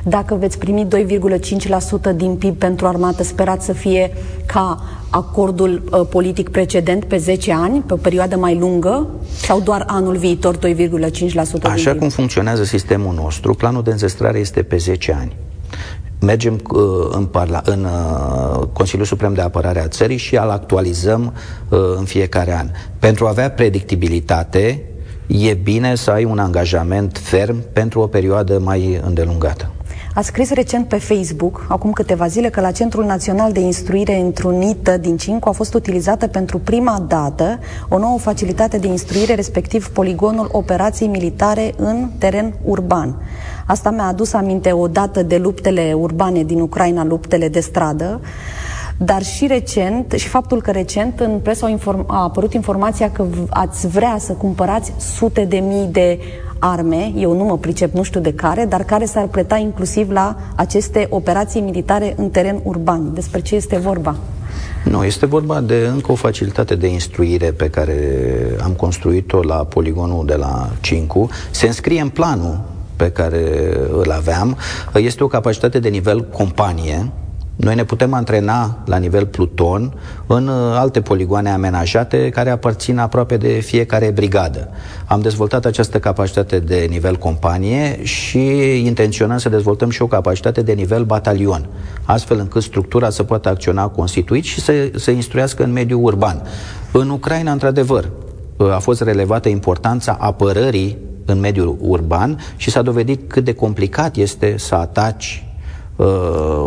Dacă 0.04 0.34
veți 0.34 0.58
primi 0.58 0.86
2,5% 2.10 2.16
din 2.16 2.36
PIB 2.36 2.56
pentru 2.56 2.86
armată, 2.86 3.22
sperați 3.22 3.64
să 3.64 3.72
fie 3.72 4.12
ca 4.46 4.82
acordul 5.10 5.82
uh, 5.90 6.06
politic 6.10 6.48
precedent 6.48 7.04
pe 7.04 7.16
10 7.16 7.52
ani, 7.52 7.82
pe 7.86 7.92
o 7.92 7.96
perioadă 7.96 8.36
mai 8.36 8.58
lungă, 8.58 9.08
sau 9.36 9.60
doar 9.60 9.84
anul 9.86 10.16
viitor 10.16 10.58
2,5% 10.58 10.62
Așa 11.62 11.94
cum 11.94 12.08
funcționează 12.08 12.64
sistemul 12.64 13.14
nostru, 13.14 13.54
planul 13.54 13.82
de 13.82 13.90
înzestrare 13.90 14.38
este 14.38 14.62
pe 14.62 14.76
10 14.76 15.16
ani 15.20 15.36
mergem 16.24 16.60
uh, 16.72 16.80
în, 17.10 17.24
parla, 17.24 17.60
în 17.64 17.84
uh, 17.84 18.66
Consiliul 18.72 19.06
Suprem 19.06 19.34
de 19.34 19.40
Apărare 19.40 19.80
a 19.80 19.88
țării 19.88 20.16
și 20.16 20.34
îl 20.34 20.50
actualizăm 20.50 21.32
uh, 21.68 21.78
în 21.96 22.04
fiecare 22.04 22.58
an. 22.58 22.70
Pentru 22.98 23.26
a 23.26 23.28
avea 23.28 23.50
predictibilitate, 23.50 24.82
e 25.26 25.54
bine 25.54 25.94
să 25.94 26.10
ai 26.10 26.24
un 26.24 26.38
angajament 26.38 27.18
ferm 27.22 27.62
pentru 27.72 28.00
o 28.00 28.06
perioadă 28.06 28.58
mai 28.58 29.00
îndelungată. 29.04 29.68
A 30.14 30.20
scris 30.20 30.52
recent 30.52 30.88
pe 30.88 30.98
Facebook, 30.98 31.66
acum 31.68 31.92
câteva 31.92 32.26
zile, 32.26 32.48
că 32.48 32.60
la 32.60 32.70
Centrul 32.70 33.04
Național 33.04 33.52
de 33.52 33.60
Instruire 33.60 34.16
întrunită 34.16 34.96
din 34.96 35.16
Cincu 35.16 35.48
a 35.48 35.52
fost 35.52 35.74
utilizată 35.74 36.26
pentru 36.26 36.58
prima 36.58 37.04
dată 37.08 37.58
o 37.88 37.98
nouă 37.98 38.18
facilitate 38.18 38.78
de 38.78 38.86
instruire, 38.86 39.34
respectiv 39.34 39.88
poligonul 39.88 40.48
operației 40.52 41.08
militare 41.08 41.74
în 41.76 42.08
teren 42.18 42.54
urban. 42.64 43.22
Asta 43.66 43.90
mi-a 43.90 44.06
adus 44.06 44.32
aminte 44.32 44.72
o 44.72 44.88
dată 44.88 45.22
de 45.22 45.36
luptele 45.36 45.94
urbane 45.96 46.42
din 46.42 46.60
Ucraina, 46.60 47.04
luptele 47.04 47.48
de 47.48 47.60
stradă, 47.60 48.20
dar 48.96 49.22
și 49.22 49.46
recent, 49.46 50.12
și 50.12 50.28
faptul 50.28 50.62
că 50.62 50.70
recent 50.70 51.20
în 51.20 51.38
presă 51.42 51.68
inform- 51.68 52.06
a 52.06 52.22
apărut 52.22 52.52
informația 52.52 53.10
că 53.10 53.24
ați 53.50 53.88
vrea 53.88 54.16
să 54.18 54.32
cumpărați 54.32 54.92
sute 54.98 55.44
de 55.44 55.56
mii 55.56 55.88
de 55.90 56.18
arme, 56.58 57.12
eu 57.16 57.36
nu 57.36 57.44
mă 57.44 57.58
pricep, 57.58 57.94
nu 57.94 58.02
știu 58.02 58.20
de 58.20 58.32
care, 58.32 58.64
dar 58.64 58.84
care 58.84 59.04
s-ar 59.04 59.26
preta 59.26 59.56
inclusiv 59.56 60.10
la 60.10 60.36
aceste 60.54 61.06
operații 61.10 61.60
militare 61.60 62.14
în 62.16 62.30
teren 62.30 62.60
urban. 62.62 63.14
Despre 63.14 63.40
ce 63.40 63.54
este 63.54 63.76
vorba? 63.76 64.16
Nu, 64.84 65.04
este 65.04 65.26
vorba 65.26 65.60
de 65.60 65.88
încă 65.92 66.12
o 66.12 66.14
facilitate 66.14 66.74
de 66.74 66.86
instruire 66.86 67.50
pe 67.50 67.70
care 67.70 67.96
am 68.62 68.72
construit-o 68.72 69.42
la 69.42 69.54
poligonul 69.54 70.26
de 70.26 70.34
la 70.34 70.68
Cincu. 70.80 71.28
Se 71.50 71.66
înscrie 71.66 72.00
în 72.00 72.08
planul 72.08 72.60
pe 72.96 73.10
care 73.10 73.72
îl 73.92 74.10
aveam. 74.10 74.56
Este 74.94 75.24
o 75.24 75.26
capacitate 75.26 75.78
de 75.78 75.88
nivel 75.88 76.24
companie, 76.24 77.12
Noi 77.56 77.74
ne 77.74 77.84
putem 77.84 78.12
antrena 78.14 78.78
la 78.84 78.96
nivel 78.96 79.26
pluton 79.26 79.94
în 80.26 80.46
uh, 80.46 80.54
alte 80.76 81.00
poligoane 81.00 81.50
amenajate 81.50 82.28
care 82.28 82.50
aparțin 82.50 82.98
aproape 82.98 83.36
de 83.36 83.48
fiecare 83.48 84.10
brigadă. 84.10 84.68
Am 85.04 85.20
dezvoltat 85.20 85.64
această 85.64 85.98
capacitate 85.98 86.58
de 86.58 86.86
nivel 86.90 87.16
companie 87.16 88.04
și 88.04 88.38
intenționăm 88.84 89.38
să 89.38 89.48
dezvoltăm 89.48 89.90
și 89.90 90.02
o 90.02 90.06
capacitate 90.06 90.62
de 90.62 90.72
nivel 90.72 91.04
batalion, 91.04 91.68
astfel 92.04 92.38
încât 92.38 92.62
structura 92.62 93.10
să 93.10 93.22
poată 93.22 93.48
acționa 93.48 93.88
constituit 93.88 94.44
și 94.44 94.60
să 94.60 94.72
se 94.94 95.10
instruiască 95.10 95.62
în 95.62 95.72
mediul 95.72 96.04
urban. 96.04 96.42
În 96.92 97.10
Ucraina, 97.10 97.52
într-adevăr, 97.52 98.10
uh, 98.56 98.72
a 98.72 98.78
fost 98.78 99.00
relevată 99.00 99.48
importanța 99.48 100.16
apărării 100.20 100.98
în 101.24 101.40
mediul 101.40 101.76
urban 101.80 102.38
și 102.56 102.70
s-a 102.70 102.82
dovedit 102.82 103.20
cât 103.26 103.44
de 103.44 103.52
complicat 103.52 104.16
este 104.16 104.54
să 104.58 104.74
ataci 104.74 105.46
uh, 105.96 106.06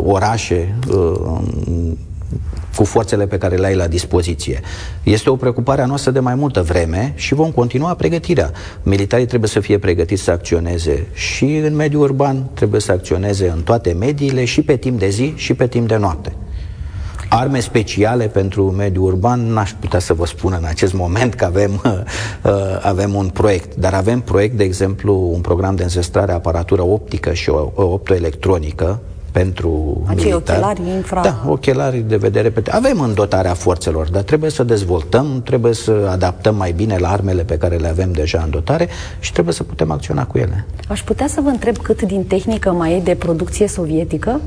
orașe 0.03 0.75
uh, 0.89 1.39
cu 2.75 2.83
forțele 2.83 3.27
pe 3.27 3.37
care 3.37 3.55
le 3.55 3.65
ai 3.65 3.75
la 3.75 3.87
dispoziție. 3.87 4.61
Este 5.03 5.29
o 5.29 5.35
preocupare 5.35 5.81
a 5.81 5.85
noastră 5.85 6.11
de 6.11 6.19
mai 6.19 6.35
multă 6.35 6.61
vreme 6.61 7.13
și 7.15 7.33
vom 7.33 7.51
continua 7.51 7.93
pregătirea. 7.93 8.51
Militarii 8.83 9.25
trebuie 9.25 9.49
să 9.49 9.59
fie 9.59 9.77
pregătiți 9.77 10.21
să 10.21 10.31
acționeze 10.31 11.07
și 11.13 11.45
în 11.45 11.75
mediul 11.75 12.01
urban, 12.01 12.49
trebuie 12.53 12.81
să 12.81 12.91
acționeze 12.91 13.49
în 13.49 13.61
toate 13.61 13.91
mediile 13.91 14.45
și 14.45 14.61
pe 14.61 14.75
timp 14.75 14.99
de 14.99 15.09
zi 15.09 15.33
și 15.35 15.53
pe 15.53 15.67
timp 15.67 15.87
de 15.87 15.97
noapte. 15.97 16.35
Arme 17.29 17.59
speciale 17.59 18.25
pentru 18.25 18.71
mediul 18.71 19.05
urban, 19.05 19.53
n-aș 19.53 19.71
putea 19.79 19.99
să 19.99 20.13
vă 20.13 20.25
spun 20.25 20.55
în 20.59 20.65
acest 20.65 20.93
moment 20.93 21.33
că 21.33 21.45
avem, 21.45 21.71
uh, 21.83 22.51
avem 22.81 23.13
un 23.13 23.27
proiect, 23.27 23.75
dar 23.75 23.93
avem 23.93 24.19
proiect, 24.19 24.57
de 24.57 24.63
exemplu, 24.63 25.29
un 25.33 25.41
program 25.41 25.75
de 25.75 25.83
înzestrare 25.83 26.31
aparatură 26.31 26.81
optică 26.81 27.33
și 27.33 27.49
optoelectronică 27.73 28.99
pentru 29.31 30.01
Acei 30.07 30.25
militar. 30.25 30.55
ochelari 30.55 30.81
infra... 30.95 31.21
Da, 31.21 31.43
ochelari 31.47 31.97
de 32.07 32.15
vedere 32.15 32.49
pe... 32.49 32.71
Avem 32.71 32.99
în 33.01 33.13
dotarea 33.13 33.53
forțelor, 33.53 34.09
dar 34.09 34.21
trebuie 34.21 34.49
să 34.49 34.63
dezvoltăm, 34.63 35.41
trebuie 35.45 35.73
să 35.73 36.07
adaptăm 36.11 36.55
mai 36.55 36.71
bine 36.71 36.97
la 36.97 37.11
armele 37.11 37.43
pe 37.43 37.57
care 37.57 37.75
le 37.75 37.87
avem 37.87 38.11
deja 38.11 38.41
în 38.43 38.49
dotare 38.49 38.87
și 39.19 39.31
trebuie 39.31 39.53
să 39.53 39.63
putem 39.63 39.91
acționa 39.91 40.25
cu 40.25 40.37
ele. 40.37 40.65
Aș 40.87 41.03
putea 41.03 41.27
să 41.27 41.41
vă 41.41 41.49
întreb 41.49 41.77
cât 41.77 42.01
din 42.01 42.23
tehnică 42.23 42.71
mai 42.71 42.93
e 42.93 42.99
de 42.99 43.15
producție 43.15 43.67
sovietică? 43.67 44.41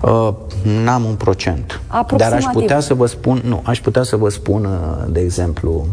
Uh, 0.00 0.34
n-am 0.62 1.04
un 1.04 1.14
procent. 1.14 1.80
Dar 2.16 2.32
aș 2.32 2.44
putea 2.52 2.80
să 2.80 2.94
vă 2.94 3.06
spun, 3.06 3.42
nu, 3.44 3.62
aș 3.64 3.80
putea 3.80 4.02
să 4.02 4.16
vă 4.16 4.28
spun, 4.28 4.64
uh, 4.64 5.12
de 5.12 5.20
exemplu, 5.20 5.86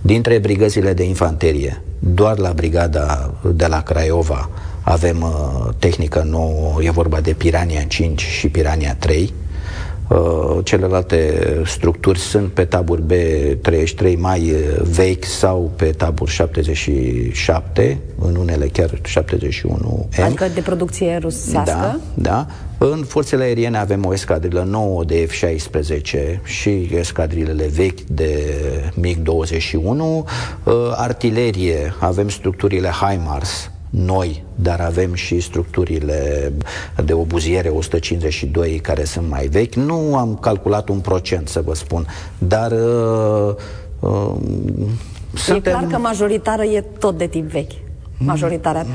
dintre 0.00 0.38
brigăzile 0.38 0.92
de 0.92 1.04
infanterie, 1.04 1.82
doar 1.98 2.38
la 2.38 2.52
brigada 2.52 3.34
de 3.54 3.66
la 3.66 3.82
Craiova 3.82 4.48
avem 4.84 5.22
uh, 5.22 5.68
tehnică 5.78 6.26
nouă, 6.30 6.82
e 6.82 6.90
vorba 6.90 7.20
de 7.20 7.32
Pirania 7.32 7.82
5 7.82 8.20
și 8.20 8.48
Pirania 8.48 8.96
3. 8.98 9.32
Uh, 10.08 10.58
celelalte 10.64 11.44
structuri 11.64 12.18
sunt 12.18 12.48
pe 12.48 12.64
tabur 12.64 13.00
B33 13.00 14.16
mai 14.16 14.50
uh, 14.50 14.58
vechi 14.82 15.24
sau 15.24 15.72
pe 15.76 15.84
tabur 15.84 16.28
77, 16.28 17.98
în 18.18 18.36
unele 18.36 18.66
chiar 18.66 18.90
71 19.04 20.08
M. 20.18 20.22
Adică 20.22 20.48
de 20.54 20.60
producție 20.60 21.18
rusească? 21.22 21.72
Da, 21.74 21.98
da. 22.14 22.46
În 22.78 23.04
forțele 23.04 23.42
aeriene 23.42 23.78
avem 23.78 24.04
o 24.04 24.12
escadrilă 24.12 24.62
nouă 24.62 25.04
de 25.04 25.28
F-16 25.28 26.40
și 26.44 26.88
escadrilele 26.92 27.66
vechi 27.74 28.00
de 28.00 28.54
MiG-21. 29.00 29.74
Uh, 29.84 30.24
artilerie, 30.90 31.94
avem 31.98 32.28
structurile 32.28 32.88
HIMARS, 32.88 33.70
noi, 33.96 34.44
dar 34.54 34.80
avem 34.80 35.14
și 35.14 35.40
structurile 35.40 36.52
de 37.04 37.12
obuziere 37.12 37.68
152 37.68 38.78
care 38.78 39.04
sunt 39.04 39.28
mai 39.28 39.46
vechi. 39.46 39.74
Nu 39.74 40.16
am 40.16 40.36
calculat 40.40 40.88
un 40.88 40.98
procent, 40.98 41.48
să 41.48 41.60
vă 41.60 41.74
spun, 41.74 42.06
dar 42.38 42.72
uh, 42.72 43.54
uh, 44.00 44.34
E 45.34 45.38
suntem... 45.38 45.72
clar 45.72 45.86
că 45.86 45.98
majoritară 45.98 46.62
e 46.62 46.80
tot 46.98 47.18
de 47.18 47.26
tip 47.26 47.50
vechi. 47.50 47.72
Majoritatea. 48.18 48.86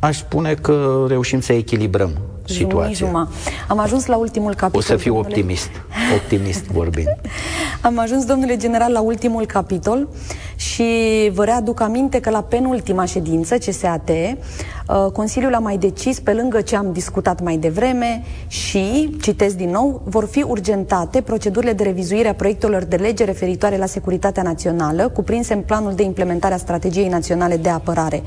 Aș 0.00 0.18
spune 0.18 0.54
că 0.54 1.04
reușim 1.08 1.40
să 1.40 1.52
echilibrăm 1.52 2.18
situația. 2.44 3.06
Juma. 3.06 3.28
Am 3.68 3.78
ajuns 3.78 4.06
la 4.06 4.16
ultimul 4.16 4.54
capitol. 4.54 4.80
O 4.80 4.82
să 4.82 4.96
fiu 4.96 5.12
domnule... 5.12 5.34
optimist, 5.34 5.70
optimist 6.14 6.64
vorbind. 6.64 7.08
Am 7.80 7.98
ajuns, 7.98 8.24
domnule 8.24 8.56
general, 8.56 8.92
la 8.92 9.00
ultimul 9.00 9.46
capitol 9.46 10.08
și 10.56 10.84
vă 11.32 11.44
readuc 11.44 11.80
aminte 11.80 12.20
că 12.20 12.30
la 12.30 12.42
penultima 12.42 13.04
ședință 13.04 13.56
CSAT, 13.56 14.08
uh, 14.08 15.10
Consiliul 15.12 15.54
a 15.54 15.58
mai 15.58 15.76
decis, 15.76 16.20
pe 16.20 16.32
lângă 16.32 16.60
ce 16.60 16.76
am 16.76 16.92
discutat 16.92 17.42
mai 17.42 17.56
devreme 17.56 18.22
și, 18.46 19.16
citesc 19.20 19.56
din 19.56 19.70
nou, 19.70 20.02
vor 20.04 20.26
fi 20.26 20.42
urgentate 20.42 21.20
procedurile 21.20 21.72
de 21.72 21.82
revizuire 21.82 22.28
a 22.28 22.34
proiectelor 22.34 22.82
de 22.84 22.96
lege 22.96 23.24
referitoare 23.24 23.76
la 23.76 23.86
securitatea 23.86 24.42
națională, 24.42 25.08
cuprinse 25.08 25.54
în 25.54 25.60
planul 25.60 25.94
de 25.94 26.02
implementare 26.02 26.54
a 26.54 26.58
strategiei 26.58 27.08
naționale 27.08 27.56
de 27.56 27.68
apărare. 27.68 28.22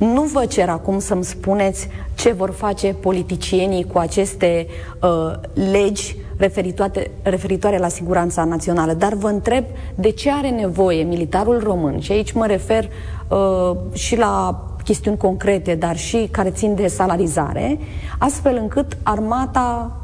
Nu 0.00 0.22
vă 0.22 0.44
cer 0.46 0.68
acum 0.68 0.98
să-mi 0.98 1.24
spuneți 1.24 1.88
ce 2.14 2.32
vor 2.32 2.50
face 2.50 2.94
politicienii 3.00 3.84
cu 3.84 3.98
aceste 3.98 4.66
uh, 5.02 5.32
legi 5.70 6.16
referitoare, 6.36 7.10
referitoare 7.22 7.78
la 7.78 7.88
siguranța 7.88 8.44
națională, 8.44 8.92
dar 8.92 9.14
vă 9.14 9.28
întreb 9.28 9.64
de 9.94 10.10
ce 10.10 10.30
are 10.30 10.48
nevoie 10.50 11.02
militarul 11.02 11.60
român, 11.62 12.00
și 12.00 12.12
aici 12.12 12.32
mă 12.32 12.46
refer 12.46 12.88
uh, 13.28 13.76
și 13.92 14.16
la 14.16 14.64
chestiuni 14.84 15.16
concrete, 15.16 15.74
dar 15.74 15.96
și 15.96 16.28
care 16.30 16.50
țin 16.50 16.74
de 16.74 16.86
salarizare, 16.86 17.78
astfel 18.18 18.56
încât 18.60 18.96
armata 19.02 19.96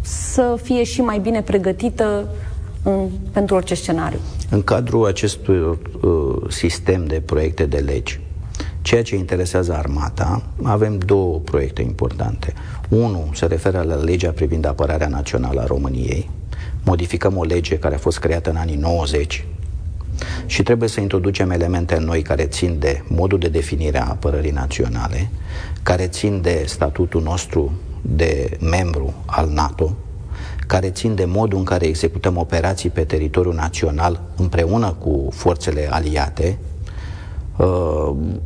să 0.00 0.58
fie 0.62 0.82
și 0.82 1.00
mai 1.00 1.18
bine 1.18 1.42
pregătită 1.42 2.28
în, 2.82 3.08
pentru 3.32 3.54
orice 3.54 3.74
scenariu. 3.74 4.18
În 4.50 4.62
cadrul 4.62 5.06
acestui 5.06 5.58
uh, 5.60 5.78
sistem 6.48 7.06
de 7.06 7.22
proiecte 7.26 7.66
de 7.66 7.78
legi, 7.78 8.20
Ceea 8.82 9.02
ce 9.02 9.16
interesează 9.16 9.74
armata, 9.74 10.42
avem 10.62 10.98
două 10.98 11.38
proiecte 11.38 11.82
importante. 11.82 12.52
Unul 12.88 13.28
se 13.34 13.46
referă 13.46 13.82
la 13.82 13.94
legea 13.94 14.30
privind 14.30 14.64
apărarea 14.64 15.08
națională 15.08 15.60
a 15.60 15.66
României. 15.66 16.30
Modificăm 16.84 17.36
o 17.36 17.44
lege 17.44 17.78
care 17.78 17.94
a 17.94 17.98
fost 17.98 18.18
creată 18.18 18.50
în 18.50 18.56
anii 18.56 18.76
90 18.76 19.44
și 20.46 20.62
trebuie 20.62 20.88
să 20.88 21.00
introducem 21.00 21.50
elemente 21.50 21.96
noi 21.96 22.22
care 22.22 22.44
țin 22.44 22.78
de 22.78 23.02
modul 23.08 23.38
de 23.38 23.48
definire 23.48 24.00
a 24.00 24.08
apărării 24.08 24.50
naționale, 24.50 25.28
care 25.82 26.06
țin 26.06 26.40
de 26.40 26.64
statutul 26.66 27.22
nostru 27.22 27.72
de 28.02 28.56
membru 28.60 29.14
al 29.26 29.48
NATO, 29.48 29.96
care 30.66 30.90
țin 30.90 31.14
de 31.14 31.24
modul 31.24 31.58
în 31.58 31.64
care 31.64 31.86
executăm 31.86 32.36
operații 32.36 32.90
pe 32.90 33.04
teritoriul 33.04 33.54
național 33.54 34.20
împreună 34.36 34.96
cu 34.98 35.28
forțele 35.32 35.88
aliate, 35.90 36.58
Uh, 36.58 36.69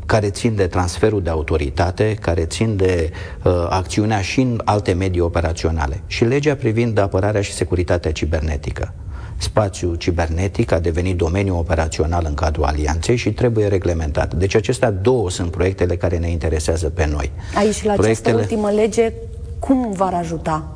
care 0.06 0.30
țin 0.30 0.54
de 0.54 0.66
transferul 0.66 1.22
de 1.22 1.30
autoritate, 1.30 2.16
care 2.20 2.44
țin 2.44 2.76
de 2.76 3.10
uh, 3.44 3.66
acțiunea 3.68 4.20
și 4.20 4.40
în 4.40 4.60
alte 4.64 4.92
medii 4.92 5.20
operaționale. 5.20 6.02
Și 6.06 6.24
legea 6.24 6.54
privind 6.54 6.98
apărarea 6.98 7.40
și 7.40 7.52
securitatea 7.52 8.12
cibernetică. 8.12 8.92
Spațiul 9.36 9.94
cibernetic 9.94 10.72
a 10.72 10.78
devenit 10.78 11.16
domeniu 11.16 11.58
operațional 11.58 12.24
în 12.28 12.34
cadrul 12.34 12.64
alianței 12.64 13.16
și 13.16 13.32
trebuie 13.32 13.66
reglementat. 13.66 14.34
Deci 14.34 14.54
acestea 14.54 14.90
două 14.90 15.30
sunt 15.30 15.50
proiectele 15.50 15.96
care 15.96 16.18
ne 16.18 16.30
interesează 16.30 16.88
pe 16.88 17.06
noi. 17.06 17.30
Aici, 17.54 17.84
la 17.84 17.92
Proiectele... 17.92 18.34
această 18.36 18.54
ultimă 18.54 18.70
lege, 18.80 19.12
cum 19.58 19.92
v-ar 19.92 20.14
ajuta? 20.14 20.72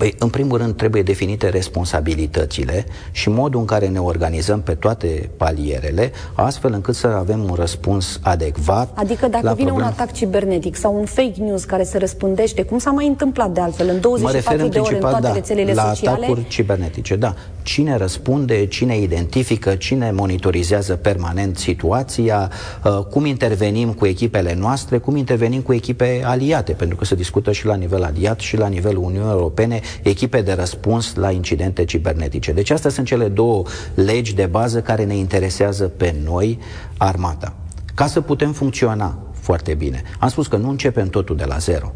Păi, 0.00 0.14
în 0.18 0.28
primul 0.28 0.58
rând, 0.58 0.76
trebuie 0.76 1.02
definite 1.02 1.48
responsabilitățile 1.48 2.86
și 3.10 3.28
modul 3.28 3.60
în 3.60 3.66
care 3.66 3.88
ne 3.88 3.98
organizăm 3.98 4.62
pe 4.62 4.74
toate 4.74 5.30
palierele, 5.36 6.12
astfel 6.34 6.72
încât 6.72 6.94
să 6.94 7.06
avem 7.06 7.42
un 7.42 7.54
răspuns 7.54 8.20
adecvat. 8.22 8.90
Adică 8.94 9.28
dacă 9.28 9.46
la 9.46 9.52
vine 9.52 9.66
problem... 9.68 9.86
un 9.86 9.92
atac 9.92 10.12
cibernetic 10.12 10.76
sau 10.76 10.98
un 10.98 11.04
fake 11.04 11.34
news 11.38 11.64
care 11.64 11.82
se 11.82 11.98
răspândește, 11.98 12.62
cum 12.62 12.78
s-a 12.78 12.90
mai 12.90 13.06
întâmplat 13.06 13.50
de 13.50 13.60
altfel, 13.60 13.88
în 13.88 14.00
24 14.00 14.68
de 14.68 14.78
ore 14.78 14.94
în 14.94 15.00
toate 15.00 15.20
da, 15.20 15.32
rețelele 15.32 15.72
la 15.72 15.82
sociale? 15.82 16.16
atacuri 16.16 16.48
cibernetice, 16.48 17.16
da. 17.16 17.34
Cine 17.70 17.96
răspunde, 17.96 18.66
cine 18.66 18.98
identifică, 18.98 19.74
cine 19.74 20.10
monitorizează 20.10 20.96
permanent 20.96 21.58
situația, 21.58 22.50
uh, 22.84 22.98
cum 23.10 23.24
intervenim 23.24 23.92
cu 23.92 24.06
echipele 24.06 24.54
noastre, 24.54 24.98
cum 24.98 25.16
intervenim 25.16 25.60
cu 25.60 25.72
echipe 25.72 26.22
aliate, 26.24 26.72
pentru 26.72 26.96
că 26.96 27.04
se 27.04 27.14
discută 27.14 27.52
și 27.52 27.66
la 27.66 27.74
nivel 27.74 28.02
aliat 28.02 28.40
și 28.40 28.56
la 28.56 28.66
nivelul 28.66 29.04
Uniunii 29.04 29.30
Europene 29.30 29.80
echipe 30.02 30.40
de 30.40 30.52
răspuns 30.52 31.14
la 31.14 31.30
incidente 31.30 31.84
cibernetice. 31.84 32.52
Deci 32.52 32.70
astea 32.70 32.90
sunt 32.90 33.06
cele 33.06 33.28
două 33.28 33.62
legi 33.94 34.34
de 34.34 34.46
bază 34.46 34.80
care 34.80 35.04
ne 35.04 35.16
interesează 35.16 35.84
pe 35.84 36.14
noi, 36.24 36.58
armata. 36.96 37.54
Ca 37.94 38.06
să 38.06 38.20
putem 38.20 38.52
funcționa 38.52 39.18
foarte 39.32 39.74
bine. 39.74 40.02
Am 40.18 40.28
spus 40.28 40.46
că 40.46 40.56
nu 40.56 40.68
începem 40.68 41.08
totul 41.08 41.36
de 41.36 41.44
la 41.44 41.56
zero, 41.58 41.92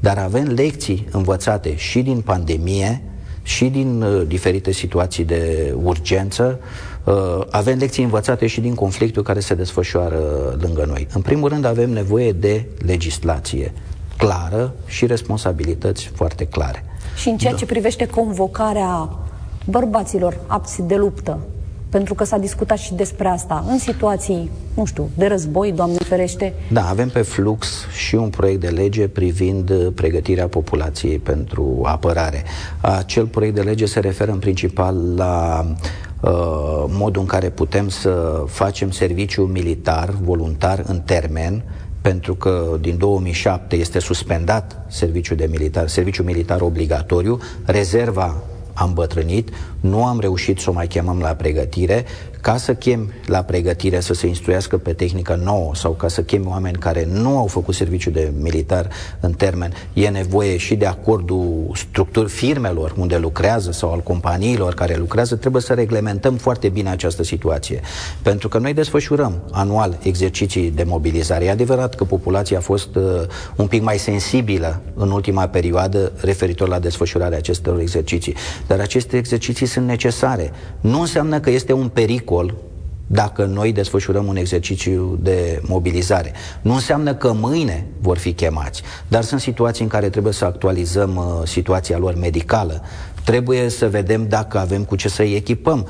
dar 0.00 0.18
avem 0.18 0.46
lecții 0.46 1.06
învățate 1.10 1.76
și 1.76 2.02
din 2.02 2.20
pandemie, 2.20 3.02
și 3.46 3.64
din 3.64 4.02
uh, 4.02 4.22
diferite 4.26 4.72
situații 4.72 5.24
de 5.24 5.74
urgență, 5.82 6.58
uh, 7.04 7.14
avem 7.50 7.78
lecții 7.78 8.02
învățate 8.02 8.46
și 8.46 8.60
din 8.60 8.74
conflictul 8.74 9.22
care 9.22 9.40
se 9.40 9.54
desfășoară 9.54 10.20
lângă 10.60 10.84
noi. 10.88 11.06
În 11.12 11.20
primul 11.20 11.48
rând 11.48 11.64
avem 11.64 11.90
nevoie 11.90 12.32
de 12.32 12.66
legislație 12.86 13.72
clară 14.16 14.74
și 14.86 15.06
responsabilități 15.06 16.10
foarte 16.14 16.44
clare. 16.46 16.84
Și 17.16 17.28
în 17.28 17.36
ceea 17.36 17.52
da. 17.52 17.58
ce 17.58 17.66
privește 17.66 18.06
convocarea 18.06 19.08
bărbaților 19.64 20.38
apți 20.46 20.82
de 20.82 20.94
luptă, 20.94 21.38
pentru 21.94 22.14
că 22.14 22.24
s-a 22.24 22.38
discutat 22.38 22.78
și 22.78 22.94
despre 22.94 23.28
asta, 23.28 23.64
în 23.68 23.78
situații, 23.78 24.50
nu 24.74 24.84
știu, 24.84 25.10
de 25.16 25.26
război, 25.26 25.72
Doamne 25.72 25.96
ferește. 25.96 26.54
Da, 26.72 26.88
avem 26.88 27.08
pe 27.08 27.22
flux 27.22 27.86
și 27.96 28.14
un 28.14 28.28
proiect 28.28 28.60
de 28.60 28.68
lege 28.68 29.08
privind 29.08 29.90
pregătirea 29.94 30.48
populației 30.48 31.18
pentru 31.18 31.80
apărare. 31.82 32.42
Acel 32.80 33.26
proiect 33.26 33.54
de 33.54 33.60
lege 33.60 33.86
se 33.86 34.00
referă 34.00 34.32
în 34.32 34.38
principal 34.38 35.14
la 35.16 35.66
uh, 36.20 36.30
modul 36.88 37.20
în 37.20 37.28
care 37.28 37.50
putem 37.50 37.88
să 37.88 38.44
facem 38.46 38.90
serviciu 38.90 39.42
militar, 39.42 40.14
voluntar, 40.22 40.84
în 40.86 41.00
termen, 41.00 41.62
pentru 42.00 42.34
că 42.34 42.76
din 42.80 42.98
2007 42.98 43.76
este 43.76 43.98
suspendat 43.98 44.86
serviciul 44.88 45.36
de 45.36 45.46
militar, 45.50 45.88
serviciul 45.88 46.24
militar 46.24 46.60
obligatoriu, 46.60 47.38
rezerva 47.64 48.42
am 48.74 48.92
bătrânit, 48.92 49.48
nu 49.80 50.04
am 50.04 50.20
reușit 50.20 50.58
să 50.58 50.70
o 50.70 50.72
mai 50.72 50.86
chemăm 50.86 51.18
la 51.20 51.34
pregătire 51.34 52.04
ca 52.44 52.56
să 52.56 52.74
chem 52.74 53.12
la 53.26 53.42
pregătire 53.42 54.00
să 54.00 54.14
se 54.14 54.26
instruiască 54.26 54.76
pe 54.76 54.92
tehnică 54.92 55.40
nouă 55.42 55.74
sau 55.74 55.92
ca 55.92 56.08
să 56.08 56.22
chem 56.22 56.46
oameni 56.48 56.78
care 56.78 57.08
nu 57.10 57.38
au 57.38 57.46
făcut 57.46 57.74
serviciu 57.74 58.10
de 58.10 58.32
militar 58.40 58.88
în 59.20 59.32
termen, 59.32 59.72
e 59.92 60.08
nevoie 60.08 60.56
și 60.56 60.74
de 60.74 60.86
acordul 60.86 61.70
structuri 61.74 62.30
firmelor 62.30 62.94
unde 62.98 63.16
lucrează 63.16 63.72
sau 63.72 63.92
al 63.92 64.00
companiilor 64.00 64.74
care 64.74 64.96
lucrează, 64.96 65.36
trebuie 65.36 65.62
să 65.62 65.72
reglementăm 65.72 66.34
foarte 66.34 66.68
bine 66.68 66.90
această 66.90 67.22
situație. 67.22 67.80
Pentru 68.22 68.48
că 68.48 68.58
noi 68.58 68.74
desfășurăm 68.74 69.42
anual 69.50 69.98
exerciții 70.02 70.70
de 70.70 70.82
mobilizare. 70.82 71.44
E 71.44 71.50
adevărat 71.50 71.94
că 71.94 72.04
populația 72.04 72.58
a 72.58 72.60
fost 72.60 72.94
uh, 72.94 73.02
un 73.56 73.66
pic 73.66 73.82
mai 73.82 73.98
sensibilă 73.98 74.80
în 74.94 75.10
ultima 75.10 75.46
perioadă 75.46 76.12
referitor 76.20 76.68
la 76.68 76.78
desfășurarea 76.78 77.38
acestor 77.38 77.80
exerciții. 77.80 78.34
Dar 78.66 78.80
aceste 78.80 79.16
exerciții 79.16 79.66
sunt 79.66 79.86
necesare. 79.86 80.52
Nu 80.80 81.00
înseamnă 81.00 81.40
că 81.40 81.50
este 81.50 81.72
un 81.72 81.88
pericol 81.88 82.32
pericol 82.34 82.54
dacă 83.06 83.44
noi 83.44 83.72
desfășurăm 83.72 84.26
un 84.26 84.36
exercițiu 84.36 85.18
de 85.22 85.60
mobilizare. 85.62 86.32
Nu 86.62 86.72
înseamnă 86.72 87.14
că 87.14 87.32
mâine 87.32 87.86
vor 88.00 88.18
fi 88.18 88.32
chemați, 88.32 88.82
dar 89.08 89.22
sunt 89.22 89.40
situații 89.40 89.82
în 89.82 89.90
care 89.90 90.08
trebuie 90.08 90.32
să 90.32 90.44
actualizăm 90.44 91.16
uh, 91.16 91.46
situația 91.46 91.98
lor 91.98 92.14
medicală. 92.14 92.82
Trebuie 93.24 93.68
să 93.68 93.88
vedem 93.88 94.28
dacă 94.28 94.58
avem 94.58 94.84
cu 94.84 94.96
ce 94.96 95.08
să-i 95.08 95.34
echipăm 95.34 95.88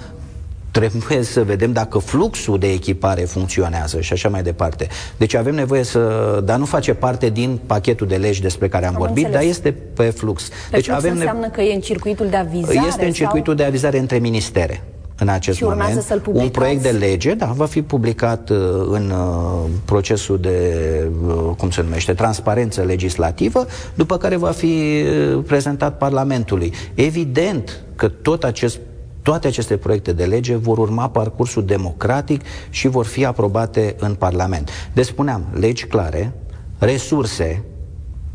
trebuie 0.71 1.23
să 1.23 1.45
vedem 1.45 1.73
dacă 1.73 1.99
fluxul 1.99 2.59
de 2.59 2.73
echipare 2.73 3.23
funcționează 3.23 4.01
și 4.01 4.13
așa 4.13 4.29
mai 4.29 4.43
departe. 4.43 4.89
Deci 5.17 5.35
avem 5.35 5.55
nevoie 5.55 5.83
să... 5.83 6.01
Dar 6.45 6.59
nu 6.59 6.65
face 6.65 6.95
parte 6.95 7.31
din 7.31 7.61
pachetul 7.67 8.07
de 8.07 8.17
legi 8.17 8.41
despre 8.41 8.69
care 8.69 8.87
am, 8.87 8.95
am 8.95 9.01
vorbit, 9.01 9.25
înțeles. 9.25 9.41
dar 9.41 9.51
este 9.51 9.75
pe 9.95 10.11
flux. 10.11 10.49
Pe 10.49 10.55
deci 10.71 10.85
flux 10.85 10.99
avem 10.99 11.13
înseamnă 11.13 11.49
că 11.49 11.61
e 11.61 11.75
în 11.75 11.81
circuitul 11.81 12.27
de 12.27 12.37
avizare? 12.37 12.87
Este 12.89 13.05
în 13.05 13.13
circuitul 13.13 13.55
sau? 13.55 13.63
de 13.63 13.65
avizare 13.65 13.99
între 13.99 14.19
ministere 14.19 14.83
în 15.19 15.29
acest 15.29 15.57
și 15.57 15.65
moment. 15.65 16.03
Să-l 16.03 16.23
un 16.33 16.49
proiect 16.49 16.83
de 16.83 16.91
lege, 16.91 17.35
da, 17.35 17.47
va 17.47 17.67
fi 17.67 17.83
publicat 17.83 18.51
uh, 18.51 18.59
în 18.89 19.11
uh, 19.11 19.71
procesul 19.85 20.39
de, 20.39 21.09
uh, 21.27 21.51
cum 21.57 21.71
se 21.71 21.83
numește, 21.83 22.15
transparență 22.15 22.83
legislativă, 22.83 23.67
după 23.95 24.17
care 24.17 24.37
va 24.37 24.51
fi 24.51 25.03
uh, 25.37 25.43
prezentat 25.47 25.99
Parlamentului. 25.99 26.73
Evident 26.95 27.85
că 27.97 28.09
tot 28.09 28.45
acest 28.45 28.79
toate 29.23 29.47
aceste 29.47 29.77
proiecte 29.77 30.13
de 30.13 30.25
lege 30.25 30.57
vor 30.57 30.79
urma 30.79 31.09
parcursul 31.09 31.65
democratic 31.65 32.41
și 32.71 32.89
vor 32.89 33.05
fi 33.05 33.25
aprobate 33.25 33.95
în 33.99 34.15
Parlament. 34.15 34.71
Deci 34.93 35.07
spuneam, 35.07 35.47
legi 35.53 35.85
clare, 35.85 36.33
resurse 36.79 37.65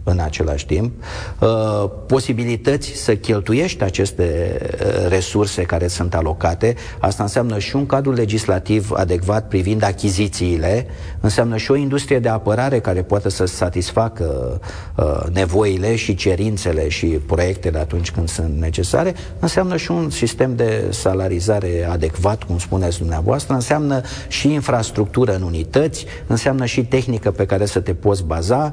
în 0.03 0.19
același 0.19 0.65
timp, 0.65 1.03
uh, 1.39 1.89
posibilități 2.07 2.91
să 2.95 3.15
cheltuiești 3.15 3.83
aceste 3.83 4.57
uh, 4.61 5.07
resurse 5.09 5.61
care 5.61 5.87
sunt 5.87 6.15
alocate. 6.15 6.75
Asta 6.99 7.23
înseamnă 7.23 7.59
și 7.59 7.75
un 7.75 7.85
cadru 7.85 8.11
legislativ 8.11 8.91
adecvat 8.93 9.47
privind 9.47 9.83
achizițiile, 9.83 10.87
înseamnă 11.19 11.57
și 11.57 11.71
o 11.71 11.75
industrie 11.75 12.19
de 12.19 12.29
apărare 12.29 12.79
care 12.79 13.01
poate 13.01 13.29
să 13.29 13.45
satisfacă 13.45 14.59
uh, 14.95 15.21
nevoile 15.33 15.95
și 15.95 16.15
cerințele 16.15 16.87
și 16.87 17.05
proiectele 17.05 17.79
atunci 17.79 18.11
când 18.11 18.29
sunt 18.29 18.57
necesare, 18.59 19.15
înseamnă 19.39 19.77
și 19.77 19.91
un 19.91 20.09
sistem 20.09 20.55
de 20.55 20.85
salarizare 20.89 21.87
adecvat, 21.91 22.43
cum 22.43 22.57
spuneți 22.57 22.97
dumneavoastră, 22.97 23.53
înseamnă 23.53 24.01
și 24.27 24.53
infrastructură 24.53 25.35
în 25.35 25.41
unități, 25.41 26.05
înseamnă 26.27 26.65
și 26.65 26.85
tehnică 26.85 27.31
pe 27.31 27.45
care 27.45 27.65
să 27.65 27.79
te 27.79 27.93
poți 27.93 28.23
baza, 28.23 28.71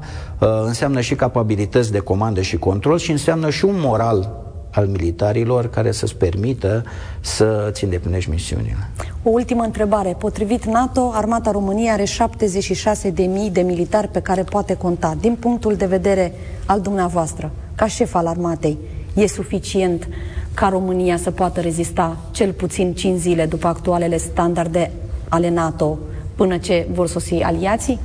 înseamnă 0.65 1.01
și 1.01 1.15
capabilități 1.17 1.91
de 1.91 1.99
comandă 1.99 2.41
și 2.41 2.57
control 2.57 2.97
și 2.97 3.11
înseamnă 3.11 3.49
și 3.49 3.65
un 3.65 3.75
moral 3.77 4.45
al 4.71 4.87
militarilor 4.87 5.69
care 5.69 5.91
să-ți 5.91 6.15
permită 6.15 6.83
să-ți 7.19 7.83
îndeplinești 7.83 8.29
misiunile. 8.29 8.89
O 9.23 9.29
ultimă 9.29 9.63
întrebare. 9.63 10.15
Potrivit 10.19 10.65
NATO, 10.65 11.11
Armata 11.13 11.51
României 11.51 11.89
are 11.89 12.03
76.000 12.03 13.51
de 13.51 13.61
militari 13.61 14.07
pe 14.07 14.19
care 14.19 14.43
poate 14.43 14.73
conta. 14.73 15.15
Din 15.19 15.37
punctul 15.39 15.75
de 15.75 15.85
vedere 15.85 16.33
al 16.65 16.81
dumneavoastră, 16.81 17.51
ca 17.75 17.87
șef 17.87 18.15
al 18.15 18.27
armatei, 18.27 18.77
e 19.13 19.27
suficient 19.27 20.07
ca 20.53 20.69
România 20.69 21.17
să 21.17 21.31
poată 21.31 21.59
rezista 21.59 22.17
cel 22.31 22.51
puțin 22.51 22.93
5 22.93 23.19
zile 23.19 23.45
după 23.45 23.67
actualele 23.67 24.17
standarde 24.17 24.91
ale 25.29 25.49
NATO 25.49 25.97
până 26.35 26.57
ce 26.57 26.87
vor 26.93 27.07
sosi 27.07 27.33
aliații? 27.33 27.99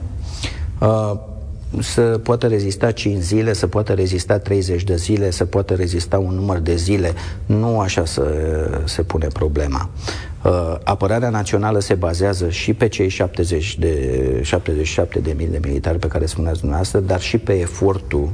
Uh, 0.80 1.12
să 1.80 2.00
poată 2.00 2.46
rezista 2.46 2.90
5 2.90 3.22
zile, 3.22 3.52
să 3.52 3.66
poată 3.66 3.92
rezista 3.92 4.38
30 4.38 4.84
de 4.84 4.96
zile, 4.96 5.30
să 5.30 5.44
poată 5.44 5.74
rezista 5.74 6.18
un 6.18 6.34
număr 6.34 6.58
de 6.58 6.76
zile. 6.76 7.12
Nu 7.46 7.80
așa 7.80 8.04
să 8.04 8.24
se 8.84 9.02
pune 9.02 9.26
problema. 9.26 9.90
Uh, 10.44 10.74
apărarea 10.84 11.28
națională 11.28 11.80
se 11.80 11.94
bazează 11.94 12.48
și 12.48 12.74
pe 12.74 12.88
cei 12.88 13.08
70 13.08 13.78
de, 13.78 14.40
77 14.42 15.18
de 15.18 15.34
mii 15.36 15.46
de 15.46 15.60
militari 15.64 15.98
pe 15.98 16.06
care 16.06 16.26
spuneați 16.26 16.58
dumneavoastră, 16.58 17.00
dar 17.00 17.20
și 17.20 17.38
pe 17.38 17.52
efortul 17.52 18.32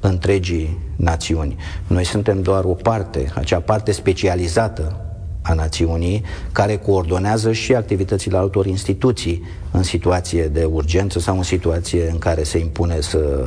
întregii 0.00 0.78
națiuni. 0.96 1.56
Noi 1.86 2.04
suntem 2.04 2.42
doar 2.42 2.64
o 2.64 2.74
parte, 2.74 3.32
acea 3.34 3.60
parte 3.60 3.92
specializată 3.92 5.07
a 5.48 5.54
națiunii, 5.54 6.22
care 6.52 6.76
coordonează 6.76 7.52
și 7.52 7.74
activitățile 7.74 8.36
altor 8.36 8.66
instituții 8.66 9.42
în 9.70 9.82
situație 9.82 10.44
de 10.44 10.64
urgență 10.64 11.18
sau 11.18 11.36
în 11.36 11.42
situație 11.42 12.08
în 12.10 12.18
care 12.18 12.42
se 12.42 12.58
impune 12.58 13.00
să, 13.00 13.44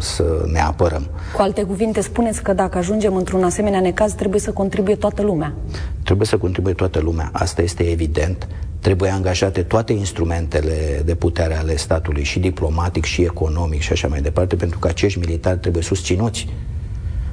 să 0.00 0.44
ne 0.52 0.60
apărăm. 0.60 1.08
Cu 1.34 1.42
alte 1.42 1.62
cuvinte, 1.62 2.00
spuneți 2.00 2.42
că 2.42 2.52
dacă 2.52 2.78
ajungem 2.78 3.16
într-un 3.16 3.44
asemenea 3.44 3.80
necaz, 3.80 4.12
trebuie 4.12 4.40
să 4.40 4.50
contribuie 4.50 4.94
toată 4.94 5.22
lumea. 5.22 5.54
Trebuie 6.02 6.26
să 6.26 6.36
contribuie 6.36 6.74
toată 6.74 6.98
lumea. 6.98 7.30
Asta 7.32 7.62
este 7.62 7.82
evident. 7.90 8.48
Trebuie 8.80 9.10
angajate 9.10 9.62
toate 9.62 9.92
instrumentele 9.92 11.02
de 11.04 11.14
putere 11.14 11.56
ale 11.56 11.76
statului, 11.76 12.22
și 12.22 12.38
diplomatic, 12.38 13.04
și 13.04 13.22
economic, 13.22 13.80
și 13.80 13.92
așa 13.92 14.08
mai 14.08 14.20
departe, 14.20 14.56
pentru 14.56 14.78
că 14.78 14.88
acești 14.88 15.18
militari 15.18 15.58
trebuie 15.58 15.82
susținuți 15.82 16.46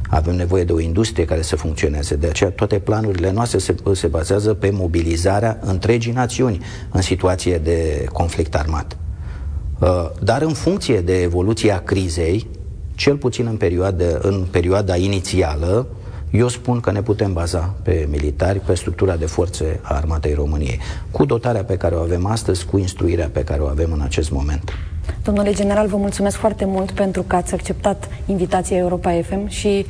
avem 0.09 0.35
nevoie 0.35 0.63
de 0.63 0.71
o 0.71 0.79
industrie 0.79 1.25
care 1.25 1.41
să 1.41 1.55
funcționeze. 1.55 2.15
De 2.15 2.27
aceea 2.27 2.49
toate 2.49 2.79
planurile 2.79 3.31
noastre 3.31 3.57
se, 3.57 3.75
se 3.93 4.07
bazează 4.07 4.53
pe 4.53 4.69
mobilizarea 4.69 5.59
întregii 5.61 6.11
națiuni 6.11 6.59
în 6.91 7.01
situație 7.01 7.57
de 7.57 8.05
conflict 8.13 8.55
armat. 8.55 8.97
Uh, 9.79 10.09
dar 10.23 10.41
în 10.41 10.53
funcție 10.53 11.01
de 11.01 11.21
evoluția 11.21 11.79
crizei, 11.79 12.47
cel 12.95 13.17
puțin 13.17 13.45
în 13.45 13.57
perioada, 13.57 14.05
în 14.21 14.45
perioada 14.51 14.95
inițială, 14.95 15.87
eu 16.31 16.47
spun 16.47 16.79
că 16.79 16.91
ne 16.91 17.01
putem 17.01 17.33
baza 17.33 17.75
pe 17.83 18.07
militari, 18.11 18.59
pe 18.59 18.73
structura 18.73 19.15
de 19.15 19.25
forțe 19.25 19.79
a 19.81 19.95
Armatei 19.95 20.33
României, 20.33 20.79
cu 21.11 21.25
dotarea 21.25 21.63
pe 21.63 21.77
care 21.77 21.95
o 21.95 21.99
avem 21.99 22.25
astăzi, 22.25 22.65
cu 22.65 22.77
instruirea 22.77 23.29
pe 23.33 23.43
care 23.43 23.61
o 23.61 23.67
avem 23.67 23.91
în 23.91 24.01
acest 24.01 24.31
moment. 24.31 24.73
Domnule 25.23 25.53
general, 25.53 25.87
vă 25.87 25.97
mulțumesc 25.97 26.37
foarte 26.37 26.65
mult 26.65 26.91
pentru 26.91 27.21
că 27.21 27.35
ați 27.35 27.53
acceptat 27.53 28.09
invitația 28.25 28.77
Europa 28.77 29.11
FM 29.21 29.47
și 29.47 29.85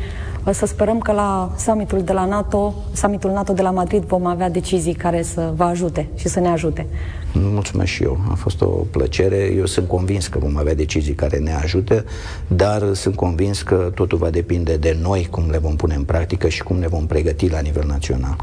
să 0.51 0.65
sperăm 0.65 0.99
că 0.99 1.11
la 1.11 1.51
summitul 1.57 2.01
de 2.03 2.13
la 2.13 2.25
NATO, 2.25 2.73
summitul 2.93 3.31
NATO 3.31 3.53
de 3.53 3.61
la 3.61 3.71
Madrid 3.71 4.03
vom 4.03 4.25
avea 4.25 4.49
decizii 4.49 4.93
care 4.93 5.21
să 5.21 5.53
vă 5.55 5.63
ajute 5.63 6.07
și 6.15 6.27
să 6.27 6.39
ne 6.39 6.47
ajute. 6.47 6.85
Mulțumesc 7.33 7.91
și 7.91 8.03
eu. 8.03 8.17
A 8.31 8.33
fost 8.33 8.61
o 8.61 8.65
plăcere. 8.65 9.53
Eu 9.57 9.65
sunt 9.65 9.87
convins 9.87 10.27
că 10.27 10.39
vom 10.39 10.57
avea 10.57 10.75
decizii 10.75 11.13
care 11.13 11.37
ne 11.37 11.53
ajută, 11.53 12.05
dar 12.47 12.93
sunt 12.93 13.15
convins 13.15 13.61
că 13.61 13.91
totul 13.95 14.17
va 14.17 14.29
depinde 14.29 14.77
de 14.77 14.97
noi 15.01 15.27
cum 15.31 15.49
le 15.49 15.57
vom 15.57 15.75
pune 15.75 15.95
în 15.95 16.03
practică 16.03 16.47
și 16.47 16.63
cum 16.63 16.77
ne 16.77 16.87
vom 16.87 17.05
pregăti 17.05 17.49
la 17.49 17.59
nivel 17.59 17.83
național. 17.87 18.35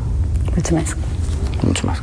Mulțumesc. 0.55 0.97
Mulțumesc. 1.61 2.03